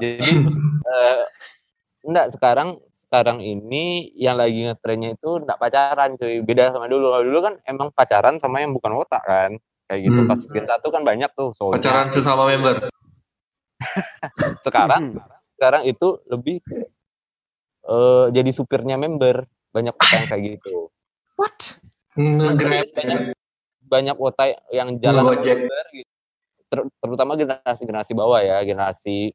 [0.00, 0.32] Jadi,
[0.80, 1.22] eh,
[2.02, 7.24] enggak sekarang sekarang ini yang lagi ngetrennya itu enggak pacaran cuy beda sama dulu kalau
[7.24, 9.50] dulu kan emang pacaran sama yang bukan otak kan
[9.84, 10.30] kayak gitu Hmm.
[10.32, 12.88] pas kita tuh kan banyak tuh soalnya Pacaran sesama member.
[14.64, 15.20] sekarang
[15.54, 16.56] sekarang itu lebih
[17.84, 19.44] eh, jadi supirnya member
[19.74, 20.74] banyak otak yang kayak gitu
[21.34, 21.58] what
[22.14, 22.86] Nge-grab.
[22.94, 23.18] banyak
[23.84, 25.66] banyak otak yang jalan Gojek.
[25.90, 26.10] gitu.
[26.64, 29.34] Ter- terutama generasi generasi bawah ya generasi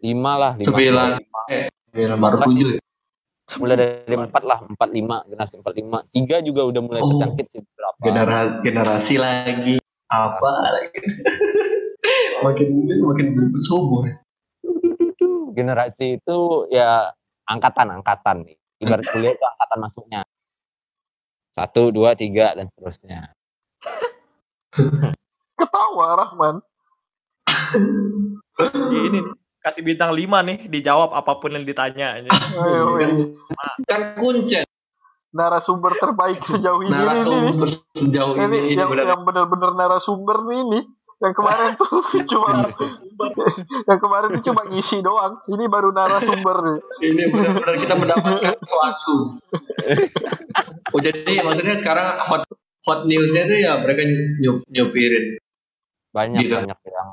[0.00, 1.08] lima lah lima Sembilan.
[1.46, 2.80] Eh, sembilan baru tujuh ya?
[3.52, 7.08] mulai dari empat lah empat lima generasi empat lima tiga juga udah mulai Oh.
[7.10, 9.74] terjangkit sih berapa Generasi, generasi lagi.
[10.06, 10.98] Apa lagi?
[12.46, 12.68] makin
[12.98, 13.26] makin
[13.60, 14.08] sombong.
[15.50, 16.38] generasi itu
[16.68, 17.10] ya
[17.44, 20.20] angkatan angkatan nih ibarat kuliah itu angkatan masuknya.
[21.52, 23.30] Satu dua tiga dan seterusnya.
[25.60, 26.64] Ketawa Rahman.
[28.60, 29.22] Ini nih,
[29.60, 32.16] kasih bintang 5 nih dijawab apa pun yang ditanya.
[32.20, 33.24] Ayo, kan, ini
[33.84, 34.64] kan kuncen
[35.30, 40.58] narasumber terbaik sejauh ini nih, nih, narasumber sejauh Ini, ini ini yang benar-benar narasumber nih
[40.66, 40.80] ini.
[41.20, 42.00] Yang kemarin tuh
[42.32, 42.48] cuma
[43.88, 45.36] yang kemarin tuh cuma ngisi doang.
[45.46, 46.78] Ini baru narasumber nih.
[47.04, 49.16] ini benar-benar kita mendapatkan sesuatu.
[50.96, 52.48] oh jadi maksudnya sekarang hot
[52.88, 54.02] hot newsnya tuh ya mereka
[54.40, 55.36] nyup, nyupirin.
[56.10, 56.56] banyak Gitu.
[56.56, 57.10] banyak yang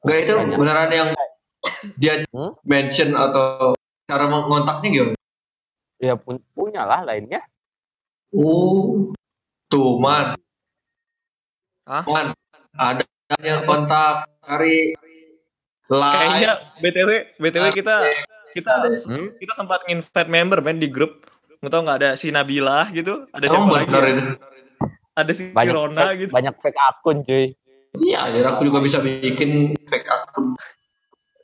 [0.00, 0.56] Enggak itu Banyak.
[0.58, 1.08] beneran yang
[1.94, 2.56] dia Hmm?
[2.64, 5.18] mention atau cara mengontaknya gimana?
[6.00, 7.44] ya pun punya lah lainnya
[8.32, 9.12] Oh,
[9.66, 10.38] tuh man.
[11.84, 12.02] Hah?
[12.02, 12.32] Man,
[12.72, 13.02] ada
[13.40, 14.94] yang kontak cari
[15.90, 16.80] Kayaknya live.
[16.80, 17.94] BTW BTW kita
[18.50, 18.72] kita
[19.04, 19.30] Hmm?
[19.36, 21.26] kita sempat invite member men di grup.
[21.58, 23.90] Nggak tahu nggak ada si Nabila gitu, ada siapa Emang lagi?
[23.90, 24.02] ya?
[24.08, 24.22] itu.
[25.12, 26.32] Ada si banyak Rona fake, gitu.
[26.32, 27.46] banyak fake akun cuy
[27.92, 30.54] Iya, jadi aku juga bisa bikin fake akun.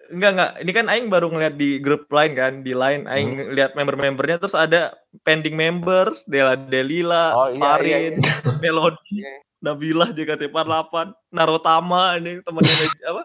[0.07, 3.75] Enggak enggak, ini kan aing baru ngeliat di grup lain kan, di lain aing lihat
[3.75, 8.13] member-membernya terus ada pending members, Dela Delila, Oh, iya, Farin,
[8.57, 9.43] Melody, Iya.
[9.59, 10.95] Nabila JKT48,
[11.31, 12.75] Narotama ini temannya
[13.11, 13.23] apa?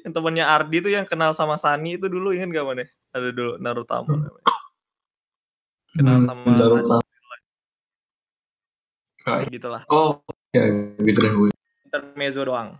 [0.00, 2.84] yang temannya Ardi tuh yang kenal sama Sani itu dulu ingat gak mana?
[3.10, 4.46] Ada dulu Narotama namanya.
[5.90, 7.00] Kenal Hmm, sama Sani tahu.
[9.24, 9.82] kayak gitulah.
[9.88, 10.20] Oh,
[10.52, 10.68] ya
[10.98, 11.50] gitu deh gue.
[11.82, 12.76] Intermezzo doang.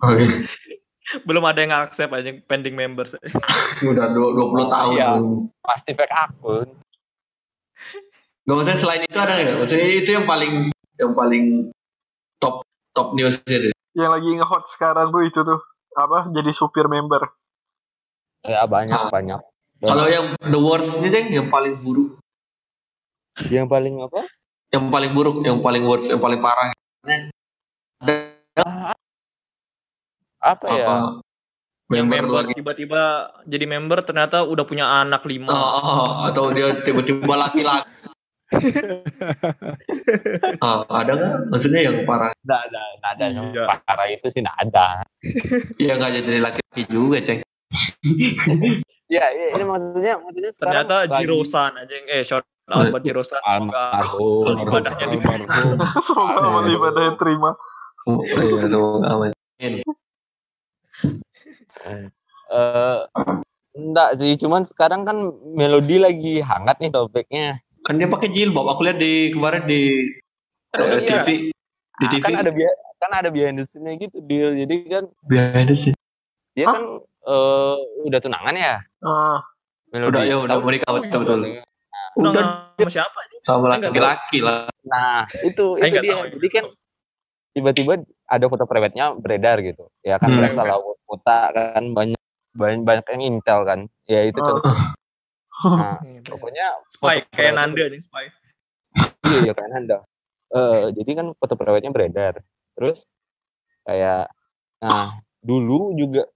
[0.00, 0.24] Oke.
[1.28, 3.12] Belum ada yang accept aja pending members.
[3.84, 4.92] Udah dua- 20 tahun.
[4.94, 5.08] Iya.
[5.60, 6.68] pasti fake akun
[8.42, 9.56] Gak maksudnya selain itu ada nggak?
[9.58, 11.74] Maksudnya itu yang paling yang paling
[12.38, 12.62] top
[12.94, 13.70] top news itu.
[13.94, 15.60] Yang lagi nge-hot sekarang tuh itu tuh
[15.94, 17.22] apa jadi supir member.
[18.44, 19.08] ya banyak Ah.
[19.08, 19.40] banyak
[19.84, 22.20] Kalau yang the worst ini Ceng, yang paling buruk,
[23.48, 24.28] yang paling apa
[24.72, 26.72] yang paling buruk, yang paling worst, yang paling parah.
[30.44, 30.96] apa ya Apa?
[31.92, 35.52] yang Member tiba-tiba jadi member ternyata udah punya anak lima.
[35.52, 38.08] Oh, oh, atau dia tiba-tiba laki-laki.
[40.60, 41.32] Ah, ada nggak?
[41.48, 42.30] Maksudnya yang parah?
[42.36, 43.64] nggak ada nggak ada yang Iya.
[43.82, 44.86] parah itu sih nggak ada
[45.78, 47.40] Ya nggak jadi laki-laki juga, Ceng.
[49.06, 53.02] ya ini, ini maksudnya maksudnya sekarang Ternyata lagi- Jirosan aja yang eh short out buat
[53.02, 53.40] Jirosan.
[53.40, 55.78] Semoga almarhum ibadahnya di Almarhum.
[56.02, 57.50] Semoga amal ibadah yang terima.
[58.04, 58.68] Oh, iya,
[59.06, 59.32] aman.
[62.46, 62.96] eh
[63.74, 65.16] enggak sih cuman sekarang kan
[65.50, 68.64] melodi lagi hangat nih topiknya Kan dia pakai jilbab.
[68.66, 69.80] Aku lihat di kemarin di
[70.74, 71.22] Oh, iya.
[71.22, 71.28] TV.
[71.94, 72.22] Di Nah, TV.
[72.24, 75.94] kan ada bi- kan ada behind the scene-nya gitu deal jadi kan Behind the scene.
[76.50, 76.82] dia kan
[77.22, 79.38] eh, udah tunangan ya Ah,
[79.88, 81.38] melodi Udah, ya udah menikah betul betul.
[82.16, 82.42] Udah Udah
[82.74, 83.18] sama siapa?
[83.40, 84.66] sama Enggak laki-laki lah.
[84.82, 86.64] nah itu itu dia tahu, jadi kan
[87.50, 87.92] tiba-tiba
[88.24, 90.38] ada foto private-nya beredar gitu ya kan Hmm.
[90.40, 92.20] berasa lah foto kan banyak
[92.52, 94.46] banyak banyak yang intel kan ya itu Ah.
[94.48, 94.72] contoh
[95.56, 95.98] nah,
[96.30, 98.24] pokoknya Spy kayak Nanda nih Spy.
[99.24, 99.98] iya iya kayak Nanda
[100.46, 102.34] Eh, jadi kan foto private-nya beredar
[102.72, 103.10] terus
[103.82, 104.30] kayak
[104.78, 106.30] nah dulu juga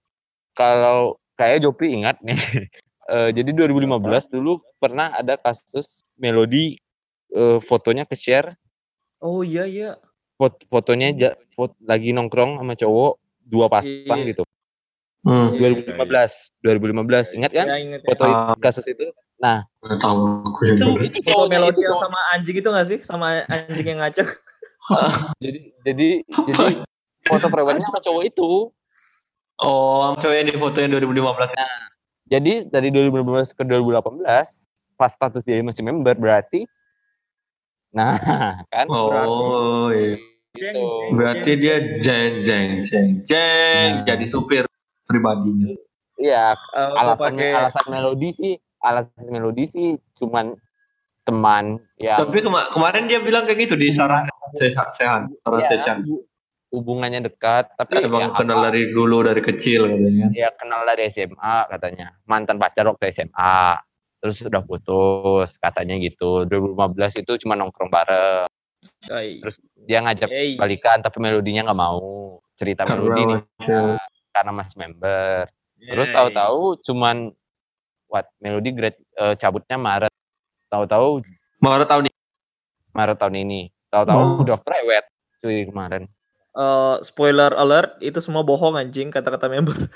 [0.51, 2.35] kalau kayak Jopi ingat nih
[3.09, 3.95] eh, jadi 2015
[4.29, 6.75] dulu pernah ada kasus Melodi
[7.29, 8.59] eh, fotonya ke share
[9.19, 9.95] Oh iya iya.
[10.35, 14.29] fot- fotonya ja- fot- lagi nongkrong sama cowok dua pasang Iya.
[14.29, 14.43] gitu
[15.19, 15.51] Hmm.
[15.53, 18.07] 2015 2015 ingat kan Ya, inget ya.
[18.07, 18.55] foto Ah.
[18.55, 19.03] kasus itu
[19.35, 19.67] nah
[19.97, 22.99] tahu aku yang itu itu Foto cowoknya melodi yang cowok- sama anjing itu gak sih?
[22.99, 24.27] Sama anjing yang ngacak.
[25.43, 26.09] jadi jadi
[26.45, 26.65] jadi
[27.21, 28.49] foto private-nya sama cowok itu
[29.57, 31.51] Oh, cowok yang di foto yang 2015.
[32.25, 34.23] Jadi dari 2015 ke 2018
[34.95, 36.63] pas status dia masih member berarti
[37.89, 38.15] nah
[38.71, 40.13] kan Oh, iya.
[40.53, 40.83] gitu.
[41.11, 44.05] Berarti dia jeng jeng jeng jeng Nah.
[44.05, 44.68] jadi supir
[45.09, 45.73] pribadinya.
[46.15, 50.53] Iya, Eh, alasannya pakai- alasan melodi sih alasan melodi sih cuman
[51.21, 51.65] teman
[51.95, 54.23] ya Tapi kema- kemarin dia bilang kayak gitu di Sarah
[54.93, 55.97] Sehan, Sarah ya, Sechan.
[56.69, 60.27] hubungannya dekat tapi Emang ya, kenal apa, dari dulu dari kecil katanya.
[60.31, 63.77] ya kenal dari SMA katanya mantan pacar waktu SMA
[64.17, 68.45] terus sudah putus katanya gitu 2015 itu cuma nongkrong bareng
[69.07, 69.39] Ay.
[69.39, 70.55] terus dia ngajak Hey.
[70.55, 71.99] balikan tapi melodinya nggak mau
[72.53, 73.97] cerita melodi nih masih
[74.29, 75.49] karena masih member
[75.79, 76.15] Terus Yeay.
[76.15, 77.31] tahu-tahu cuman
[78.05, 80.11] what Melody grade eh, cabutnya Maret.
[80.67, 81.23] Tahu-tahu
[81.57, 82.17] Maret tahun ini.
[82.91, 83.61] Maret tahun ini.
[83.87, 84.41] Tahu-tahu Oh.
[84.41, 85.05] udah prewed
[85.39, 86.03] cuy kemarin.
[86.51, 89.77] Eh, spoiler alert, itu semua bohong anjing kata-kata member.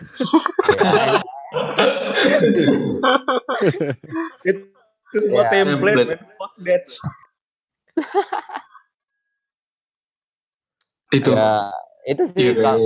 [4.44, 4.62] itu
[5.20, 6.10] semua Ya, template, template.
[6.10, 6.20] man.
[6.38, 6.84] Fuck that.
[11.12, 11.30] Itu.
[11.32, 11.70] Ya,
[12.06, 12.54] itu sih Iya.
[12.58, 12.78] Kak,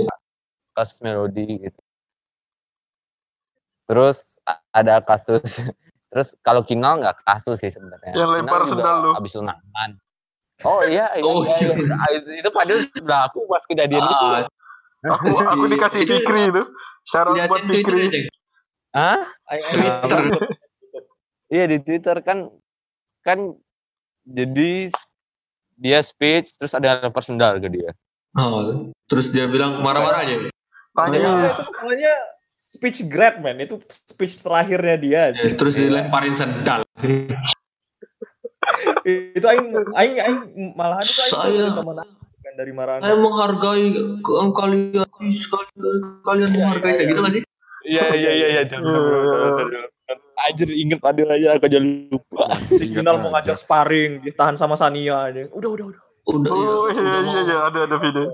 [0.78, 1.80] kasus Melody gitu.
[3.88, 4.38] Terus
[4.70, 5.42] ada kasus
[6.12, 8.14] terus kalau Kinal nggak kasus sih sebenarnya.
[8.14, 9.10] Yang lempar sendal lu.
[9.16, 9.90] Habis tunangan.
[10.62, 11.74] Oh iya, iya, Oh, iya, iya.
[11.74, 11.96] iya.
[12.14, 14.26] Itu- itu padahal sebelah aku pas kejadian itu.
[14.26, 14.46] Ah,
[15.14, 16.62] Aku aku dikasih Itu- Fikri itu.
[17.06, 18.26] Syarat buat Fikri.
[18.92, 19.20] Hah?
[19.46, 20.22] Twitter.
[21.48, 22.50] Iya di Twitter kan
[23.22, 23.56] kan
[24.28, 24.92] jadi
[25.78, 27.94] dia speech terus ada lempar sendal ke dia.
[28.36, 30.36] Oh, terus dia bilang marah-marah aja.
[31.06, 31.54] Enggak, Tangis.
[31.54, 32.12] itu masalahnya
[32.58, 35.22] speech grad man, itu speech terakhirnya dia.
[35.30, 36.82] Ya, terus dilemparin sendal.
[39.08, 40.38] itu aing aing aing
[40.76, 43.02] malahan itu aing Saya- bukan dari Marana.
[43.02, 43.86] Saya menghargai
[44.26, 45.04] kalian
[45.38, 45.66] sekali
[46.26, 47.42] kalian menghargai saya gitu nggak sih?
[47.88, 48.62] Iya iya iya iya.
[50.38, 52.46] Anjir inget ada aja aku jadi lupa.
[52.68, 55.48] Si Kinal mau ngajak sparring, ditahan sama Sania aja.
[55.50, 56.02] Udah udah udah.
[56.28, 58.28] Udah, Oh iya, iya udah, iya iya ada ada video.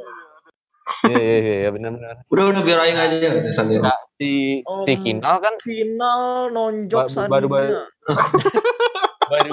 [1.05, 2.15] Iya iya iya iya, benar-benar.
[2.29, 3.17] udah, udah biar aing aja
[3.51, 3.81] Sania.
[3.81, 5.01] Nah, si si Om.
[5.01, 6.21] Kinal kan Final
[6.53, 7.33] nonjok Ba- Sania.
[7.33, 7.89] baru- baru-
[9.33, 9.53] baru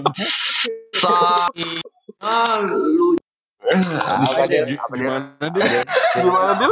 [2.22, 3.16] Ah, lu
[3.96, 4.66] apa dia?
[4.68, 5.66] Gimana dia?
[6.18, 6.70] Gimana dia?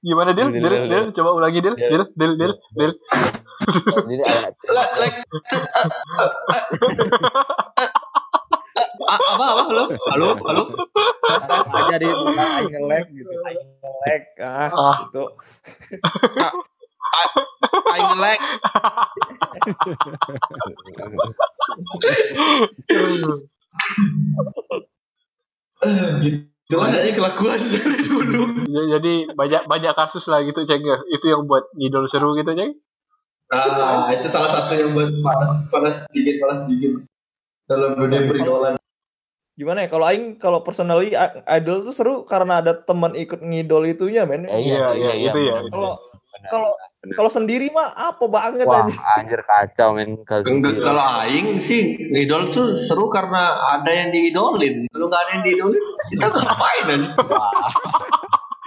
[0.00, 0.48] Gimana Dil?
[0.50, 1.74] Dil, Dil, Dil, Dil, coba ulangi Dil.
[1.76, 2.04] Dil.
[2.16, 2.92] Dil, Dil, Dil.
[4.08, 4.14] Jadi
[4.98, 5.16] like,
[8.78, 10.62] apa apa halo halo halo
[11.78, 13.32] aja di aing nge-lag gitu.
[13.46, 14.96] Aing nge-lag ah, Ah.
[15.08, 15.24] gitu.
[17.88, 18.44] aing like
[26.68, 31.00] gitu aja kelakuan dari dulu Ya, Jadi banyak banyak kasus lah gitu Ceng ya.
[31.08, 32.76] Itu yang buat ngidol seru gitu Ceng.
[33.48, 37.07] ah itu salah satu yang buat panas panas sedikit panas sedikit
[37.68, 38.74] dalam dunia peridolan
[39.54, 43.84] Gimana ya kalau aing kalau personally i- idol tuh seru karena ada teman ikut ngidol
[43.84, 44.46] itunya men.
[44.46, 45.58] Eh, Iya, iya, itu ya.
[45.60, 45.92] benar, Kalau
[46.46, 46.70] kalau
[47.10, 49.02] kalau sendiri mah apa banget Wah, anjing.
[49.12, 50.86] anjir kacau men kalau Enggak, sendiri.
[50.86, 53.42] kalau aing sih ngidol tuh seru karena
[53.72, 57.50] ada yang diidolin kalau nggak ada yang diidolin kita ngapain aja Wah,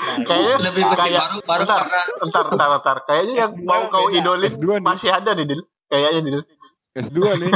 [0.01, 1.79] Kayaknya lebih penting kayak- baru baru bentar.
[1.79, 2.97] karena Entar, entar, entar.
[3.05, 4.81] Kayaknya yang S2 mau kau idolin S2 nih.
[4.81, 5.61] masih ada nih Dil.
[5.87, 6.39] Kayaknya Dil.
[6.91, 7.51] S2 nih.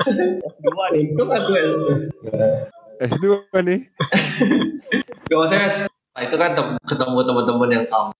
[0.50, 1.02] S2 nih.
[1.14, 1.64] untung aku ya
[3.06, 3.26] S2
[3.62, 3.80] nih.
[5.30, 8.10] Gak maksudnya nah, itu kan tem- ketemu teman-teman yang sama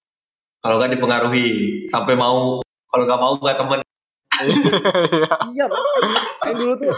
[0.62, 1.46] kalau nggak dipengaruhi
[1.90, 3.80] sampai mau kalau nggak mau nggak temen
[5.52, 5.68] Iya,
[6.48, 6.88] aing dulu tuh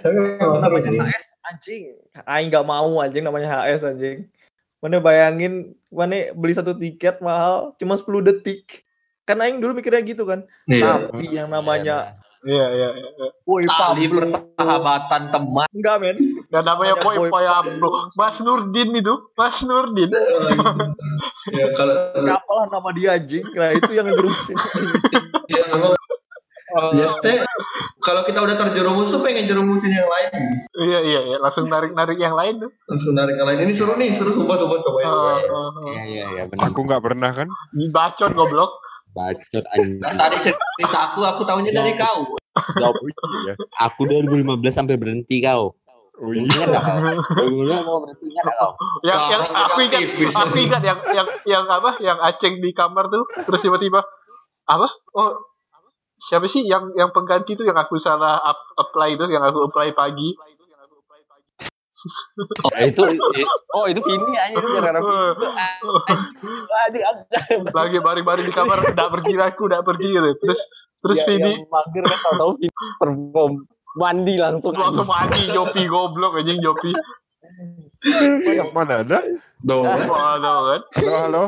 [0.00, 1.92] namanya HS anjing.
[2.24, 4.32] Aing nggak mau anjing namanya HS anjing.
[4.80, 8.88] Mana bayangin mana beli satu tiket mahal cuma 10 detik.
[9.28, 10.48] Kan aing dulu mikirnya gitu kan.
[10.64, 11.12] Iya.
[11.12, 13.28] Tapi yang namanya Iya, iya, iya.
[13.44, 16.16] Woi tali Pablo persahabatan teman enggak men.
[16.48, 17.36] Dan namanya Boy Pablo.
[17.52, 17.88] Ablo.
[18.16, 19.14] Mas Nurdin itu.
[19.36, 20.08] Mas Nurdin.
[21.60, 23.44] ya kalau Apalah nama dia anjing.
[23.52, 24.56] Nah, itu yang jerumusin.
[25.52, 25.92] ya memang
[26.94, 27.42] ya teh
[27.98, 30.30] kalau kita udah terjerumus tuh pengen jerumusin yang lain
[30.78, 31.36] Iya, iya, iya.
[31.42, 32.70] Langsung narik-narik yang lain tuh.
[32.86, 35.70] langsung narik yang lain ini seru nih seru sumpah sumpah cobain Ah, ah, ah.
[35.90, 36.70] Iya iya iya benar.
[36.70, 37.48] Aku nggak pernah kan.
[37.90, 38.70] Bacot goblok.
[39.10, 39.98] Bacot anjing.
[39.98, 42.94] tadi cerita aku aku tahunya dari kau Jawab.
[42.98, 43.08] Oh
[43.46, 43.54] iya.
[43.86, 45.78] Aku 2015 sampai berhenti kau.
[46.20, 46.44] Oh iya.
[46.44, 48.70] 2015 mau berhenti ingat kau?
[49.06, 50.00] Yang yang aku ingat,
[50.34, 51.96] aku ingat yang yang yang apa?
[52.02, 54.02] Yang Aceng di kamar tuh terus tiba-tiba
[54.66, 54.88] apa?
[55.14, 55.30] Oh,
[56.20, 59.94] siapa sih yang yang pengganti tuh yang aku salah up, apply tuh, yang aku apply
[59.94, 60.36] pagi.
[62.64, 63.02] Oh, itu
[63.76, 67.00] oh itu Vini aja itu gara-gara Vini.
[67.76, 70.30] Lagi baring-baring di kamar, enggak pergi aku, enggak pergi gitu.
[70.40, 70.60] Terus
[71.00, 73.52] terus Ya, Vidi yang mager kan tahu-tahu Vini perform
[73.98, 76.92] mandi langsung langsung mati Jopi goblok anjing Jopi.
[78.48, 79.20] Oh, yang mana ada?
[79.60, 80.80] dong Wah, tau kan?
[80.96, 81.42] Halo halo.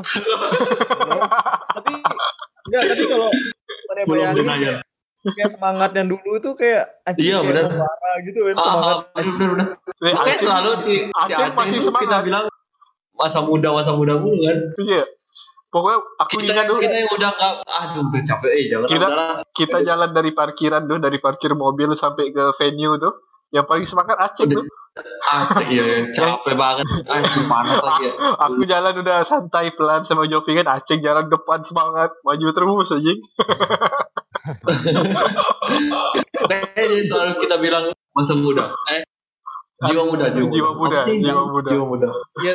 [1.80, 1.92] tapi
[2.68, 3.28] enggak tapi kalau
[4.04, 4.84] belum bayangin
[5.24, 7.64] kayak semangat yang dulu tuh kayak anjing Iya, bener.
[8.26, 11.90] gitu kan semangat ah bener bener bener Makanya selalu si, si Aceng Aceng masih tuh
[11.90, 12.22] kita semangat.
[12.22, 12.44] bilang
[13.12, 14.58] masa muda masa muda mulu kan.
[14.76, 15.04] Iya.
[15.68, 19.40] Pokoknya aku Kita, ingat dulu kita yang udah nggak, aduh udah capek, eh jangan Kita-
[19.56, 23.14] kita jalan dari parkiran tuh, dari parkir mobil sampai ke venue tuh.
[23.52, 24.64] Yang paling semangat Aceh tuh.
[25.28, 26.86] Aceh iya ya, capek banget.
[27.04, 28.12] Anjing panas lagi ya.
[28.48, 33.12] Aku jalan udah santai pelan sama Jovi kan Aceh jalan depan semangat maju terus aja.
[36.48, 37.84] Kayaknya selalu kita bilang
[38.16, 38.72] masa muda.
[38.92, 39.04] Eh,
[39.84, 41.20] jiwa muda, jiwa, Jiwa muda, sih?
[41.20, 41.68] jiwa muda.
[41.72, 42.08] Jiwa muda.
[42.40, 42.54] Ya,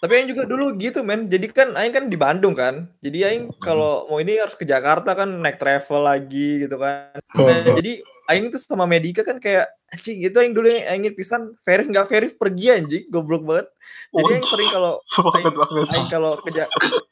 [0.00, 1.28] tapi Aing juga dulu gitu men.
[1.28, 2.88] Jadi kan Aing kan di Bandung kan.
[3.04, 7.16] Jadi Aing kalau mau ini harus ke Jakarta kan naik travel lagi gitu kan.
[7.36, 11.56] Nah, jadi Aing tuh sama Medika kan kayak anjing itu Aing dulu yang Aing pisan
[11.56, 13.66] Ferif nggak Ferif pergi anjing goblok banget.
[14.10, 14.94] Jadi Aing sering kalau.
[15.88, 16.68] Aing kalau ke Ja-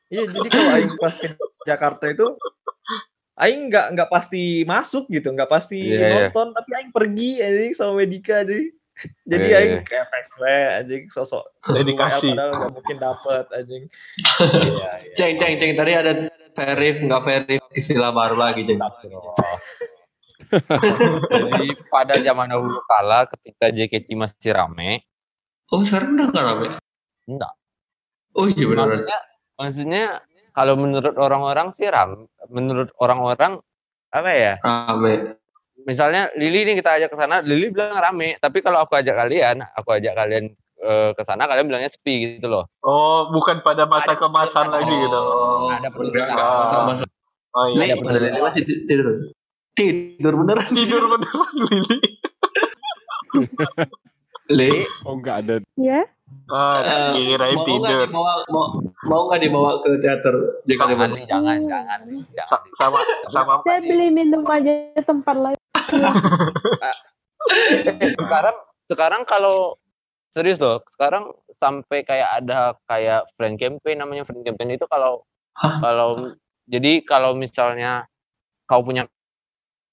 [0.07, 1.29] Iya, jadi kalau Aing pas ke
[1.65, 2.37] Jakarta itu
[3.35, 6.09] Aing nggak nggak pasti masuk gitu, nggak pasti Iya, iya.
[6.23, 8.69] nonton, tapi Aing pergi anjing sama Medika jadi
[9.25, 9.83] jadi Iya, Aing iya.
[9.83, 12.33] kayak fans we anjing sosok Dedikasi.
[12.33, 13.83] padahal nggak mungkin dapet anjing.
[14.69, 15.15] Iya, iya.
[15.15, 15.73] Ceng, ceng, ceng.
[15.75, 16.13] Tadi ada
[16.51, 17.61] verif, nggak verif.
[17.73, 18.81] Istilah baru lagi, ceng.
[21.31, 25.03] Jadi pada zaman dahulu kala ketika JKT masih rame,
[25.75, 26.67] Oh, sekarang udah nggak rame?
[27.27, 27.53] enggak.
[28.39, 28.87] Oh iya benar.
[28.87, 29.19] Maksudnya
[29.59, 30.05] maksudnya
[30.55, 33.59] kalau menurut orang-orang sih ram, menurut orang-orang
[34.15, 34.55] apa ya?
[34.63, 35.37] Rame.
[35.87, 39.63] Misalnya Lili nih kita ajak ke sana, Lili bilang rame, tapi kalau aku ajak kalian,
[39.75, 40.51] aku ajak kalian
[40.83, 42.67] eh, ke sana, kalian bilangnya sepi gitu loh.
[42.83, 45.19] Oh, bukan pada masa Ada kemasan lagi gitu.
[45.19, 47.07] Oh, Ada perbedaan.
[47.55, 47.95] oh iya.
[47.95, 49.35] Nih, ada Lili masih ti- tidur.
[49.77, 50.69] Tidur beneran.
[50.73, 51.99] Tidur beneran Lili.
[54.49, 54.73] Li,
[55.05, 55.55] Oh enggak ada.
[55.77, 56.01] Ya,
[56.51, 58.65] Ah, Eh, kirain mau nggak dibawa mau
[59.05, 60.35] mau nggak dibawa ke teater
[60.65, 61.15] Jangan, JKT48?
[61.15, 62.49] Li, jangan, jangan, Li, jangan.
[62.49, 62.99] Sa- sama
[63.29, 65.59] sama saya beli minum aja tempat lain.
[68.17, 69.79] sekarang sekarang kalau
[70.29, 75.23] serius loh sekarang sampai kayak ada kayak friend campaign namanya friend campaign itu kalau
[75.55, 75.79] Hah?
[75.79, 76.35] kalau
[76.67, 78.11] jadi kalau misalnya
[78.67, 79.07] kau punya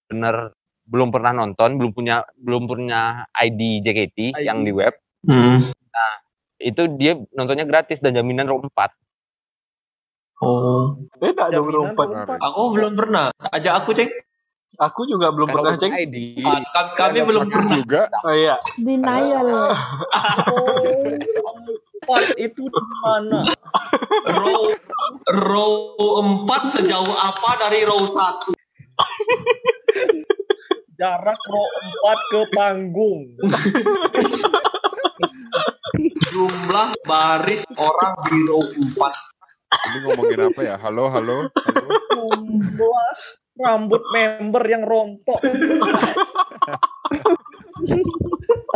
[0.05, 0.51] bener
[0.83, 3.01] belum pernah nonton belum punya belum punya
[3.33, 4.43] ID JKT ID.
[4.43, 4.93] yang di web
[5.23, 5.55] Hmm.
[6.57, 8.91] itu dia nontonnya gratis dan jaminan row 4
[10.35, 12.07] Oh, beda dong Jaminan rompat.
[12.09, 12.37] rompat.
[12.37, 13.25] aku belum pernah.
[13.47, 14.11] Ajak aku ceng.
[14.75, 15.95] Aku juga belum Kalau pernah ceng.
[15.95, 17.71] ID Ah, kami, kami belum pernah.
[17.73, 18.01] juga.
[18.19, 18.59] Oh iya.
[18.75, 19.47] Denial.
[20.51, 21.15] Oh,
[22.03, 23.47] empat itu di mana?
[24.27, 24.75] Row
[25.31, 25.71] row
[26.43, 28.51] 4 sejauh apa dari row 1?
[30.99, 31.67] Jarak row
[32.05, 33.21] 4 ke panggung.
[36.29, 38.73] Jumlah baris orang di row 4.
[39.73, 40.77] Ini ngomongin apa ya?
[40.77, 41.97] Halo, halo, halo.
[42.77, 43.19] Jumlah
[43.57, 45.41] rambut member yang rontok.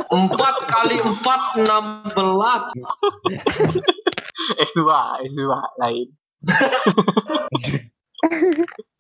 [0.10, 2.18] 4 kali 4 16.
[4.58, 4.82] S2,
[5.28, 5.42] S2
[5.82, 6.08] lain.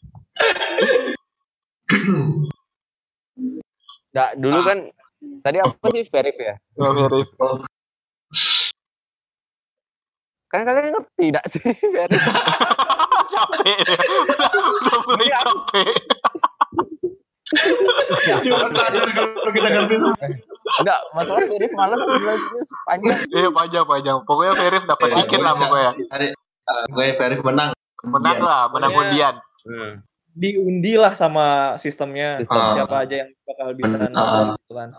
[4.11, 4.77] Nggak, dulu kan
[5.43, 7.27] tadi apa sih verif ya Oh, Verif.
[10.47, 12.22] kan kalian ngerti tidak sih verif
[13.27, 13.77] capek.
[14.57, 15.91] Udah mulai capek.
[20.77, 24.18] Enggak masalah verif malah durasinya panjang Iya panjang-panjang.
[24.27, 25.91] Pokoknya Verif dapat Iya, tiket lah pokoknya.
[26.11, 27.69] Hari eh, gue Verif menang.
[28.03, 29.35] Menang lah, menang undian.
[30.38, 32.38] Diundi lah sama sistemnya.
[32.45, 32.61] Sistem.
[32.77, 34.05] Siapa aja yang bakal bisa Ah.
[34.05, 34.89] nonton gitu kan.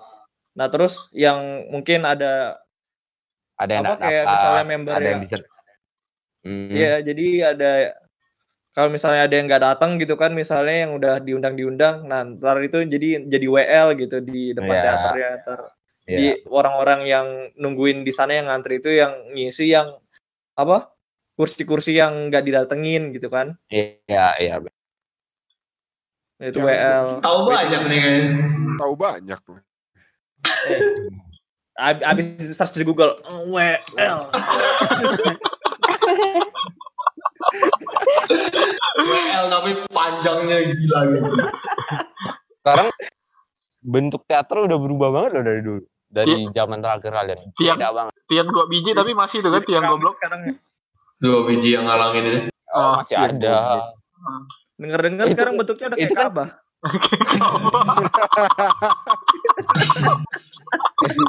[0.59, 1.39] Nah terus yang
[1.70, 2.59] mungkin ada
[3.55, 5.24] ada yang Apa, kayak misalnya member ada yang ya.
[5.27, 5.36] bisa
[6.39, 6.70] Hmm.
[6.70, 7.70] Iya, jadi ada
[8.70, 12.78] kalau misalnya ada yang nggak datang gitu kan, misalnya yang udah diundang-diundang, nah ntar itu
[12.86, 14.82] jadi jadi WL gitu di depan Iya.
[14.86, 15.60] teaternya, ntar
[16.06, 16.15] Iya.
[16.16, 17.27] di orang-orang yang
[17.59, 19.98] nungguin di sana yang ngantri itu yang ngisi yang
[20.55, 20.94] apa
[21.35, 24.62] kursi-kursi yang nggak didatengin gitu kan, iya iya
[26.40, 27.06] itu Ya, WL.
[27.19, 28.35] Tahu banyak nih kayaknya.
[28.77, 29.40] Tahu banyak.
[31.78, 33.15] Ab- Abis search di Google
[33.47, 34.19] WL.
[38.98, 41.32] WL tapi panjangnya gila gitu.
[42.59, 42.89] sekarang
[43.81, 46.51] bentuk teater udah berubah banget loh dari dulu dari Iya.
[46.55, 50.12] zaman terakhir kalian Tiang- banget Tiang dua biji tapi masih tuh kan tiang goblok.
[50.15, 50.55] sekarang ya.
[51.19, 52.39] Dua biji yang ngalangin itu.
[52.70, 53.81] oh, masih ada
[54.79, 56.49] Dengar-dengar sekarang bentuknya udah kayak itu kan- Ka'bah.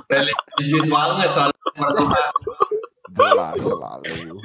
[0.10, 2.24] Religius banget soalnya.
[3.10, 4.38] Jelas selalu.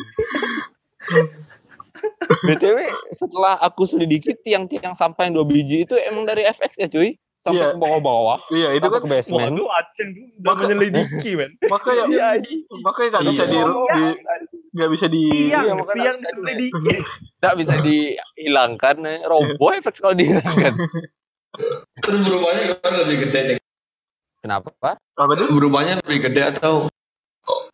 [2.44, 2.78] btw
[3.12, 7.60] setelah aku selidiki tiang-tiang sampah yang dua biji itu emang dari FX ya cuy sampai
[7.60, 7.68] Iya.
[7.70, 11.50] ke bawah-bawah Iya itu sampai kan ke basement Waduh, Aceh tuh udah menyelidiki, men.
[11.72, 12.28] makanya Iya,
[12.80, 13.66] makanya nggak bisa di Iya.
[13.92, 14.18] di-
[14.74, 16.94] nggak bisa di tiang, Iya, tiang kan, diselidiki.
[17.38, 19.18] nggak bisa dihilangkan eh.
[19.22, 20.72] roboh FX kalau dihilangkan
[21.96, 23.42] Terus berubahnya gimana lebih gede.
[24.40, 24.98] Kenapa, Pak?
[25.14, 25.46] Apa tuh?
[25.48, 26.90] Berubahnya lebih gede atau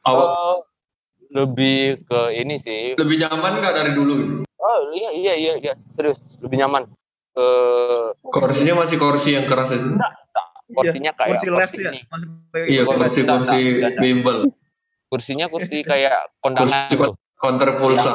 [0.02, 0.58] awal Oh,
[1.32, 2.92] lebih ke ini sih.
[2.92, 4.44] lebih nyaman nggak dari dulu?
[4.54, 5.72] Oh iya iya iya, iya.
[5.80, 6.92] serius lebih nyaman.
[7.40, 9.96] Eh Kursinya masih kursi yang keras itu.
[10.70, 11.90] kursinya kayak kursi les ya.
[11.90, 12.00] ini.
[12.06, 12.28] Masih
[12.70, 13.58] Iya kursi kursi
[13.96, 14.38] bimbel,
[15.08, 18.12] Kursinya kursi kayak kondangan Kursi counter pulsa.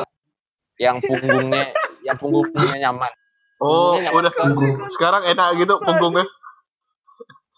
[0.77, 1.67] yang punggungnya
[1.99, 3.11] yang punggungnya nyaman.
[3.57, 4.31] Oh, Punggungnya udah.
[4.87, 6.23] Sekarang enak gitu punggungnya.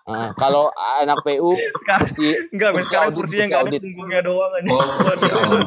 [0.07, 0.71] Nah, kalau
[1.03, 4.69] anak PU Sekarang kursi enggak, kursi sekarang kursinya kursi enggak ada punggungnya doang aja.
[4.71, 5.61] Oh.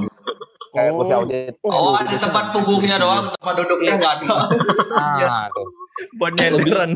[0.70, 1.18] Kayak kursi Oh.
[1.20, 1.54] audit.
[1.62, 4.28] Oh, ada tempat punggungnya doang, tempat duduknya nggak ada.
[5.20, 5.66] Nah, tuh.
[6.16, 6.90] Buat nyenderan.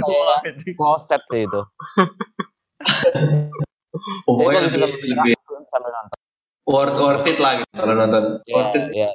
[0.73, 1.61] Kloset sih itu.
[4.27, 5.35] Lebih, bisa lebih
[5.71, 6.19] sambil nonton.
[6.65, 8.23] worth worth it lah gitu kalau nonton.
[8.43, 8.85] Ya, Worth it.
[8.91, 9.11] ya.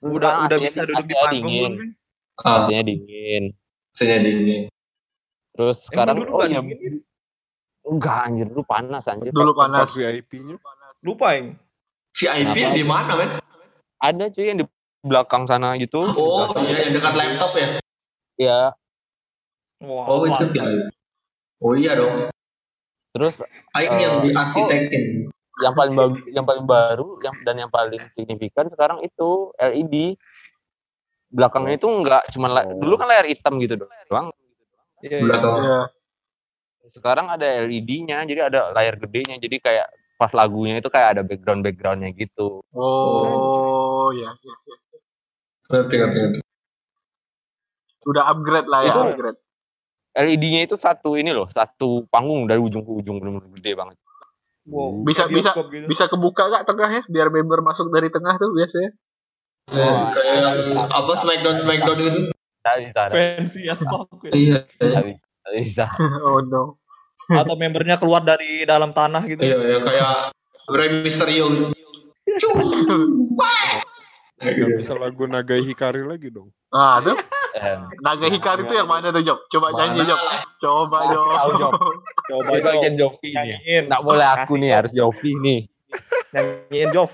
[0.00, 1.60] Udah udah bisa duduk di panggung dingin.
[1.60, 1.90] belum, men?
[2.40, 3.44] Ah, AC-nya dingin.
[3.92, 4.62] saya dingin.
[5.52, 6.94] Terus sekarang dulu oh nggak iya dingin?
[7.80, 9.30] enggak anjir dulu panas anjir.
[9.30, 9.88] Dulu panas.
[9.92, 10.56] VIP-nya
[11.00, 11.56] Lupa, Ing.
[12.12, 13.30] VIP di mana, men?
[14.00, 14.66] Ada cuy yang di
[15.00, 16.00] belakang sana gitu.
[16.02, 17.68] Oh, iya yang dekat laptop ya.
[18.36, 18.60] Iya.
[19.80, 20.44] Wah, Oh, itu?
[20.50, 20.92] VIP.
[21.60, 22.28] Oh iya dong.
[23.12, 25.04] Terus Aing Eh, yang diarsitekin.
[25.60, 30.16] yang paling bagus, yang paling baru, yang dan yang paling signifikan sekarang itu LED.
[31.28, 34.32] Belakangnya itu enggak cuma la- dulu kan layar hitam gitu doang.
[35.00, 35.22] Iya, iya.
[35.22, 35.52] Belakang.
[35.60, 35.78] Iya.
[36.90, 39.36] Sekarang ada LED-nya, jadi ada layar gedenya.
[39.36, 39.86] Jadi kayak
[40.20, 42.60] pas lagunya itu kayak ada background-backgroundnya gitu.
[42.76, 44.36] Oh, ya.
[44.36, 44.76] ya, ya.
[45.72, 46.38] Ngerti, ngerti, ngerti.
[48.04, 49.40] Udah upgrade lah ya, Itu- upgrade.
[50.10, 53.96] LED-nya itu satu ini loh, satu panggung dari ujung ke ujung benar-benar gede banget.
[54.68, 55.86] Wow, Bisa- bioskop gitu.
[55.88, 58.90] Bisa kebuka gak tengahnya biar member masuk dari tengah tuh biasanya.
[59.70, 62.20] Kayak apa Smackdown Smackdown gitu.
[62.60, 63.12] Tadi cara.
[63.14, 64.10] Fancy as fuck.
[64.28, 64.32] ya.
[64.34, 64.58] Iya.
[64.76, 65.14] Tadi
[65.64, 65.86] bisa.
[66.26, 66.79] oh no.
[67.28, 69.44] Atau membernya keluar dari dalam tanah gitu.
[69.44, 70.12] Iya, ya, kayak
[70.72, 71.70] Rey Mysterio.
[74.40, 74.72] Gitu.
[74.80, 77.18] bisa lagu Nagai Hikari lagi dong Nah, tuh
[77.98, 79.42] naga hikari tuh yang mana tuh, Job?
[79.50, 79.90] Coba Mana?
[79.90, 80.20] nyanyi, Job.
[80.62, 81.28] Coba, Job.
[81.34, 81.72] tahu, Job.
[82.30, 82.66] Coba Jov.
[82.70, 83.58] bagian Jovi nih.
[83.90, 85.60] Nggak boleh aku nih, harus Jovi nih.
[86.30, 87.10] Nyanyiin Jov.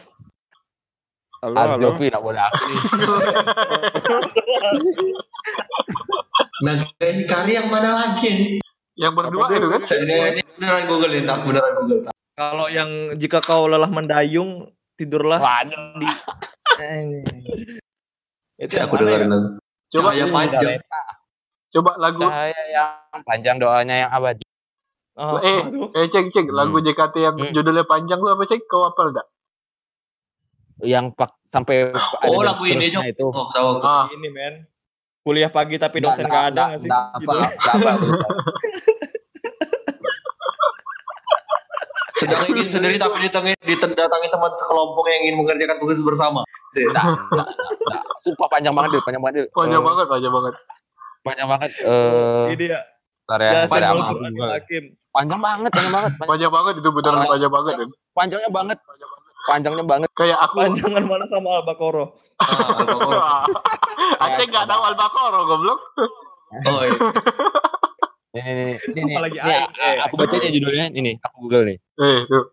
[1.41, 2.81] halo Harus halo Jovi, nggak boleh aku nih.
[6.57, 8.59] Nah, kayak Hikari yang mana lagi?
[8.97, 9.81] Yang berdua Apa itu kan?
[9.85, 12.01] Ini, ini beneran Google ini, tak beneran Google.
[12.33, 16.01] Kalau yang jika kau lelah mendayung, tidurlah Waduh.
[16.01, 16.09] di
[18.59, 19.01] Itu yang aku ya?
[19.05, 19.49] dengerin lagu.
[19.87, 20.81] Coba, Cahaya panjang.
[21.71, 22.25] coba lagu.
[22.25, 22.91] Saya yang
[23.23, 24.45] panjang doanya yang abadi.
[25.17, 26.47] Ah, Eh, apa eh, cek, cek.
[26.49, 26.85] Lagu Hmm.
[26.85, 27.53] JKT yang Hmm.
[27.53, 28.65] judulnya panjang tuh apa, cek?
[28.65, 29.29] Kau hafal enggak?
[30.81, 33.27] Yang pak sampai Oh, lagu ini, seterusnya itu.
[33.29, 33.81] Oh, tahu.
[33.81, 34.55] Ah, Ini men.
[35.27, 36.89] Kuliah pagi tapi dosen Nggak- gak ada nggak- gak sih?
[36.89, 37.35] nggak Gitu.
[37.35, 37.93] apa, nggak apa.
[42.17, 46.41] Sedang ingin sendiri tapi didatangi, didatangi teman sekelompok yang ingin mengerjakan tugas bersama.
[48.23, 49.47] Sumpah panjang banget deh, panjang banget deh.
[49.51, 50.55] panjang Eh, banget, panjang banget.
[51.21, 51.71] Panjang banget.
[51.77, 52.81] Eh, Ini ya.
[53.21, 53.63] bentar ya, ya.
[53.67, 54.15] Panjang banget,
[55.67, 56.13] panjang banget.
[56.15, 57.27] Panjang- Panjang banget itu beneran Ah.
[57.27, 57.75] panjang banget.
[58.15, 58.79] Panjangnya banget.
[59.47, 60.11] Panjangnya banget.
[60.19, 62.09] Kayak aku Panjangan mana sama Al-Baqarah?
[62.43, 63.43] Ah, Al-Baqarah.
[64.27, 65.81] Aceh nggak tahu Al-Baqarah goblok.
[66.67, 66.99] oh, iya.
[68.37, 69.97] Ini, ini, ini, ini, Apalagi ini, air, eh.
[70.05, 71.79] aku bacanya judulnya ini, aku Google nih.
[71.97, 72.45] Eh,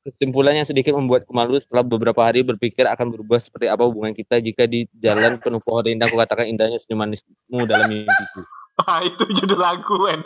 [0.00, 4.64] Kesimpulannya sedikit membuatku malu setelah beberapa hari berpikir akan berubah seperti apa hubungan kita jika
[4.64, 8.40] di jalan penuh pohon indah aku katakan indahnya senyum manismu dalam mimpiku.
[8.88, 10.20] Ah, itu judul lagu, kan.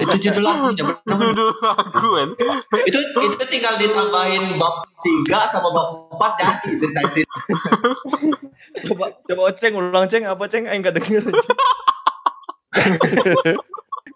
[0.00, 0.82] itu judul lagunya.
[0.82, 1.16] bener.
[1.22, 2.28] Judul lagu, kan.
[2.82, 4.82] itu itu tinggal ditambahin bab
[5.28, 5.88] 3 sama bab
[6.18, 7.24] 4 jadi detektif.
[8.88, 10.66] Coba coba ceng ulang ceng apa ceng?
[10.66, 11.22] Aing gak denger.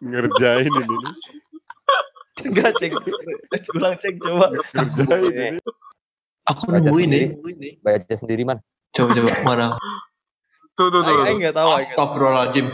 [0.03, 1.15] ngerjain ini nih
[2.47, 2.93] Enggak ceng.
[3.77, 4.47] Ulang ceng coba.
[4.75, 5.61] ngerjain ini
[6.47, 7.27] Aku Baca nungguin sendiri.
[7.59, 7.73] nih.
[7.83, 8.59] Baca sendiri man.
[8.95, 9.67] Coba coba mana?
[10.79, 11.11] Tuh, tuh, tuh.
[11.11, 11.27] Aing tuh.
[11.27, 12.67] aing gak tahu aing.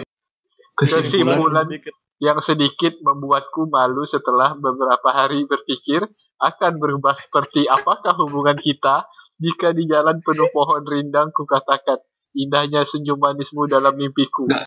[0.72, 1.04] Kesimpulan.
[1.04, 1.94] Kesimpulan Sedikit.
[2.22, 6.06] yang sedikit membuatku malu setelah beberapa hari berpikir
[6.42, 9.06] akan berubah seperti apakah hubungan kita
[9.38, 12.02] jika di jalan penuh pohon rindang ku katakan
[12.34, 14.48] indahnya senyum manismu dalam mimpiku.
[14.48, 14.66] Nggak.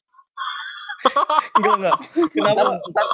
[1.62, 1.98] Enggak enggak.
[2.34, 2.62] Kenapa?
[2.66, 3.06] Ntar, ntar.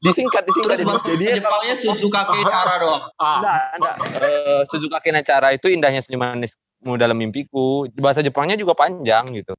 [0.00, 0.76] Disingkat, disingkat.
[0.80, 3.02] Terus bahasa Jadi Jepangnya susu kakek cara doang.
[3.20, 3.94] Ah, enggak, enggak.
[4.24, 7.84] Eh, Suzuka Kinacara itu indahnya senyum manismu dalam mimpiku.
[7.92, 9.52] Bahasa Jepangnya juga panjang gitu.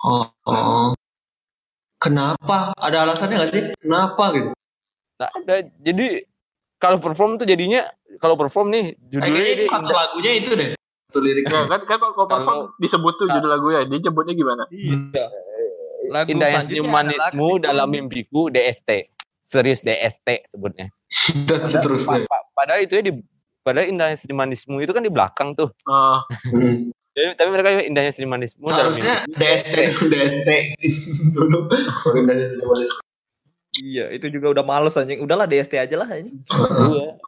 [0.00, 0.96] Oh, oh.
[2.00, 2.72] Kenapa?
[2.74, 3.62] Ada alasannya nggak sih?
[3.76, 4.50] Kenapa gitu?
[5.14, 5.54] Nggak ada.
[5.78, 6.06] Jadi
[6.80, 7.84] kalau perform tuh jadinya
[8.16, 10.68] kalau perform nih judulnya Kayaknya itu ini satu indah- lagunya itu deh.
[11.06, 11.52] Satu liriknya.
[11.52, 13.80] ya kan kan kalau perform disebut tuh judul lagunya.
[13.84, 14.62] Dia nyebutnya gimana?
[14.70, 15.24] Iya.
[16.08, 17.60] Lagu indahnya selanjutnya senyum adalah manismu Kesimpulan.
[17.62, 18.90] dalam mimpiku DST.
[19.42, 20.94] serius DST sebutnya.
[21.44, 22.22] dan seterusnya.
[22.22, 23.12] Pa- pa- padahal itu ya di
[23.60, 25.74] padahal indahnya senimanisme itu kan di belakang tuh.
[25.84, 26.94] Hmm.
[27.10, 30.48] Jadi, tapi mereka indahnya senimanisme dalam Harusnya DST DST
[31.34, 32.70] dulu baru Senimanisme.
[33.82, 35.18] Iya, itu juga udah males anjing.
[35.18, 36.38] Udahlah DST aja lah anjing.
[36.38, 37.18] Iya.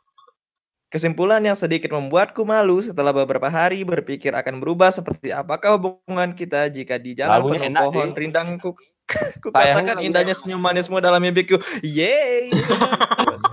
[0.93, 6.69] Kesimpulan yang sedikit membuatku malu setelah beberapa hari berpikir akan berubah seperti apakah hubungan kita
[6.69, 8.19] jika di jalan penuh enak pohon sih.
[8.21, 8.77] rindang ku,
[9.57, 11.57] katakan indahnya senyum manismu dalam mimpiku.
[11.81, 12.53] Yeay.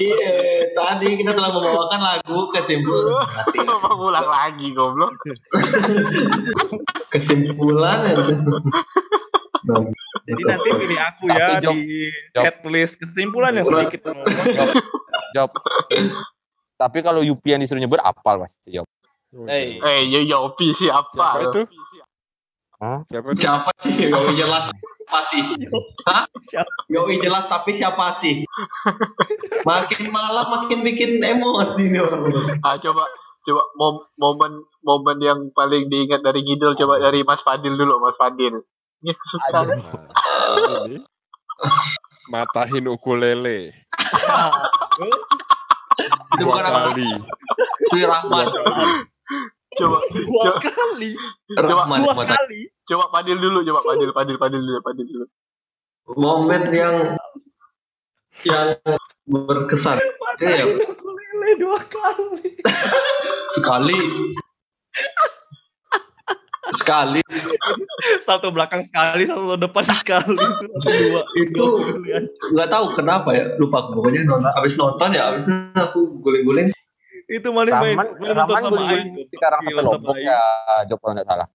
[0.00, 3.28] Iya, tadi kita telah membawakan lagu kesimpulan.
[3.28, 3.58] Mati.
[3.60, 5.12] apa ulang lagi goblok?
[7.12, 8.14] Kesimpulan ya.
[10.24, 12.44] Jadi nanti pilih aku Tapi ya Jok, di Jok.
[12.44, 14.00] setlist kesimpulan yang sedikit
[15.36, 15.50] Job.
[16.80, 18.88] Tapi kalau Yupi yang disuruh nyebut apal pasti Job.
[19.46, 19.78] Hey.
[19.78, 21.06] Eh, yo Yopi siapa?
[21.14, 21.60] Siapa itu?
[22.80, 23.40] Siapa itu?
[23.44, 24.08] Siapa sih?
[24.08, 25.40] Yoi jelas siapa sih?
[26.08, 26.24] Hah?
[26.40, 26.70] Siapa?
[26.88, 28.40] Yoi jelas tapi siapa sih?
[29.68, 32.24] Makin malam makin bikin emosi nih orang.
[32.64, 33.04] Ah, coba
[33.40, 38.16] coba mom- momen momen yang paling diingat dari Ngidol coba dari Mas Fadil dulu, Mas
[38.16, 38.62] Fadil.
[39.00, 39.60] Ini aku suka.
[42.30, 43.74] Matahin ukulele
[46.30, 46.80] Itu dua bukan apa?
[46.94, 47.10] kali.
[47.84, 48.46] Itu Rahman.
[49.70, 51.10] Coba Dua kali.
[51.52, 52.34] Rahman Dua mata.
[52.36, 52.66] kali.
[52.82, 55.26] coba Fadil dulu, coba Fadil, Fadil, Fadil dulu, Fadil dulu.
[56.16, 56.96] Momen yang
[58.42, 58.68] yang
[59.24, 60.02] berkesan.
[60.40, 62.58] Ya Ukulele dua kali.
[63.54, 64.00] sekali.
[66.70, 67.18] Sekali
[68.20, 70.38] Satu belakang sekali, satu depan sekali.
[70.78, 71.22] Itu dua.
[71.36, 71.66] itu
[72.04, 73.98] kali nggak tahu kenapa ya lupa aku.
[73.98, 76.70] pokoknya nonton abis nonton ya abis aku guling-guling
[77.30, 79.14] Itu maling main, main nonton sama Aing.
[79.30, 80.42] sekarang sampai Lombok ya
[80.90, 81.46] kalau nggak salah.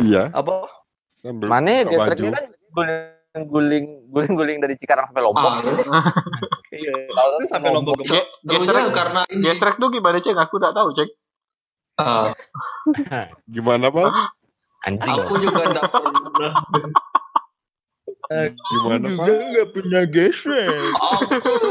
[0.00, 0.32] Iya.
[0.32, 0.64] Apa?
[1.12, 5.44] Sambil Mana buka gestriknya kan guling guling guling guling dari Cikarang sampai Lombok.
[5.44, 5.60] ah
[6.70, 6.94] Iya.
[7.10, 10.38] Itu sampai lombok Ge- Gestrek, karena gestrek tuh gimana cek?
[10.38, 11.08] Aku nggak tahu cek.
[11.98, 12.30] ah,
[13.54, 14.08] Gimana Pak?
[14.88, 15.12] Anjing.
[15.12, 16.52] aku juga enggak pernah
[18.70, 19.26] Gimana Pak?
[19.26, 20.70] nggak punya gesek.
[20.94, 21.50] aku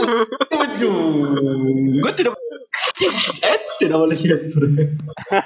[0.45, 0.93] setuju
[2.03, 2.35] gue tidak
[3.41, 4.63] eh tidak boleh gestur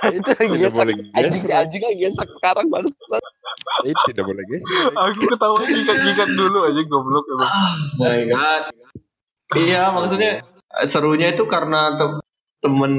[0.10, 1.50] itu lagi Tidak boleh geser.
[1.54, 3.22] anjing lagi gesek sekarang barusan.
[3.84, 4.90] Eh, tidak boleh geser.
[4.92, 7.52] Aku ketawa gigat-gigat dulu aja goblok emang.
[7.96, 8.64] my god
[9.54, 10.42] iya maksudnya
[10.86, 12.24] serunya itu karena tem-
[12.60, 12.94] temen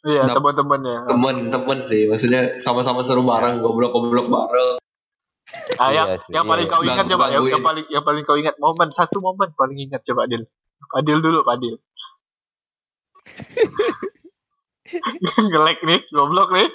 [0.00, 1.04] Iya, teman-temannya.
[1.06, 4.80] temen-temen sih maksudnya sama-sama seru bareng goblok-goblok bareng
[5.76, 6.72] Ah, yang, Iya sih, yang paling iya.
[6.72, 10.00] kau ingat coba, yang, yang paling yang paling kau ingat momen satu momen paling ingat
[10.02, 10.46] coba Adil.
[10.92, 11.74] Adil dulu, Adil.
[15.38, 16.68] Ngelek nih, goblok nih.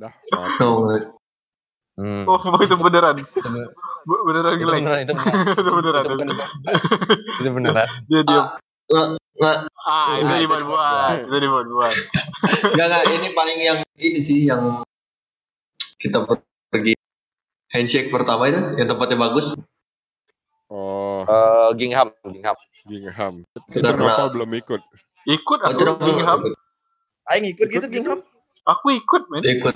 [0.00, 0.12] Dah,
[0.60, 0.96] no,
[2.00, 2.24] Hmm.
[2.24, 3.20] Oh, itu beneran.
[3.20, 3.68] Beneran
[4.24, 5.04] beneran itu beneran.
[5.04, 5.12] itu
[5.76, 6.04] beneran.
[6.08, 6.48] Itu beneran.
[7.36, 7.86] Itu beneran.
[8.08, 8.46] Dia diam.
[9.36, 11.16] nggak Ah, itu Nah, itu dibuat-buat.
[11.28, 11.94] Itu dibuat-buat.
[12.72, 14.80] nggak nggak ini paling yang ini sih yang
[16.00, 16.40] kita per-
[16.72, 16.96] pergi
[17.68, 19.52] handshake pertama itu yang tempatnya bagus
[20.70, 22.56] Oh, Eh, Gingham, Gingham.
[22.86, 23.34] Gingham.
[23.92, 24.80] Nopal belum ikut.
[25.26, 26.38] Ikut Oh, itu aku namanya Gingham.
[27.26, 28.18] Aing ikut gitu Gingham.
[28.62, 29.42] Aku ikut, men.
[29.42, 29.74] ikut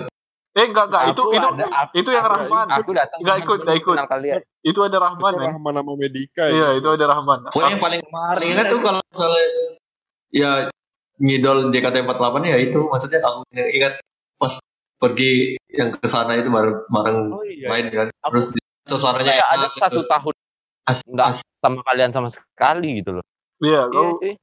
[0.55, 2.66] Eh, enggak enggak itu Aku itu ada- aku- itu yang aku- Rahman.
[2.71, 3.19] Aku datang.
[3.19, 3.97] Nggak ikut, nggak ikut.
[4.07, 4.41] Kalian.
[4.62, 5.49] itu ada Rahman, Itu men.
[5.51, 6.69] Rahman sama Medika Iya, ya.
[6.79, 7.39] itu ada Rahman.
[7.45, 9.45] pokoknya yang paling paling ingat tuh kalau misalnya
[10.31, 10.51] ya
[11.16, 13.95] ngidol JKT48 ya itu maksudnya aku ingat
[14.37, 14.55] pas
[14.97, 15.33] pergi
[15.69, 17.66] yang ke sana itu bareng bareng Oh iya.
[17.66, 18.47] main kan Aku- terus
[18.85, 20.09] suasananya Kayak ada enak satu gitu.
[20.09, 20.35] tahun
[20.85, 23.24] As- nggak as- sama kalian sama sekali gitu loh.
[23.59, 24.35] Iya, Iya kau sih.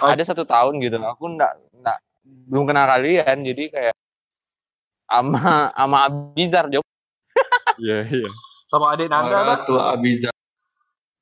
[0.00, 0.96] Ada satu tahun gitu.
[0.98, 3.94] Aku enggak enggak belum kenal kalian jadi kayak
[5.06, 6.80] ama ama Abizar Job
[7.80, 8.28] Iya, iya.
[8.64, 9.58] sama adik Nanda kan.
[9.64, 10.32] tuh Abiza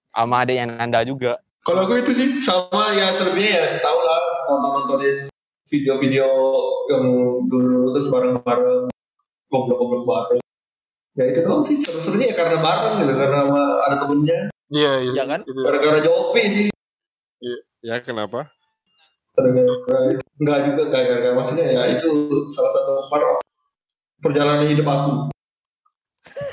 [0.09, 1.43] sama adiknya Nanda juga.
[1.63, 5.17] kalau aku itu sih sama ya selebihnya ya tau lah nonton nontonin
[5.65, 6.27] video-video
[6.87, 7.05] yang
[7.47, 8.91] dulu terus bareng-bareng
[9.47, 10.41] goblok-goblok bareng
[11.13, 14.39] ya itu doang sih seru-serunya ya karena bareng gitu karena sama ada temennya
[14.73, 15.13] Iya, iya.
[15.13, 15.41] Iya kan?
[15.45, 15.61] Itu.
[15.61, 16.67] gara-gara Jopi sih
[17.83, 18.49] Ya kenapa?
[19.33, 19.73] gara-gara
[20.39, 22.09] enggak juga kayak gara-gara maksudnya ya itu
[22.51, 23.37] salah satu part of
[24.21, 25.13] perjalanan hidup aku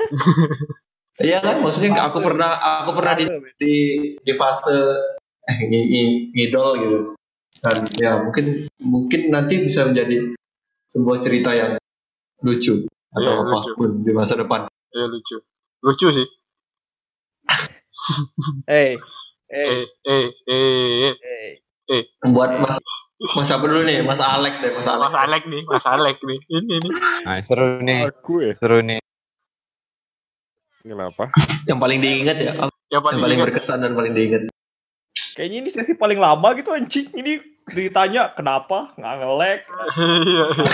[1.19, 2.07] Iya kan, maksudnya Fase.
[2.09, 3.25] aku pernah aku pernah di
[3.59, 3.73] di,
[4.15, 4.71] di fase
[5.43, 6.99] eh, ngi- ngi- ngidol gitu
[7.59, 10.31] dan ya mungkin mungkin nanti bisa menjadi
[10.89, 11.71] sebuah cerita yang
[12.39, 13.71] lucu atau Iya, lucu.
[14.05, 14.69] di masa depan.
[14.93, 15.37] Iya, lucu.
[15.81, 16.27] Lucu sih.
[18.69, 18.97] Eh,
[19.51, 21.53] eh, Eh, eh, eh, eh.
[21.89, 22.03] eh.
[22.31, 22.77] Buat mas
[23.35, 25.09] mas apa dulu nih, Mas Alex deh, Mas Alex.
[25.11, 26.39] Mas Alek nih, Mas Alek nih.
[26.47, 26.91] Ini nih.
[27.27, 27.99] Nah, seru nih.
[28.07, 28.53] Aku ya.
[28.55, 28.97] Seru nih.
[30.79, 31.29] Kenapa?
[31.67, 32.53] Yang paling diingat ya.
[32.55, 34.41] Yang paling, Yang paling berkesan dan paling diingat.
[35.33, 37.09] Kayaknya ini sesi paling lama gitu anjing.
[37.11, 37.39] Ini
[37.69, 39.59] ditanya kenapa nggak nge-lag,
[40.25, 40.73] Iya, iya.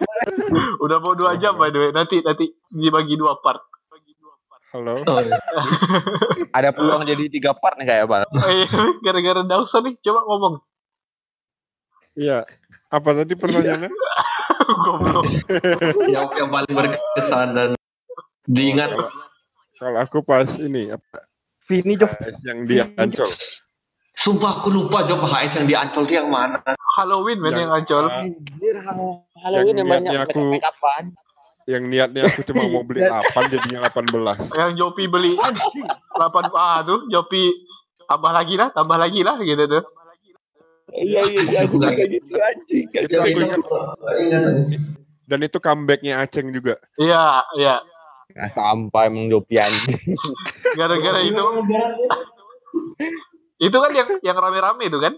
[0.84, 1.90] Udah mau dua jam by the way.
[1.90, 3.60] Nanti nanti dibagi dua part.
[4.70, 5.02] Halo.
[5.02, 5.34] Oh, iya.
[6.56, 8.22] Ada peluang jadi tiga part nih kayak bang.
[8.46, 10.54] Eh, Gara-gara Dawson nih, coba ngomong.
[12.14, 12.46] Iya.
[12.86, 13.90] Apa tadi pertanyaannya?
[14.86, 15.26] Goblok.
[16.06, 17.68] yang, yang paling berkesan dan
[18.46, 18.94] diingat.
[18.94, 19.10] Kalau-
[19.74, 21.24] Kalau aku pas ini apa
[21.64, 22.12] Vini Jov.
[22.44, 23.30] Yang dia ancol.
[24.20, 26.60] Sumpah aku lupa job HS yang di Ancol tuh yang mana.
[26.92, 28.04] Halloween men Yang- yang ancol.
[28.04, 28.76] Anjir,
[29.40, 31.04] Halloween yang, banyak niatnya aku- make upan.
[31.64, 34.52] Yang niatnya aku cuma mau beli 8 jadinya 18.
[34.52, 37.48] Yang Jopi beli 8 ah tuh Jopi
[38.04, 39.84] tambah lagi lah, tambah lagi lah gitu tuh.
[40.90, 42.84] Iya iya iya aku juga gitu anjing.
[42.90, 43.62] Itu aku ingat.
[45.24, 46.76] Dan itu comebacknya Aceng juga.
[46.98, 47.78] Iya, iya.
[48.30, 49.96] Nah, sampai emang Jopi anjing.
[50.78, 51.40] Gara-gara itu
[53.60, 55.14] itu kan yang yang rame-rame itu kan?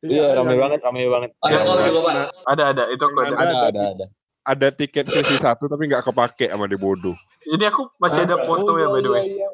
[0.00, 1.30] Iya rame yang- banget rame banget.
[1.38, 2.14] Ada Pak.
[2.48, 3.28] Ada ada itu aku ada.
[3.28, 3.68] Ada, Ada ada.
[3.68, 4.06] ada ada.
[4.48, 7.12] Ada tiket sesi satu tapi nggak kepake sama dia bodoh.
[7.44, 9.24] Ini aku masih ada foto ya by the way.
[9.30, 9.48] iya,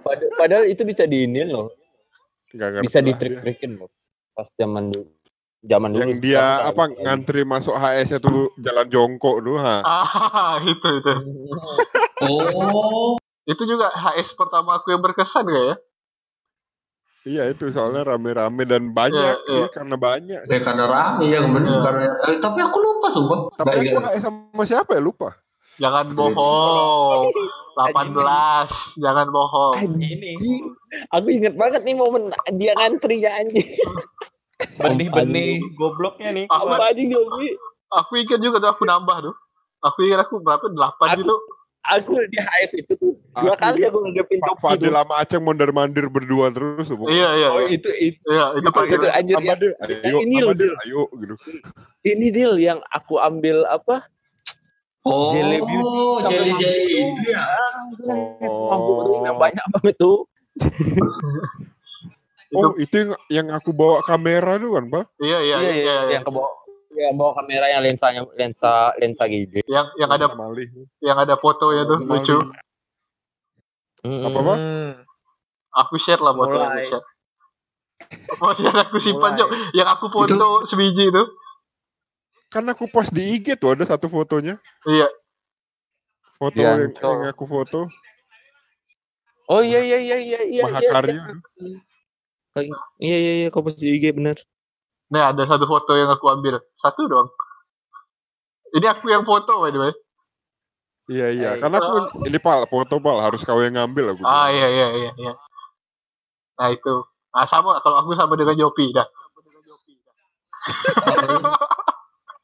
[0.00, 1.68] Padahal, padahal itu bisa diinin loh,
[2.80, 3.90] bisa lah ditrik-trikin loh.
[4.32, 5.10] Pas zaman dulu,
[5.60, 6.00] zaman dulu.
[6.00, 9.82] Yang dia apa ngantri masuk HS itu jalan jongkok dulu ha.
[9.84, 11.12] Ah, itu itu.
[12.22, 15.76] Oh, Itu juga HS pertama aku yang berkesan gak ya?
[17.22, 19.66] Iya itu soalnya rame-rame dan banyak Iya, sih iya.
[19.70, 20.40] karena banyak.
[20.42, 21.70] ya karena rame ya bener.
[21.70, 21.80] Iya.
[21.80, 23.38] Karena, eh, tapi aku lupa sumpah.
[23.54, 24.02] Tapi aku ingat.
[24.10, 25.30] HS sama siapa ya lupa.
[25.78, 27.30] Jangan bohong.
[27.72, 28.68] 18,
[28.98, 29.74] jangan bohong.
[29.96, 30.34] Ini.
[31.08, 32.28] Aku inget banget nih momen
[32.58, 33.70] dia ngantri ya anjing.
[34.78, 36.46] benih-benih gobloknya nih.
[36.50, 36.74] Apa?
[36.74, 37.14] Apa anjing?
[37.88, 39.34] Aku ingat juga tuh aku nambah tuh.
[39.80, 40.66] Aku ingat aku berapa?
[40.66, 40.74] 8
[41.14, 41.34] Aku- gitu.
[41.82, 45.42] Aku di HS itu tuh dua Aku kali aku ngadepin Pak Jopi Fadil sama Aceng
[45.42, 47.10] mondar-mandir berdua terus tuh.
[47.10, 47.74] Iya, iya, Oh iya.
[47.74, 49.56] itu itu Iya, itu Itu paling itu anjir Sama ya.
[50.06, 50.72] ayo, ini Dil.
[50.86, 51.34] ayo gitu.
[52.06, 54.06] Ini deal yang aku ambil apa?
[55.02, 57.42] Oh, Jelly beauty jelly jelly itu ya.
[58.46, 60.30] Mampu tuh yang banyak banget tuh.
[62.52, 65.04] Oh, itu yang, yang aku bawa kamera tuh kan, Pak?
[65.18, 65.72] Iya, iya, iya.
[65.72, 65.94] iya, iya.
[66.20, 66.30] yang ke
[66.92, 69.64] yang bawa kamera yang lensanya lensa lensa gede.
[69.64, 70.68] Yang yang ada Sama Ali.
[71.00, 72.36] yang ada fotonya tuh Sama lucu.
[74.02, 74.26] Ali.
[74.26, 74.56] Apa, Pak?
[74.58, 74.92] Hmm.
[75.72, 76.34] Aku share lah.
[76.34, 76.58] Mulai.
[76.68, 77.04] aku share.
[78.42, 79.38] Oh, yang aku simpan.
[79.38, 79.48] Cok.
[79.72, 81.22] Yang aku foto sebiji itu.
[82.52, 84.60] Kan aku post di IG tuh ada satu fotonya.
[84.84, 85.08] Iya.
[86.36, 87.08] Foto Iya, yang, Cok.
[87.08, 87.80] yang aku foto.
[89.48, 90.62] Oh iya iya iya iya iya.
[90.66, 91.22] Mahakarya.
[92.52, 92.68] Iya
[93.00, 94.36] iya iya, iya kau pasti IG bener.
[95.12, 96.56] Nah, ada satu foto yang aku ambil.
[96.72, 97.28] Satu doang.
[98.72, 99.92] Ini aku yang foto, by the way.
[101.12, 101.48] Iya, iya.
[101.52, 103.20] Eh, Karena aku, ini Pal, foto Pal.
[103.20, 104.24] Harus kau yang ngambil aku.
[104.24, 105.32] Ah, iya, iya, iya, iya.
[106.56, 107.04] Nah, itu.
[107.36, 107.76] Nah, sama.
[107.84, 109.04] Kalau aku sama dengan Jopi, dah.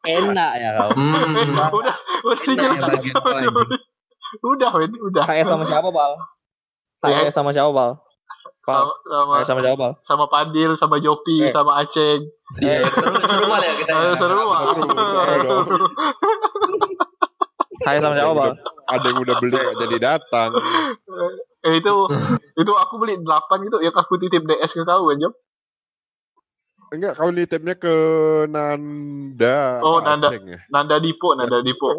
[0.05, 0.90] Enak ya kau.
[0.93, 1.45] Hmm.
[1.73, 3.12] udah, udah Enak ya.
[4.45, 5.24] Udah, Wen, udah.
[5.24, 6.12] HS sama siapa, Bal?
[7.09, 7.24] Ya.
[7.24, 7.97] HS sama siapa, Bal?
[8.69, 8.85] Bal.
[8.85, 9.93] Sama, sama, sama siapa, Bal?
[10.05, 11.49] sama Padil, sama Jopi, Eh.
[11.49, 12.28] sama Aceng.
[12.61, 13.93] Iya, seru seru mal ya kita.
[13.97, 14.49] Eh, seru, dong.
[17.81, 18.53] HS sama siapa, Bal?
[18.89, 20.51] Ada yang udah beli gak jadi datang.
[21.65, 21.93] Eh, itu,
[22.57, 25.32] itu aku beli 8 gitu, yang aku titip DS ke kau, kan, Jom?
[26.89, 27.93] Enggak, kau nitipnya ke
[28.48, 29.85] Nanda.
[29.85, 30.32] Oh, Nanda.
[30.32, 30.56] Aceng ya?
[30.73, 31.93] Nanda Dipo, Nanda Dipo.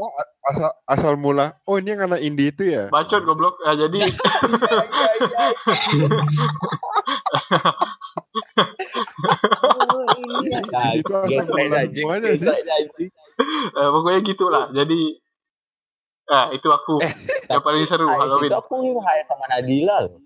[0.49, 2.90] Asal, asal mula, oh ini yang anak indie itu ya?
[2.90, 3.61] Bacot goblok.
[3.61, 4.10] Ya, jadi Nah,
[10.90, 12.49] Di situ asal mula semuanya sih.
[12.49, 14.74] eh, pokoknya gitulah.
[14.74, 15.22] Jadi
[16.30, 17.10] Nah, itu aku Eh,
[17.49, 18.53] yang paling seru Halloween.
[18.53, 20.22] Itu aku HS sama Nadila loh.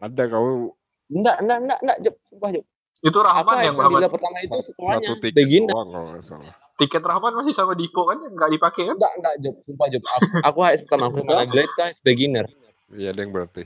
[0.00, 0.74] Ada kau
[1.10, 2.14] Enggak, enggak, enggak, enggak, Jep.
[2.26, 2.64] Sumpah, Jep.
[3.00, 3.92] Itu Rahman HS yang Rahman.
[3.96, 5.08] Nadila pertama itu setelahnya.
[5.08, 5.72] satu tiket Beginner.
[5.72, 6.54] doang kalau nggak salah.
[6.76, 8.96] Tiket Rahman masih sama Dipo kan yang nggak dipakai kan?
[8.96, 9.54] Enggak, enggak, Jep.
[9.64, 10.02] Sumpah, Jep.
[10.04, 12.46] Aku, aku HS pertama, aku sama Nadila itu HS beginner.
[12.90, 13.62] Iya, ada yang berarti.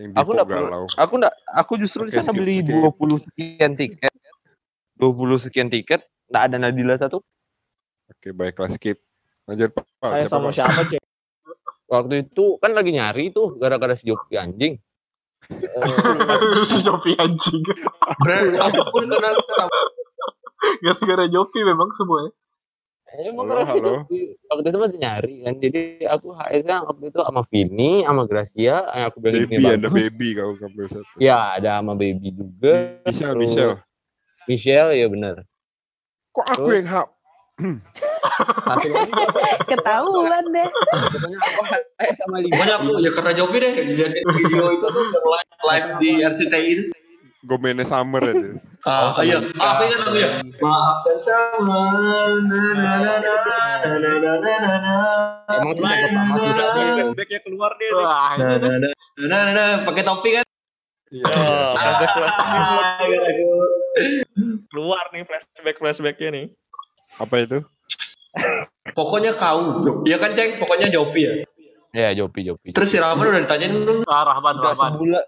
[0.00, 0.84] Yang Aku nggak galau.
[0.96, 2.72] Aku enggak, aku justru di sana beli skip.
[2.72, 4.12] 20 sekian tiket.
[4.96, 6.00] 20 sekian tiket,
[6.32, 7.20] enggak ada Nadila satu.
[8.12, 8.96] Oke, baiklah skip.
[9.48, 9.84] Lanjut Pak.
[10.00, 11.02] Siapa, sama siapa, Cek?
[11.90, 14.80] Waktu itu kan lagi nyari tuh gara-gara si Jopi anjing.
[15.50, 17.62] Eh, si Jopi anjing.
[18.58, 19.78] Aku pun kenal sama
[20.78, 22.30] Gara-gara Jopi memang semuanya.
[23.12, 23.92] Halo, kalau si halo.
[24.06, 25.54] Jopi waktu itu masih nyari kan.
[25.58, 29.88] Jadi aku HS-nya waktu itu sama Vini, sama Gracia, yang aku bilang Baby, ini ada
[29.90, 29.96] bagus.
[30.08, 31.16] baby kau ngambil satu.
[31.18, 33.02] Ya, ada sama Baby juga.
[33.04, 33.76] Michelle, Michelle.
[34.46, 35.36] Michelle ya bener.
[36.32, 37.08] Kok aku Terus- yang hap?
[38.40, 39.12] Satu lagi
[39.68, 40.68] ketahuan deh.
[40.68, 41.76] Pokoknya apa?
[42.16, 42.52] Sama lima.
[42.56, 46.84] Pokoknya aku ya karena Jopi deh lihat video itu tuh live live di RCTI itu.
[47.42, 48.34] Gomene Summer ya.
[48.86, 49.42] Ah, oh, iya.
[49.58, 50.46] Apa kan namanya?
[50.62, 51.78] Maafkan sama.
[55.50, 57.90] Emang sudah pertama sih flashbacknya keluar deh.
[59.26, 60.46] Nah, nah, pakai topi kan?
[61.10, 61.26] Iya.
[64.70, 66.46] Keluar nih flashback flashbacknya nih.
[67.18, 67.58] Apa itu?
[68.92, 71.32] Pokoknya kau, Iya kan ceng, pokoknya Jovi ya.
[71.92, 72.72] Ya, Jopi Jopi.
[72.72, 73.96] Terus si Rahman udah ditanyain belum?
[74.08, 74.90] ah, Rahman, udah Rahman.
[74.96, 75.24] sebulan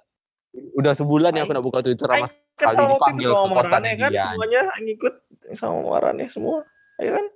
[0.54, 3.90] udah sebulan ya aku nak buka Twitter sama Kan Kali sama waktu dipanggil sama Marane
[3.98, 4.22] kan dia.
[4.22, 5.14] semuanya ngikut
[5.52, 6.56] sama Marane semua.
[6.96, 7.26] Ayo kan?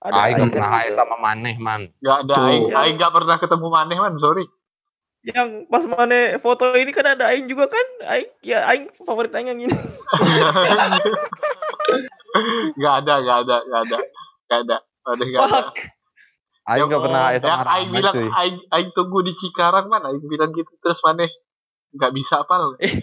[0.00, 0.78] Ada Aing gak kan pernah gitu.
[0.78, 1.82] hai sama Maneh man.
[1.98, 2.46] Gak ada, Tuh.
[2.46, 4.44] Aing, Aing gak pernah ketemu Maneh man, sorry.
[5.20, 7.86] Yang pas Mane foto ini kan ada Aing juga kan?
[8.08, 9.74] Aing ya Aing favorit Aing yang ini.
[12.80, 13.98] gak ada, gak ada, gak ada,
[14.48, 14.76] gak ada.
[15.02, 15.48] Ada, gak ada.
[15.50, 15.76] Fuck.
[16.62, 18.14] Aing gak pernah hai Yang sama Aing bilang.
[18.30, 21.30] Aing, Aing tunggu di Cikarang man, Aing bilang gitu, terus Maneh
[21.92, 22.74] gak bisa apal.
[22.84, 22.94] Eh.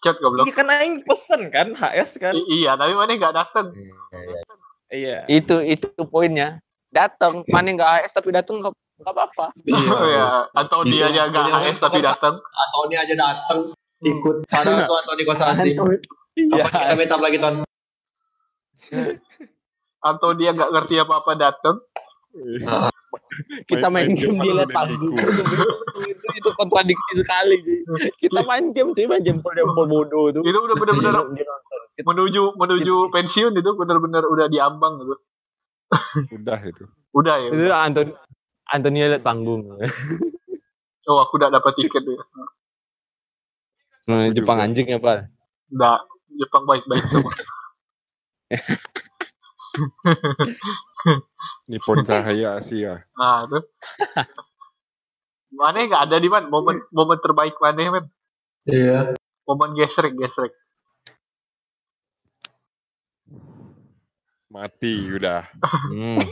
[0.00, 0.44] Chat goblok.
[0.44, 2.34] Iya kan Aing pesen kan HS kan?
[2.34, 3.72] I- iya, tapi Maneh gak dateng.
[4.90, 5.24] Iya.
[5.26, 6.60] Itu itu poinnya.
[6.90, 9.46] Datang, Maneh gak HS tapi datang gak gak apa-apa.
[9.56, 12.10] Oh ya, atau Itu dia aja gak punya HS tapi kosan.
[12.10, 12.34] dateng.
[12.38, 13.60] Antoni aja dateng
[14.04, 15.70] ikut sana tuh Antoni Kosasi.
[16.36, 16.66] Iya.
[16.66, 17.54] Kapan kita up lagi Ton?
[20.04, 21.80] Atau dia gak ngerti apa-apa dateng.
[23.64, 25.14] Kita main Main- main game game panggung.
[25.16, 25.70] deniku.
[26.12, 27.56] itu, itu kontradiksi sekali.
[28.20, 30.42] Kita main game cuy, main jempol-jempol bodoh tuh.
[30.44, 30.76] Itu udah.
[30.76, 31.62] Kita-
[31.94, 35.14] menuju menuju pensiun itu bener-bener udah diambang gitu.
[36.34, 36.84] Udah itu.
[37.14, 37.48] Udah ya.
[37.54, 38.06] Itu Anton
[38.66, 39.78] Antonia liat panggung.
[41.06, 42.18] Oh, aku udah dapat tiket ya.
[44.10, 45.30] Nah, Jepang anjing apa?
[45.70, 46.02] Udah
[46.34, 47.30] Jepang baik-baik semua.
[51.68, 53.02] Nippon Cahaya Asia.
[53.14, 53.58] Nah, itu.
[55.54, 58.04] Mana nggak ada di man momen momen terbaik mana man
[58.64, 59.14] Iya.
[59.44, 60.50] momen gesrek gesrek
[64.48, 65.42] Mati udah.
[65.90, 66.18] Hmm.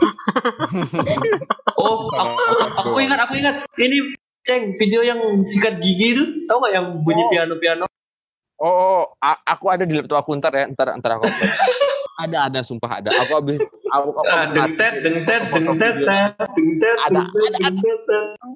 [1.73, 3.66] Oh, aku, aku, aku ingat, aku ingat.
[3.74, 4.14] Ini
[4.44, 7.31] Ceng, video yang sikat gigi itu, tahu nggak yang bunyi Oh.
[7.32, 7.85] piano-piano?
[8.56, 11.27] Oh, oh, a- aku ada di laptop aku ntar ya, ntar ntar aku.
[12.20, 13.10] ada ada sumpah ada.
[13.24, 13.59] Aku habis
[13.89, 15.94] aku aku ah, dengtet dengtet dengtet
[16.52, 17.20] dengtet ada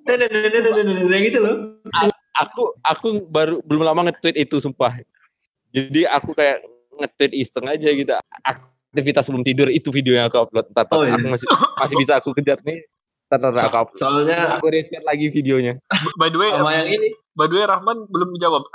[0.04, 1.56] ada gitu loh.
[2.36, 5.00] Aku aku baru belum lama nge-tweet itu sumpah.
[5.72, 6.64] Jadi aku kayak
[7.00, 8.12] nge-tweet iseng aja gitu.
[8.44, 10.68] Aktivitas sebelum tidur itu video yang aku upload.
[10.72, 11.16] Tata, oh, iya.
[11.16, 11.48] aku masih
[11.80, 12.84] masih bisa aku kejar nih.
[13.26, 14.00] Tata, tata, aku upload.
[14.00, 15.80] Soalnya aku recheck lagi videonya.
[16.20, 17.08] By the way, sama yang ini.
[17.36, 18.68] By the way, Rahman belum menjawab.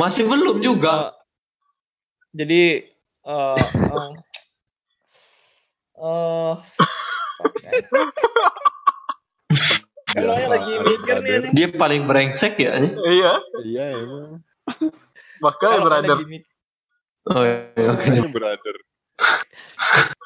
[0.00, 1.14] Masih belum juga.
[1.14, 1.24] Eh,
[2.34, 2.62] jadi
[3.24, 4.10] eh eh
[5.94, 6.52] eh,
[7.88, 8.08] man.
[10.14, 11.40] Kalau Biasa, yang lagi mikir nih, brother.
[11.42, 11.52] nih.
[11.58, 12.72] Dia paling brengsek ya.
[13.10, 13.32] iya
[13.66, 14.38] Iya emang.
[15.44, 16.52] makanya Kalau brother lagi mikir.
[17.24, 17.98] Oh iya, oke.
[17.98, 18.76] Makanya brother.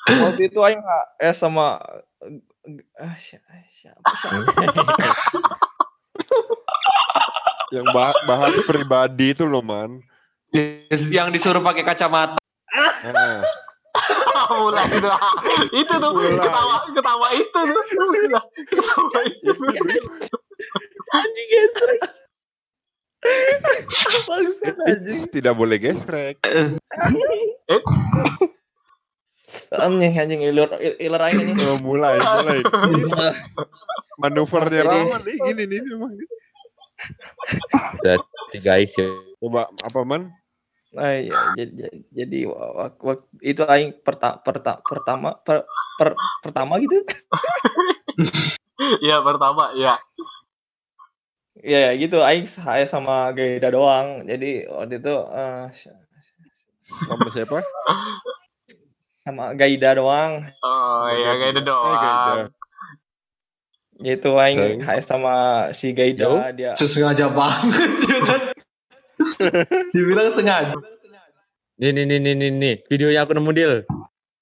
[0.25, 0.81] waktu itu aing
[1.21, 1.79] eh sama
[2.25, 4.41] eh, siapa siapa siapa
[7.69, 10.01] Yang bah- bahas pribadi itu loh man.
[11.13, 12.41] Yang disuruh pakai kacamata.
[12.69, 12.93] Ah,
[14.55, 15.09] mulai itu
[15.75, 16.39] itu tuh Mulai.
[16.39, 17.83] ketawa ketawa itu tuh
[18.69, 19.53] ketawa itu
[21.09, 22.01] Anjing gesrek.
[24.85, 26.37] anjing tidak boleh gesrek.
[29.73, 30.69] anjing anjing iler
[31.01, 32.61] iler aing anjing Oh, mulai, mulai.
[34.19, 36.13] Manuvernya Rahman nih gini nih memang.
[38.05, 39.09] Jadi guys ya.
[39.39, 40.35] Coba apa man?
[40.97, 45.69] Ah, iya, jadi, jadi wak- wak- itu aing perta, perta, pertama per,
[46.01, 47.05] per- pertama gitu
[49.05, 49.99] ya pertama ya
[51.61, 55.63] ya gitu aing saya sama Gaida doang jadi waktu itu eh,
[57.05, 57.59] Sama siapa?
[59.11, 62.33] sama Gaida doang oh ya kayak itu Eh, Gaida.
[62.33, 62.41] doang
[63.99, 64.79] gitu aing Ceng.
[64.87, 65.35] hai sama
[65.75, 66.39] si Gaida Yo.
[66.55, 68.55] dia Sengaja banget.
[69.95, 70.75] Dibilang sengaja.
[71.79, 72.75] Nih nih nih nih nih nih.
[72.87, 73.75] Videonya aku nemu deal.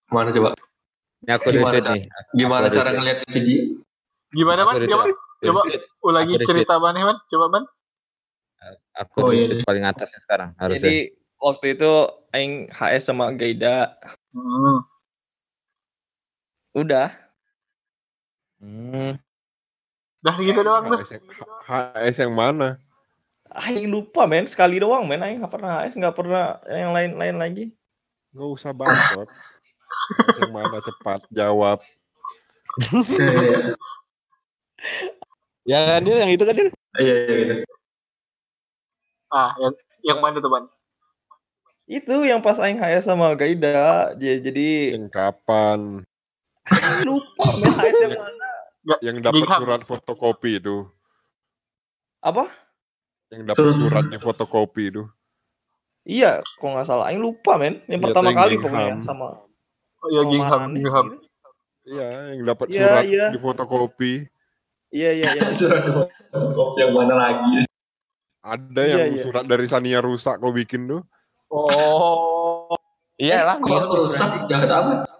[0.08, 0.56] Mana coba?
[1.20, 1.92] Ini aku Gimana, Cak?
[1.92, 2.04] nih.
[2.32, 3.60] Gimana Aku cara ngeliat video?
[4.26, 5.04] gimana man coba
[5.40, 5.60] coba
[6.02, 7.64] ulangi Aku cerita mana man coba man
[8.92, 10.82] Aku Oh, iya, retweet paling atasnya sekarang harusnya.
[10.82, 10.96] jadi
[11.38, 11.90] waktu itu
[12.32, 13.96] aing HS sama Gaida
[14.34, 14.78] hmm.
[16.74, 17.08] udah
[18.56, 19.16] Hmm.
[20.20, 21.24] dah gitu doang tuh HS yang,
[21.62, 22.68] HS yang mana?
[23.56, 27.64] Aing lupa men sekali doang men aing nggak pernah HS nggak pernah yang lain-lain lagi
[28.36, 29.28] Nggak usah bacot.
[30.36, 31.80] yang mana cepat jawab.
[33.08, 33.72] Iya,
[35.66, 36.68] Ya kan dia yang itu kan dia.
[37.00, 37.52] iya, iya, gitu.
[39.32, 39.72] Ah, yang
[40.04, 40.64] yang mana tuh, Ban?
[41.88, 44.12] Itu yang pas aing HS sama Gaida.
[44.20, 46.04] J- Jadi Yang kapan?
[47.02, 48.50] lupa men HS yang mana.
[49.00, 50.86] Yang dapat surat fotokopi itu.
[52.20, 52.52] Apa?
[53.26, 55.02] Yang dapat Surat- suratnya fotokopi itu.
[56.02, 57.10] Iya, kok nggak salah.
[57.10, 57.82] Aing lupa men.
[57.84, 58.64] Yang Iya, pertama yang kali Gingham.
[58.70, 59.26] pokoknya sama
[59.96, 61.06] Oh, ya Gingham, Gingham.
[61.10, 61.24] gitu.
[61.88, 63.26] Iya, yang dapat Iya, surat iya.
[63.34, 64.12] di fotokopi.
[64.88, 65.42] Iya iya iya.
[65.58, 65.82] Surat
[66.30, 67.66] fotokopi yang mana lagi?
[68.40, 69.22] Ada Iya, yang iya.
[69.26, 71.02] surat dari Sania rusak kau bikin tuh.
[71.48, 72.70] Oh.
[73.16, 73.56] Iya lah.
[73.58, 74.46] Kok rusak?
[74.46, 75.10] Jahat amat.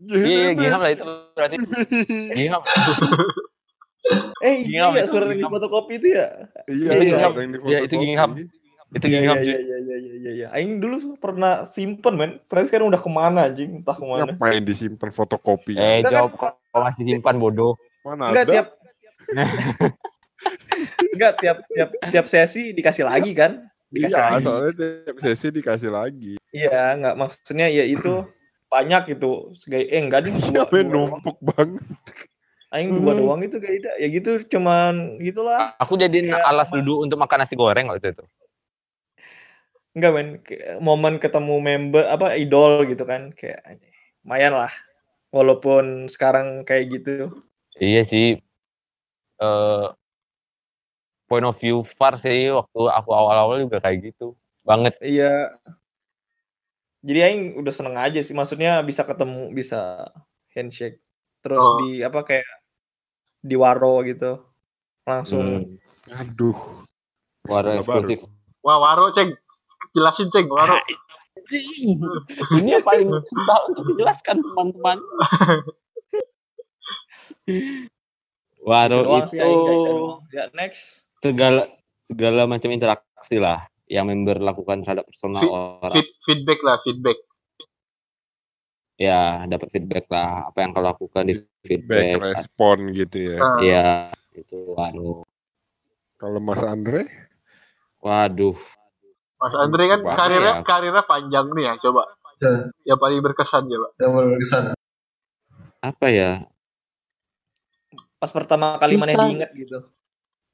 [0.00, 1.56] Iya, iya, Gingham lah itu berarti.
[2.34, 2.62] Gingham.
[4.38, 5.52] Eh Gingham iya itu, surat yang di Gingham.
[5.56, 6.26] fotokopi itu ya.
[6.66, 7.94] Iya, Iya, yang di Iya, itu.
[7.96, 8.30] Gingham.
[8.86, 10.46] Itu Iya Gingham iya iya iya iya iya iya.
[10.50, 12.30] Aing dulu pernah simpen men.
[12.46, 13.80] Terus sekarang udah ke mana anjing?
[13.80, 14.30] Entah ke mana.
[14.30, 15.74] Ngapain disimpan fotokopi?
[15.74, 17.74] Eh, Enggak, jawab kok kok masih simpan bodoh.
[18.00, 18.52] Mana Enggak ada?
[18.52, 18.66] tiap
[21.12, 23.66] Enggak tiap tiap tiap sesi dikasih lagi kan?
[23.88, 24.44] Dikasih Iya, lagi.
[24.44, 26.34] soalnya tiap sesi dikasih lagi.
[26.50, 28.22] Iya, enggak maksudnya ya itu
[28.66, 29.50] banyak gitu.
[29.68, 30.86] Eh enggak dua doang.
[31.18, 31.82] numpuk banget.
[32.74, 33.22] Aing dua Hmm.
[33.22, 33.94] doang itu Gaida.
[34.02, 35.78] Ya gitu cuman gitulah.
[35.78, 38.24] Aku jadiin Kayak alas duduk untuk makan nasi goreng waktu itu.
[39.94, 43.80] Enggak men, Kayak momen ketemu member apa idol gitu kan kayak
[44.26, 44.72] lumayan lah.
[45.30, 47.38] Walaupun sekarang kayak gitu.
[47.78, 48.42] Iya sih.
[49.38, 49.86] Eh
[51.30, 54.34] point of view far sih waktu aku awal-awal juga kayak gitu.
[54.66, 54.98] Banget.
[54.98, 55.54] Iya.
[57.06, 58.34] Jadi aing udah seneng aja sih.
[58.34, 60.10] Maksudnya bisa ketemu, bisa
[60.50, 61.05] handshake.
[61.46, 61.78] Terus Oh.
[61.78, 62.42] di apa kayak
[63.38, 64.42] di waro gitu.
[65.06, 66.18] Langsung Hmm.
[66.18, 66.58] Aduh.
[67.46, 68.26] Waro eksklusif.
[68.60, 69.30] Wah, Waro, Ceng.
[69.94, 70.74] Jelasin, Ceng, Waro.
[72.52, 74.98] Ini yang paling susah untuk dijelaskan teman-teman.
[78.60, 79.50] Waro doang itu.
[80.34, 81.06] Ya next.
[81.16, 81.62] segala
[81.96, 85.92] segala macam interaksi lah yang member lakukan terhadap personal Fi- orang.
[85.94, 87.18] Feed, feedback lah, feedback.
[88.96, 92.16] Ya, dapat feedback lah apa yang kau lakukan di Back feedback.
[92.32, 93.38] respon gitu ya.
[93.38, 93.58] Ah.
[93.60, 93.84] Iya,
[94.32, 95.28] itu Waro.
[96.16, 97.04] Kalau Mas Andre,
[97.98, 98.56] Waduh,
[99.36, 100.62] Mas Andre kan Banyak karirnya ya.
[100.64, 102.02] karirnya panjang nih ya, coba.
[102.36, 102.52] Ya,
[102.86, 103.88] Yang paling berkesan coba.
[103.96, 104.64] yang mau berkesan.
[105.78, 106.30] apa ya?
[108.16, 109.84] Pas pertama kali mana diingat gitu.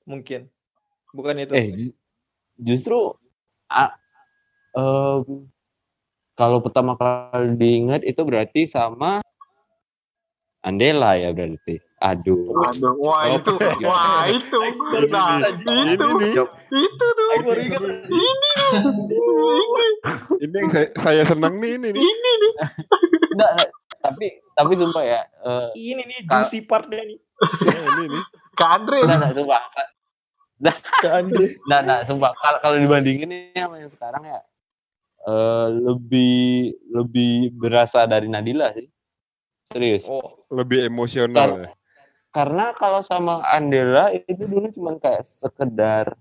[0.02, 0.50] Mungkin.
[1.12, 1.52] Bukan itu.
[1.54, 1.96] Eh, ju-
[2.58, 2.98] justru
[3.66, 3.94] a-
[4.72, 5.46] em,
[6.32, 9.20] kalau pertama kali diingat itu berarti sama
[10.62, 11.82] Andela ya berarti.
[11.98, 12.54] Aduh.
[12.54, 13.86] Waduh, wah Oh, itu, iya.
[13.90, 14.58] wah itu,
[15.10, 16.32] nah itu, ini nih,
[16.70, 17.66] itu tuh, ini,
[18.14, 18.52] ini,
[20.38, 22.02] ini yang saya, saya senang nih ini nih.
[22.02, 22.52] ini nih.
[23.34, 23.50] Enggak,
[24.02, 25.20] tapi tapi sumpah ya.
[25.46, 27.18] eh, Ini nih juicy partnya nih.
[27.42, 28.24] Nah, ini nih.
[28.54, 29.62] Ke Andre, enggak, enggak, sumpah.
[31.02, 31.46] Ke Andre.
[31.58, 32.30] Enggak, enggak, sumpah.
[32.38, 34.38] Kalau kalau dibandingin nih sama yang sekarang ya
[35.26, 38.90] eh, lebih lebih berasa dari Nadila sih.
[39.72, 40.04] Serius.
[40.04, 41.70] Oh, Lebih emosional ya.
[42.32, 46.16] Karena kalau sama Andela itu dulu cuman kayak sekedar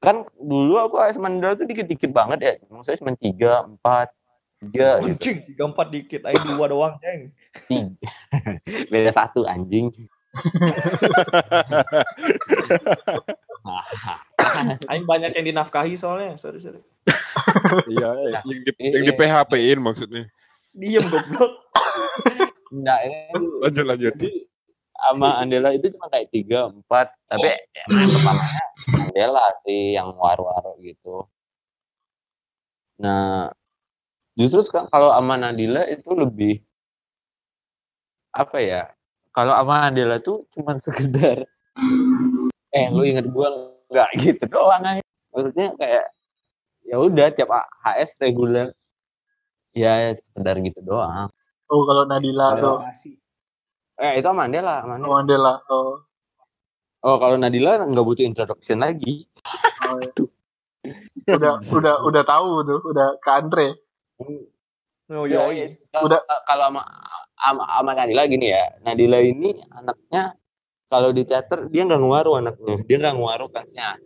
[0.00, 2.52] kan dulu aku sama Andela tuh dikit-dikit banget ya.
[2.72, 4.08] Maksudnya cuma tiga, empat,
[4.64, 5.08] tiga gitu.
[5.12, 6.20] anjing tiga empat dikit.
[6.24, 7.32] Aing dua doang, ceng.
[7.68, 8.10] Tiga.
[8.92, 9.92] Beda satu anjing.
[14.88, 16.38] Aing banyak yang dinafkahi soalnya.
[16.38, 16.80] Sorry, sorry.
[17.92, 19.14] Iya, eh, Nah, yang di, yang di.
[19.14, 20.24] PHP-in maksudnya.
[20.74, 21.52] Diem goblok.
[22.74, 23.16] Nah, ini
[23.62, 24.12] Lanjut lanjut.
[24.18, 24.30] jadi
[24.96, 27.12] sama Andela itu cuma kayak tiga, empat.
[27.28, 27.46] Tapi
[27.86, 28.64] emang yang pertamanya
[29.06, 31.28] Andela sih yang waru-waru gitu.
[32.96, 33.52] Nah,
[34.34, 36.64] justru sekarang kalau sama Nadila itu lebih
[38.32, 38.82] apa ya?
[39.36, 41.44] Kalau sama Nadila tuh cuma sekedar
[42.76, 43.48] eh lu inget gua
[43.88, 45.02] nggak gitu doang aja.
[45.32, 46.04] Maksudnya kayak
[46.84, 47.50] ya udah tiap
[47.82, 48.70] HS reguler
[49.72, 51.28] ya sekedar gitu doang.
[51.66, 52.78] oh kalau Nadila tuh.
[53.96, 55.08] Eh itu sama Andela, sama Andela.
[55.08, 55.92] oh Mandela, oh,
[57.00, 59.24] Oh kalau Nadila nggak butuh introduction lagi.
[59.80, 60.12] oh ya.
[61.32, 63.68] udah, udah, udah tahu tuh, udah ke Andre.
[65.06, 65.54] Oh, Ya, yoi.
[65.54, 66.20] ya, kalau- Udah.
[66.44, 66.82] kalau sama,
[67.40, 70.34] sama Nadila gini ya, Nadila ini anaknya
[70.86, 73.98] kalau di teater dia nggak ngewaru anaknya, dia nggak ngewaru fansnya.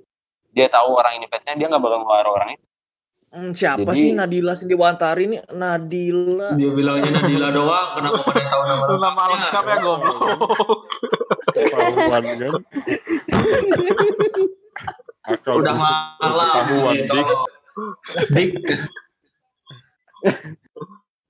[0.51, 2.65] Dia tahu orang ini fansnya, dia nggak bakal ngewaru orang itu.
[3.31, 5.39] Hmm, siapa Jadi- sih Nadila Sindiwantari ini?
[5.51, 6.51] Nadila.
[6.53, 10.17] Dia bilangnya Nadila doang, kenapa pada tahu nama Lu nama lengkapnya goblok.
[11.51, 12.53] Ketahuan kan.
[15.23, 17.15] Akal Udah busuk malam ketahuan gitu.
[17.15, 17.29] dik.
[18.31, 18.51] Dik.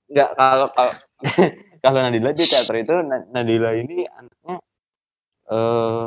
[0.09, 0.93] nggak kalau kalau
[1.81, 4.57] kalau Nadila di teater itu Na- Nadila ini anaknya
[5.51, 6.05] eh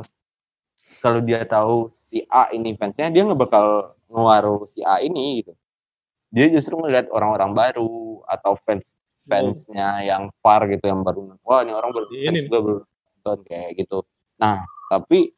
[1.05, 5.53] kalau dia tahu si A ini fansnya dia nggak bakal ngewaru si A ini gitu.
[6.33, 11.37] Dia justru ngeliat orang-orang baru atau fans fansnya yang far gitu yang baru.
[11.45, 13.99] Wah ini orang baru Ini fans gue baru nonton kayak gitu.
[14.41, 15.37] Nah tapi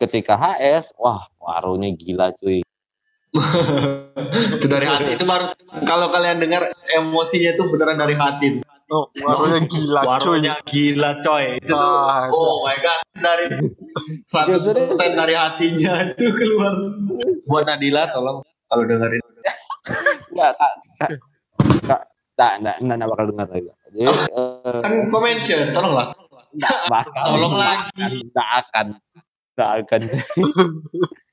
[0.00, 2.64] ketika HS wah warunya gila cuy.
[4.56, 5.20] Itu dari hati.
[5.20, 5.52] Itu baru
[5.84, 10.06] kalau kalian dengar emosinya itu beneran dari hati Oh, warungnya gila cuy.
[10.06, 13.44] warungnya gila coy itu tuh Ah, oh my god dari
[14.28, 14.84] 100%
[15.14, 16.72] dari hatinya itu keluar
[17.46, 19.22] buat Nadila tolong kalau dengerin
[20.32, 20.72] Enggak, kak,
[21.84, 22.00] kak,
[22.34, 23.68] tak, enggak, enggak, enggak bakal dengar lagi.
[23.86, 26.06] Jadi, eh, kan gue mention tolonglah
[26.50, 27.24] enggak bakal.
[27.30, 27.92] Tolong enggak lagi.
[27.92, 28.86] akan, Enggak akan.
[29.54, 30.00] Enggak akan.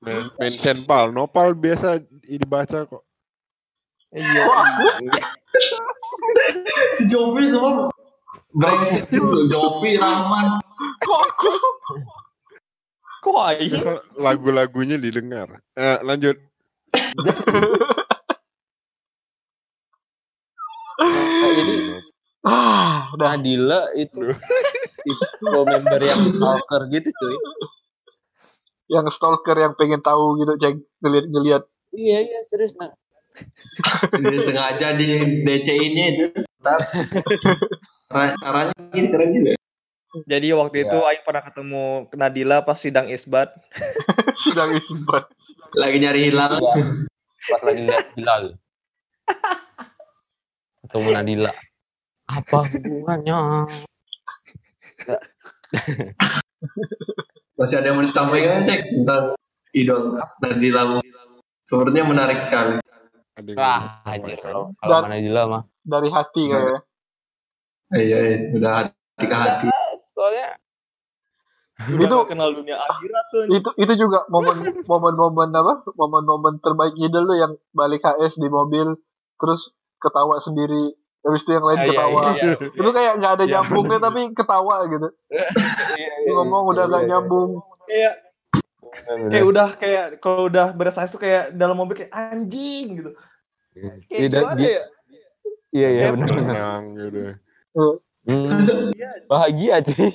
[0.04, 3.04] Men- Mention pal, nopal biasa dibaca kok.
[4.12, 4.44] Iya.
[6.98, 7.90] Si Jovi semua
[8.52, 9.08] brengsek
[9.52, 10.60] Jovi Rahman
[11.02, 11.52] Kok aku?
[13.22, 13.38] Kok?
[13.54, 15.62] Biasa Lagu-lagunya didengar.
[15.78, 16.42] Eh, lanjut.
[21.02, 21.76] Nah, jadi
[22.42, 23.38] Ah, dah.
[23.38, 24.18] Nadila itu
[25.06, 27.36] itu member yang stalker gitu cuy.
[28.90, 31.64] Yang stalker yang pengen tahu gitu, cek ngeliat-ngeliat.
[31.94, 32.74] Iya, iya, serius.
[32.82, 32.90] Nah.
[34.20, 35.08] Ini sengaja di
[35.46, 36.26] DC-nya itu
[36.62, 36.80] Ntar.
[38.12, 39.52] Cara- caranya gini keren juga
[40.28, 41.84] Jadi waktu itu aing pernah ketemu
[42.20, 43.56] Nadila pas sidang isbat.
[44.44, 45.24] Sedang isbat.
[45.72, 47.08] lagi nyari hilal Iya.
[47.48, 48.44] Pas lagi lihat Bilal.
[50.84, 51.52] Ketemu Nadila.
[52.28, 53.40] Apa hubungannya?
[57.58, 59.38] masih ada yang mau disampaikan cek tentang
[59.74, 60.98] idol Nadila
[61.66, 62.82] sepertinya menarik sekali
[63.32, 64.38] Ada yang Wah, mau anjir.
[64.38, 65.62] Kalau kalau Dan- sama Nadila mah.
[65.82, 66.80] Dari hati kayaknya.
[67.94, 69.68] iya iya udah hati ke hati
[70.08, 70.56] Soalnya
[71.82, 73.42] Udah Itu- kenal dunia akhirat tuh.
[73.50, 75.82] Itu itu juga momen momen-momen apa?
[75.92, 78.94] Momen-momen terbaik idol lo yang balik HS di mobil
[79.36, 80.94] terus ketawa sendiri.
[81.22, 82.22] Habis itu yang lain Ah, iya, ketawa.
[82.28, 82.54] iya, iya.
[82.72, 83.52] Itu kayak nggak ada Iya.
[83.56, 85.08] nyambungnya tapi ketawa gitu.
[86.30, 87.50] Ngomong udah nggak nyambung.
[87.84, 88.14] Kayak
[89.32, 93.12] kayak udah kayak kalau udah beres HS tuh kayak dalam mobil kayak anjing gitu.
[93.72, 94.84] Kayak Tidak, gimana ya?
[95.72, 96.28] Iya, iya benar.
[96.28, 97.20] Tenang gitu.
[98.22, 98.92] Hmm,
[99.26, 100.10] bahagia cuy.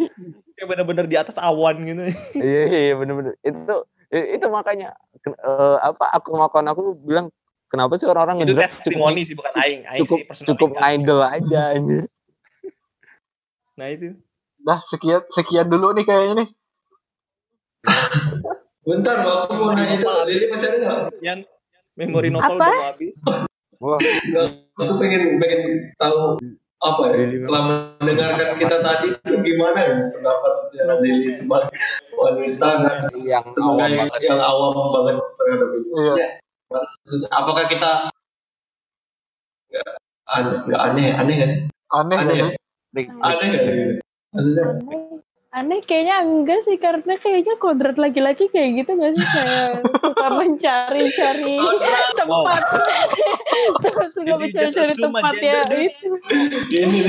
[0.57, 2.03] Kayak bener-bener di atas awan gitu.
[2.39, 3.77] iya iya iya, bener-bener itu
[4.07, 4.95] itu makanya
[5.27, 7.27] eh, apa aku makan aku bilang
[7.67, 9.83] kenapa sih orang-orang itu testimoni sih bukan aing.
[9.85, 12.07] Aing cukup sih personal cukup idol aja anjir
[13.77, 14.17] Nah itu.
[14.57, 16.49] Dah sekian sekian dulu nih kayaknya nih.
[18.87, 21.39] bentar aku mau nanya itu Lili ada nggak Yang
[21.99, 22.55] memori Apa?
[22.55, 23.13] udah habis.
[23.83, 23.99] wah.
[24.79, 25.63] Aku pengen pengen
[25.99, 26.39] tahu
[26.77, 27.63] apa ya setelah
[27.99, 31.73] mendengarkan kita tadi itu gimana ya pendapatnya Lili sebagai
[32.15, 34.21] wanita dan yang awam sebagai banget.
[34.23, 36.15] yang awam banget terhadap itu Iya.
[36.17, 36.81] Ya,
[37.33, 37.91] apakah kita
[39.67, 39.89] nggak
[40.27, 41.61] aneh nggak aneh aneh nggak sih?
[41.91, 42.47] Aneh aneh gak ya?
[42.47, 42.59] sih?
[42.95, 43.87] aneh maksudnya aneh.
[44.37, 44.65] Aneh
[45.81, 49.25] kayaknya enggak sih karena kayaknya kodrat laki-laki kayak gitu gak sih?
[49.25, 51.57] Kayak suka mencari-cari
[52.21, 52.63] tempat.
[53.81, 56.09] Suka Jadi mencari-cari tempat ya itu.
[56.71, 57.01] Ini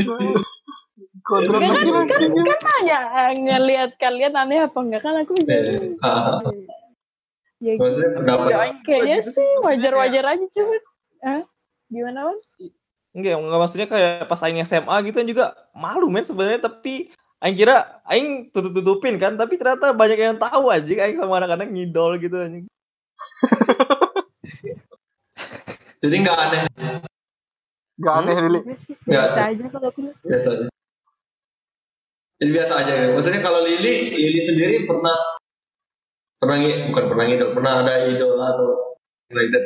[1.19, 2.39] Kodrat kan, laki-laki kan, gitu.
[2.39, 5.01] kan nanya eh, ngelihat kalian aneh apa enggak?
[5.03, 6.39] Kan aku jadi Ah,
[7.59, 10.81] ya maksudnya pendapat Ya, aing juga kayaknya gitu sih wajar-wajar aja cuman
[11.19, 11.41] ah
[11.89, 12.75] gimana man kayak-
[13.11, 17.55] Enggak, enggak maksudnya kayak pas aing SMA gitu kan juga malu men sebenarnya tapi aing
[17.55, 22.37] kira aing tutup-tutupin kan tapi ternyata banyak yang tahu aja aing sama anak-anak ngidol gitu
[22.37, 22.65] anjing.
[26.01, 26.61] jadi nggak aneh.
[27.97, 28.59] Gak aneh Lili.
[28.85, 30.65] Sih Enggak biasa aja kalau aku biasa aja.
[32.37, 33.05] Jadi biasa aja ya.
[33.17, 35.17] Maksudnya kalau Lili Lili sendiri pernah
[36.37, 38.67] pernah ngi- bukan pernah ngidol pernah ada idol atau
[39.33, 39.63] that?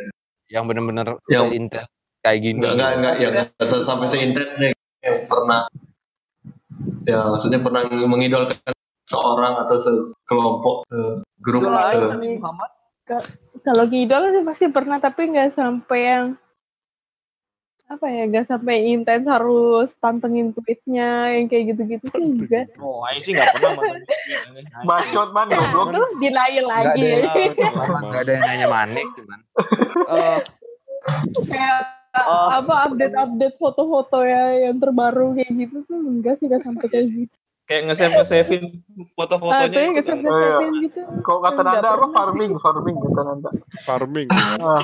[0.48, 1.88] Yang bener-bener Yang- seintens
[2.24, 2.58] kayak gini.
[2.64, 4.70] Enggak enggak enggak yang nggak sa- sampai seintensnya
[5.04, 5.68] yang pernah
[7.04, 8.58] ya maksudnya pernah mengidolkan
[9.04, 10.76] seorang atau sekelompok
[11.38, 12.72] grup Idol aing se- Nabi Muhammad.
[13.62, 16.26] kalau ngidol sih pasti pernah tapi nggak sampai yang
[17.86, 23.20] apa ya nggak sampai intens harus pantengin tweetnya yang kayak gitu-gitu sih enggak Oh, aing
[23.20, 24.00] sih enggak pernah mantan.
[24.88, 25.88] Bacot man goblok.
[25.92, 27.36] tuh denial lagi ada.
[27.68, 28.00] Mas.
[28.08, 29.40] Gak ada yang nanya manik cuman
[30.08, 30.40] Eh,
[31.44, 31.78] kayak
[32.12, 32.52] Oh.
[32.52, 37.36] apa update-update foto-foto ya yang terbaru kayak gitu tuh enggak sih nggak sampai kayak gitu
[37.64, 40.04] kayak nge-save nge-savein ah foto-fotonya itu kan.
[40.04, 40.52] sampai Oh, iya.
[40.60, 43.50] savein gitu Kok kata Nanda apa farming, farming kata Nanda.
[43.88, 44.28] Farming.
[44.60, 44.84] Ah.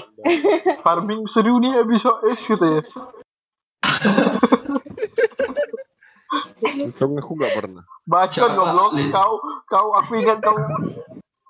[0.79, 2.81] Farming seru nih abis OS gitu ya.
[6.63, 7.83] Untung aku nggak pernah.
[8.07, 8.55] Bacot Siapa?
[8.55, 8.91] goblok.
[9.11, 9.33] Kau
[9.67, 10.55] kau aku ingat kau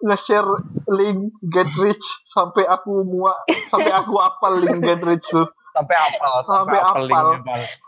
[0.03, 0.49] nge-share
[0.89, 3.37] link get rich sampai aku muak
[3.69, 5.45] sampai aku apal link get rich tuh.
[5.77, 7.05] Sampai apal, Sampai apal.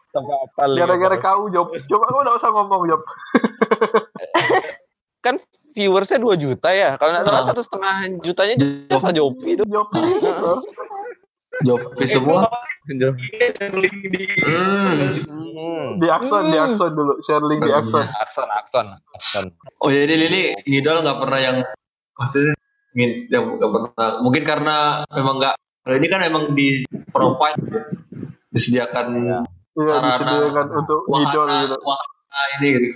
[0.10, 0.68] Sampai apal.
[0.68, 1.24] linknya, Gara-gara Pal.
[1.24, 1.68] kau Job.
[1.86, 3.02] Coba kau enggak usah ngomong Job.
[5.20, 5.36] kan
[5.72, 6.96] viewersnya 2 juta ya.
[6.96, 7.46] Kalau nggak salah Ah.
[7.46, 8.56] satu setengah jutanya
[8.88, 9.64] jasa Jopi itu.
[9.66, 9.90] Job.
[11.60, 12.48] Jopi semua.
[12.88, 15.12] link di Hmm.
[15.28, 15.88] Hmm.
[16.00, 16.68] Di akson, di Hmm.
[16.68, 17.14] akson dulu.
[17.20, 18.06] Share link di akson.
[18.08, 19.46] Akson, akson, akson.
[19.78, 21.58] Oh jadi Lili ngidol nggak pernah yang
[22.16, 22.54] maksudnya
[22.96, 24.10] yang nggak pernah.
[24.22, 24.76] Mungkin karena
[25.12, 25.56] memang nggak.
[25.90, 27.58] Kalau ini kan memang di provide
[28.54, 29.42] disediakan Iya,
[29.74, 30.06] Sarana.
[30.06, 31.78] disediakan untuk idol gitu.
[31.82, 32.88] wahana ini gitu.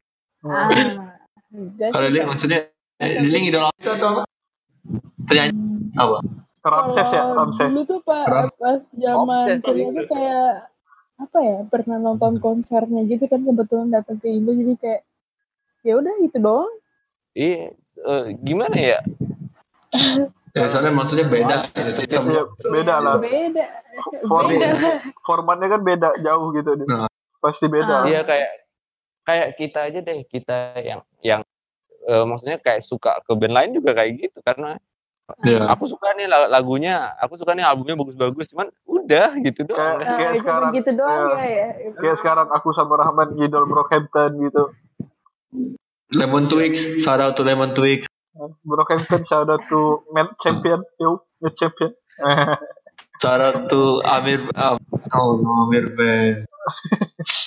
[0.46, 0.70] Ah,
[1.90, 2.26] Kalau Kak.
[2.30, 2.70] maksudnya
[3.02, 4.24] eh, Lili ngidol apa atau apa?
[5.26, 6.22] Penyanyi apa?
[6.62, 7.74] Ramses ya, Ramses.
[7.74, 9.26] Dulu tuh Pak, Ram- pas zaman
[9.58, 10.70] Ramses, tuh kayak
[11.18, 15.02] apa ya pernah nonton konsernya gitu kan kebetulan datang ke Indo jadi kayak
[15.82, 16.70] ya udah itu doang
[17.34, 17.74] Iya,
[18.06, 19.02] eh, gimana ya?
[20.54, 22.30] Ya soalnya maksudnya beda gitu sistem.
[22.30, 23.18] Iya, beda lah.
[23.18, 23.66] beda
[24.24, 24.70] Form- beda
[25.22, 26.86] Formatnya kan beda jauh gitu deh.
[26.86, 27.10] Nah.
[27.40, 27.94] Pasti beda.
[27.96, 28.06] Ah.
[28.06, 28.50] Iya kayak
[29.24, 31.42] kayak kita aja deh, kita yang yang
[32.04, 34.78] eh, maksudnya kayak suka ke band lain juga kayak gitu karena
[35.40, 35.72] Iya.
[35.72, 39.98] aku suka nih la- lagunya, aku suka nih albumnya bagus-bagus, cuman udah gitu doang.
[39.98, 40.72] Kayak- Ah, kayak itu sekarang.
[40.76, 41.36] gitu doang Iya.
[41.40, 44.64] ya ya Kayak sekarang aku sama Rahman ngidol Brockhampton gitu.
[46.12, 48.06] Lemon Twix, shout out to Lemon Twix.
[48.66, 50.82] Brockhampton shout out to Matt Champion.
[51.00, 51.94] Yo, Matt Champion.
[53.22, 54.78] Shout out to Amir um,
[55.16, 56.44] oh no, Amir band.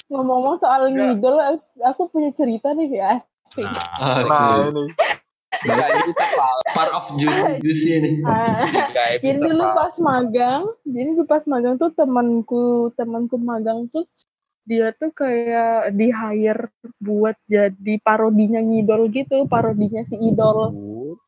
[0.08, 1.36] ngomong-ngomong soal ngidol
[1.84, 3.20] aku punya cerita nih ya
[3.56, 3.64] asik.
[3.64, 4.72] Nah, nah, Asik.
[4.72, 4.84] ini.
[6.76, 8.12] Part of juicy juicy ini.
[8.24, 9.76] Ah, nggak jadi dulu pal.
[9.76, 14.04] pas magang jadi dulu pas magang tuh temanku temanku magang tuh
[14.66, 20.74] dia tuh kayak di hire buat jadi parodinya ngidol gitu parodinya si idol.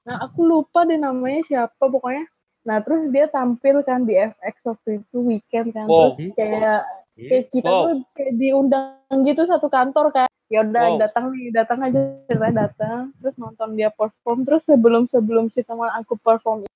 [0.02, 2.26] Nah aku lupa deh namanya siapa pokoknya.
[2.66, 5.86] Nah terus dia tampil kan di FX waktu itu weekend kan.
[5.86, 6.18] Wow.
[6.18, 6.82] terus kayak
[7.14, 7.82] kayak kita Wow.
[7.86, 10.28] tuh kayak diundang gitu satu kantor kan.
[10.50, 10.98] Ya udah Wow.
[10.98, 13.14] datang nih datang aja kita datang.
[13.22, 14.42] Terus nonton dia perform.
[14.42, 16.66] Terus sebelum sebelum si teman aku perform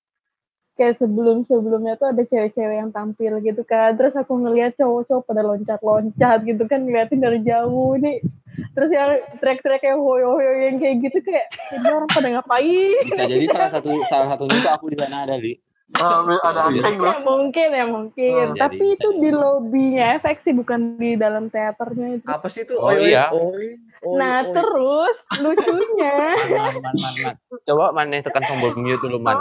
[0.73, 3.95] kayak sebelum sebelumnya tuh ada cewek-cewek yang tampil gitu kan.
[3.97, 8.25] Terus aku ngeliat cowok-cowok pada loncat-loncat gitu kan ngeliatin dari jauh nih.
[8.73, 13.05] Terus yang track-track yang hoyo-hoyo yang kayak gitu kayak ini orang pada ngapain?
[13.09, 15.53] Bisa jadi salah satu salah satunya itu aku di sana ada di.
[15.93, 16.81] Ah, ada loh.
[16.81, 18.57] ya mungkin ya mungkin.
[18.57, 22.25] Hmm, tapi jadi- itu di lobbynya efek sih bukan di dalam teaternya itu.
[22.25, 22.81] Apa sih itu?
[22.81, 23.29] Oh, iya.
[23.29, 24.53] oi, oi, nah oi.
[24.55, 26.17] terus lucunya
[26.51, 27.35] Man, man, man, man.
[27.63, 29.39] Coba mana tekan tombol mute dulu man.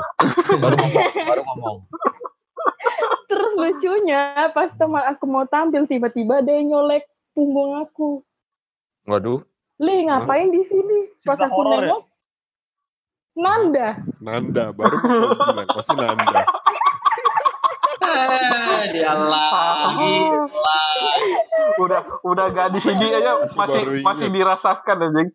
[0.62, 1.78] Baru ngomong, baru ngomong.
[3.32, 8.22] terus lucunya pas teman aku mau tampil tiba-tiba dia nyolek punggung aku
[9.10, 9.42] Waduh.
[9.82, 11.70] Li ngapain di sini pas aku ya?
[11.82, 12.02] nengok
[13.32, 13.90] Nanda
[14.22, 16.42] Nanda baru bilang pasti Nanda.
[18.92, 20.16] Dia lagi.
[21.82, 25.30] udah udah gak di sini aja Masih masih dirasakan anjing.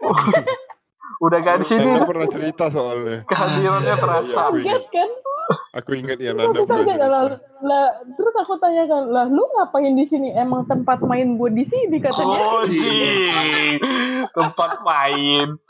[1.18, 3.22] udah gak di sini Nanda pernah cerita soalnya.
[3.24, 4.40] kehadirannya Iya, terasa.
[4.44, 4.84] aku kaget ingat.
[4.90, 5.10] kan
[5.74, 7.22] Aku ingat ya terus Nanda aku pernah tanya lah,
[7.60, 11.96] lah terus aku tanyakan lah lu ngapain di sini emang tempat main gue di sini
[11.98, 13.76] katanya Oh, jing.
[14.30, 15.60] tempat main.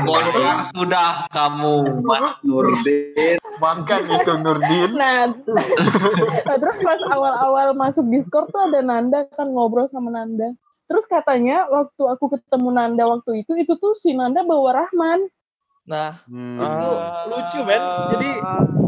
[0.00, 3.36] Bongkar sudah kamu Mas Nurdin.
[3.60, 4.90] Makan itu Nurdin.
[4.92, 10.56] nah nah, terus pas awal-awal masuk Discord tuh ada Nanda kan ngobrol sama Nanda
[10.90, 15.30] terus katanya waktu aku ketemu Nanda waktu itu itu tuh si Nanda bawa Rahman
[15.82, 16.60] nah Hmm.
[16.60, 16.88] Itu
[17.26, 17.82] lucu, men.
[18.10, 18.30] Jadi,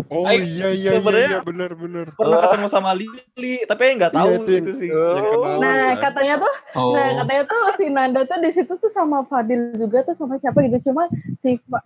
[0.08, 2.06] Oh Aing iya iya iya, sebenarnya iya benar benar.
[2.12, 5.72] pernah ketemu sama Lili tapi nggak tahu Iya, itu yang- itu sih Yang kenalan nah
[5.88, 6.00] kan.
[6.04, 6.92] katanya tuh Oh.
[6.92, 10.60] Nah katanya tuh si Nanda tuh di situ tuh sama Fadil juga tuh sama siapa
[10.62, 11.80] gitu cuma si Fa-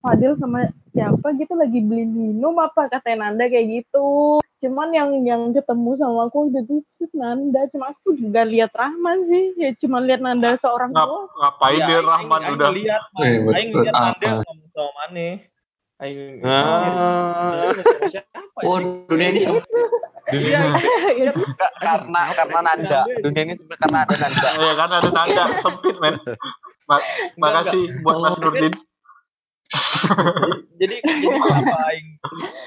[0.00, 5.42] Fadil sama siapa gitu lagi beli minum apa katanya Nanda kayak gitu cuman yang yang
[5.50, 6.50] ketemu sama aku
[6.84, 11.26] si Nanda cuma aku juga lihat Rahman sih ya cuma lihat Nanda seorang Ngap, doang
[11.32, 12.70] ngapain Iya, dia Rahman Aing- udah.
[12.72, 13.38] lihat Eh.
[13.54, 13.94] Aing lihat?
[13.94, 15.28] Nanda sama Mane
[15.98, 16.62] Aing Ah.
[17.70, 19.06] Nanda siapa Oh, ini?
[19.06, 19.62] dunia ini sama.
[20.28, 20.60] Iya,
[21.14, 21.40] Gitu.
[21.78, 23.00] karena karena Nanda.
[23.18, 24.48] Dunia ini sebenarnya karena ada Nanda.
[24.58, 26.14] Ya kan ada tanda sempit men.
[26.84, 27.06] Ma-
[27.36, 28.74] makasih buat Mas Nurdin.
[30.80, 32.08] jadi jadi kenapa Aing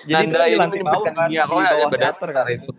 [0.05, 1.43] jadi itu Nanda kan di ini lantai bawah kan dunia.
[1.45, 2.71] di bawah teater kan itu.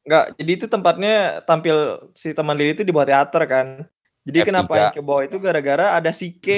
[0.00, 1.14] Enggak, jadi itu tempatnya
[1.46, 1.76] tampil
[2.18, 3.86] si teman Lili itu di bawah teater kan.
[4.26, 4.46] Jadi F3.
[4.50, 6.48] kenapa yang ke bawah itu gara-gara ada si K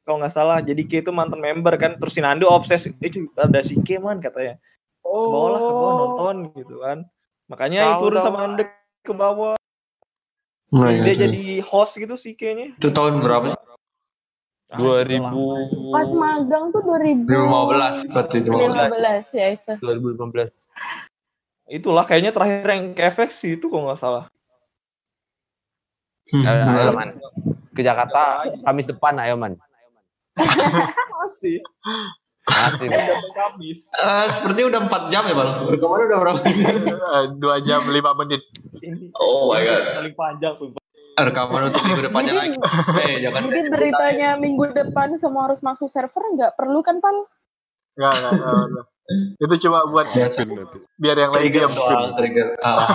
[0.00, 0.64] kalau nggak salah.
[0.64, 2.00] Jadi K itu mantan member kan.
[2.00, 4.56] Terus si Nando obses, eh cuy, ada si K man katanya.
[5.04, 6.98] Ke bawah lah, ke bawah nonton gitu kan.
[7.52, 8.64] Makanya yang Tahu, turun sama Nando
[9.04, 9.54] ke bawah.
[10.72, 11.14] Nah, dia iya.
[11.28, 13.54] jadi host gitu sih kayaknya Itu tahun berapa?
[13.54, 13.54] sih?
[13.54, 13.76] Ah, itu udah
[14.74, 15.62] 2000 lama.
[15.94, 19.30] Pas magang tuh 2000 2015 berarti 2015.
[19.30, 19.72] 15 ya itu.
[19.78, 20.66] 2015.
[21.66, 24.26] itulah kayaknya terakhir yang ke FX sih itu kok nggak salah
[26.26, 26.42] Hmm.
[26.42, 27.14] Ayo, man.
[27.70, 29.54] Ke Jakarta Kamis depan ayo man.
[31.22, 31.62] pasti
[32.46, 32.86] Masih.
[32.90, 32.90] Man.
[32.90, 35.50] datang Kamis Eh, sepertinya udah 4 jam ya bang.
[35.78, 36.38] Kemarin udah berapa?
[36.42, 38.42] Eh, Dua jam lima menit.
[38.82, 39.82] ini Oh my god.
[39.98, 40.82] paling panjang sumpah
[41.16, 42.56] Rekaman untuk minggu depannya lagi.
[43.00, 43.48] Eh jangan.
[43.48, 47.24] Jadi beritanya minggu depan semua harus masuk server nggak perlu kan Pal?
[47.96, 48.86] Enggak, enggak, enggak, enggak.
[49.40, 50.06] Itu cuma buat.
[50.12, 50.78] Mungkin nanti.
[51.00, 51.72] biar yang lain diam.
[51.72, 52.48] doang, trigger.
[52.60, 52.88] Ah.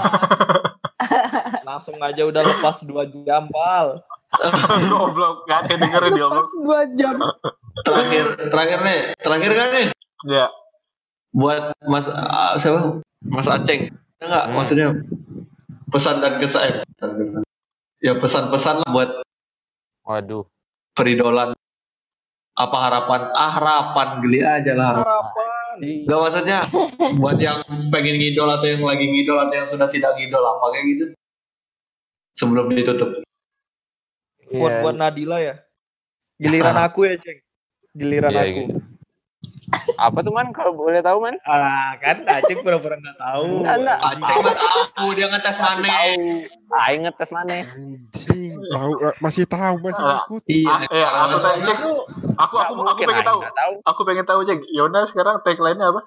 [1.72, 4.03] langsung aja udah lepas dua jam pal
[4.91, 6.48] Goblok, enggak ada dengerin dia Pas goblok.
[6.95, 7.15] 2 jam.
[7.84, 9.88] Terakhir, terakhir nih, terakhir kan nih.
[10.23, 10.45] Ya,
[11.31, 13.03] Buat Mas ah, siapa?
[13.23, 13.91] Mas Aceng.
[14.19, 14.45] Ada nggak?
[14.48, 14.56] Hmm.
[14.56, 14.88] Maksudnya
[15.91, 16.72] pesan dan kesan.
[18.02, 19.10] Ya pesan-pesan lah buat
[20.03, 20.44] Waduh.
[20.98, 21.53] peridolan.
[22.57, 23.30] Apa harapan?
[23.32, 25.06] Ah harapan geli aja lah.
[25.06, 25.48] harapan
[25.82, 26.68] Gak maksudnya
[27.15, 30.86] buat yang pengen ngidol atau yang lagi ngidol atau yang sudah tidak ngidol apa kayak
[30.91, 31.06] gitu.
[32.36, 33.23] Sebelum ditutup.
[34.52, 34.84] vote Iya.
[34.84, 35.56] buat Nadila ya
[36.36, 37.40] giliran aku ya ceng
[37.95, 38.73] giliran Iya, aku gitu.
[39.98, 41.35] Apa tuh man kalau boleh tahu man?
[41.43, 43.64] ah kan Aceng pura-pura nggak tahu.
[43.64, 44.56] Aceng mah
[44.91, 45.85] tahu dia ngetes mana.
[45.85, 46.26] Tahu.
[46.73, 47.53] Aing ngetes mana?
[47.65, 50.19] Anjing, tahu masih tahu masih Ah.
[50.22, 50.41] ikut.
[50.45, 50.69] Iya.
[50.69, 51.77] ah, ya, aku tanya cek.
[51.77, 51.91] Itu
[52.34, 53.39] Aku aku aku pengen tahu.
[53.45, 53.73] tahu.
[53.85, 54.60] Aku pengen tahu cek.
[54.69, 56.02] Yona sekarang tagline-nya apa?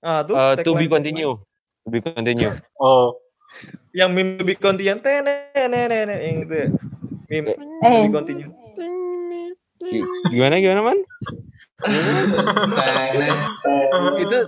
[0.00, 1.32] ah tuh Eh, to be tagline- continue.
[1.82, 2.50] To be continue.
[2.76, 3.18] Oh,
[3.90, 6.68] yang meme to be continue tene nene yang itu ya.
[7.28, 8.48] meme to Eh, be continue
[9.80, 10.98] Gi- Gimana gimana man?
[14.18, 14.38] itu itu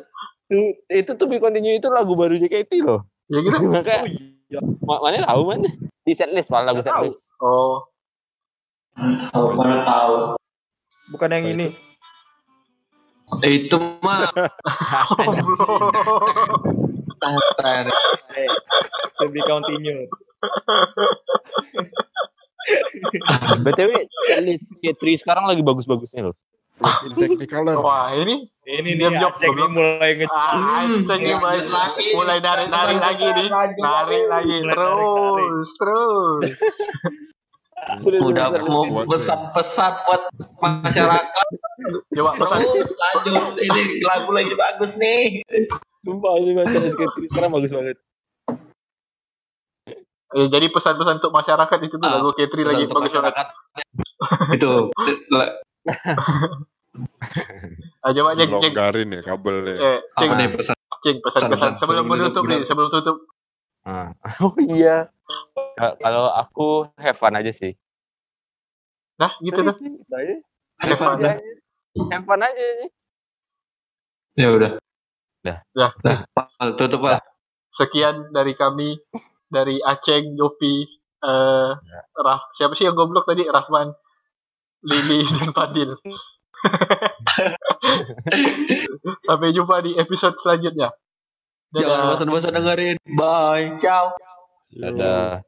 [0.90, 3.06] itu to be continue itu lagu baru JKT loh.
[3.30, 3.56] ya gitu.
[3.62, 4.02] oh Makanya
[4.50, 5.62] iya ma- mana tahu man?
[6.02, 7.30] Di setlist malah lagu setlist.
[7.38, 7.86] Oh,
[9.30, 10.14] Tahu mana tahu.
[11.10, 11.68] bukan yang ini
[13.40, 14.26] Itu mah
[15.22, 15.94] goblok.
[19.16, 20.04] to be continue
[23.62, 23.90] BTW
[24.26, 26.34] setlist K3 sekarang lagi bagus-bagusnya loh.
[26.80, 27.76] Technicolor.
[27.80, 29.70] Wah, ini ini nih Jok, Aceng nih goblok.
[29.74, 31.68] mulai nge ah, anjing nih, lanjut Mas.
[31.68, 32.06] lagi.
[32.16, 33.48] mulai narik narik lagi nih.
[33.76, 36.42] Narik lagi Mulai terus, terus.
[38.20, 40.22] udah mau Buat pesan-pesan buat
[40.60, 41.46] masyarakat
[42.12, 45.40] Coba pesan terus lanjut ini lagu lagi bagus nih
[46.00, 46.96] Sumpah ini K3
[47.28, 47.96] sekarang bagus banget.
[50.30, 53.04] Ya, jadi pesan-pesan untuk masyarakat itu tuh Ah, lagu K3 lagi bagus banget.
[53.10, 53.46] masyarakat
[54.54, 54.70] itu
[56.94, 57.08] la-
[58.00, 59.74] Ah, coba cek cek Longgarin ya kabelnya.
[59.78, 63.16] eh cek nih pesan cek pesan-pesan sebelum menutup nih, sebelum tutup.
[63.82, 64.12] Ah.
[64.44, 65.08] Oh iya.
[65.76, 67.72] Ka- Kalau aku have fun aja sih.
[69.16, 69.72] Nah, gitu dah.
[69.76, 70.36] Gitu aja.
[70.80, 71.16] Have fun.
[71.20, 71.36] Aja.
[72.10, 72.90] Have fun aja sih.
[74.34, 74.78] ya udah
[75.42, 75.58] Dah.
[75.72, 75.90] Dah.
[76.00, 77.20] dah Pal, tutup lah
[77.68, 78.96] Sekian dari kami
[79.46, 80.84] dari Aceng, Yopi,
[81.20, 81.70] eh
[82.16, 83.44] Rah, siapa sih yang goblok tadi?
[83.44, 83.90] Rahman,
[84.82, 85.90] Lili dan Fadil.
[89.26, 90.92] Sampai jumpa di episode selanjutnya.
[91.70, 92.10] jangan Dadah.
[92.14, 94.10] bosan-bosan dengerin bye ciao.
[94.74, 95.46] Dadah.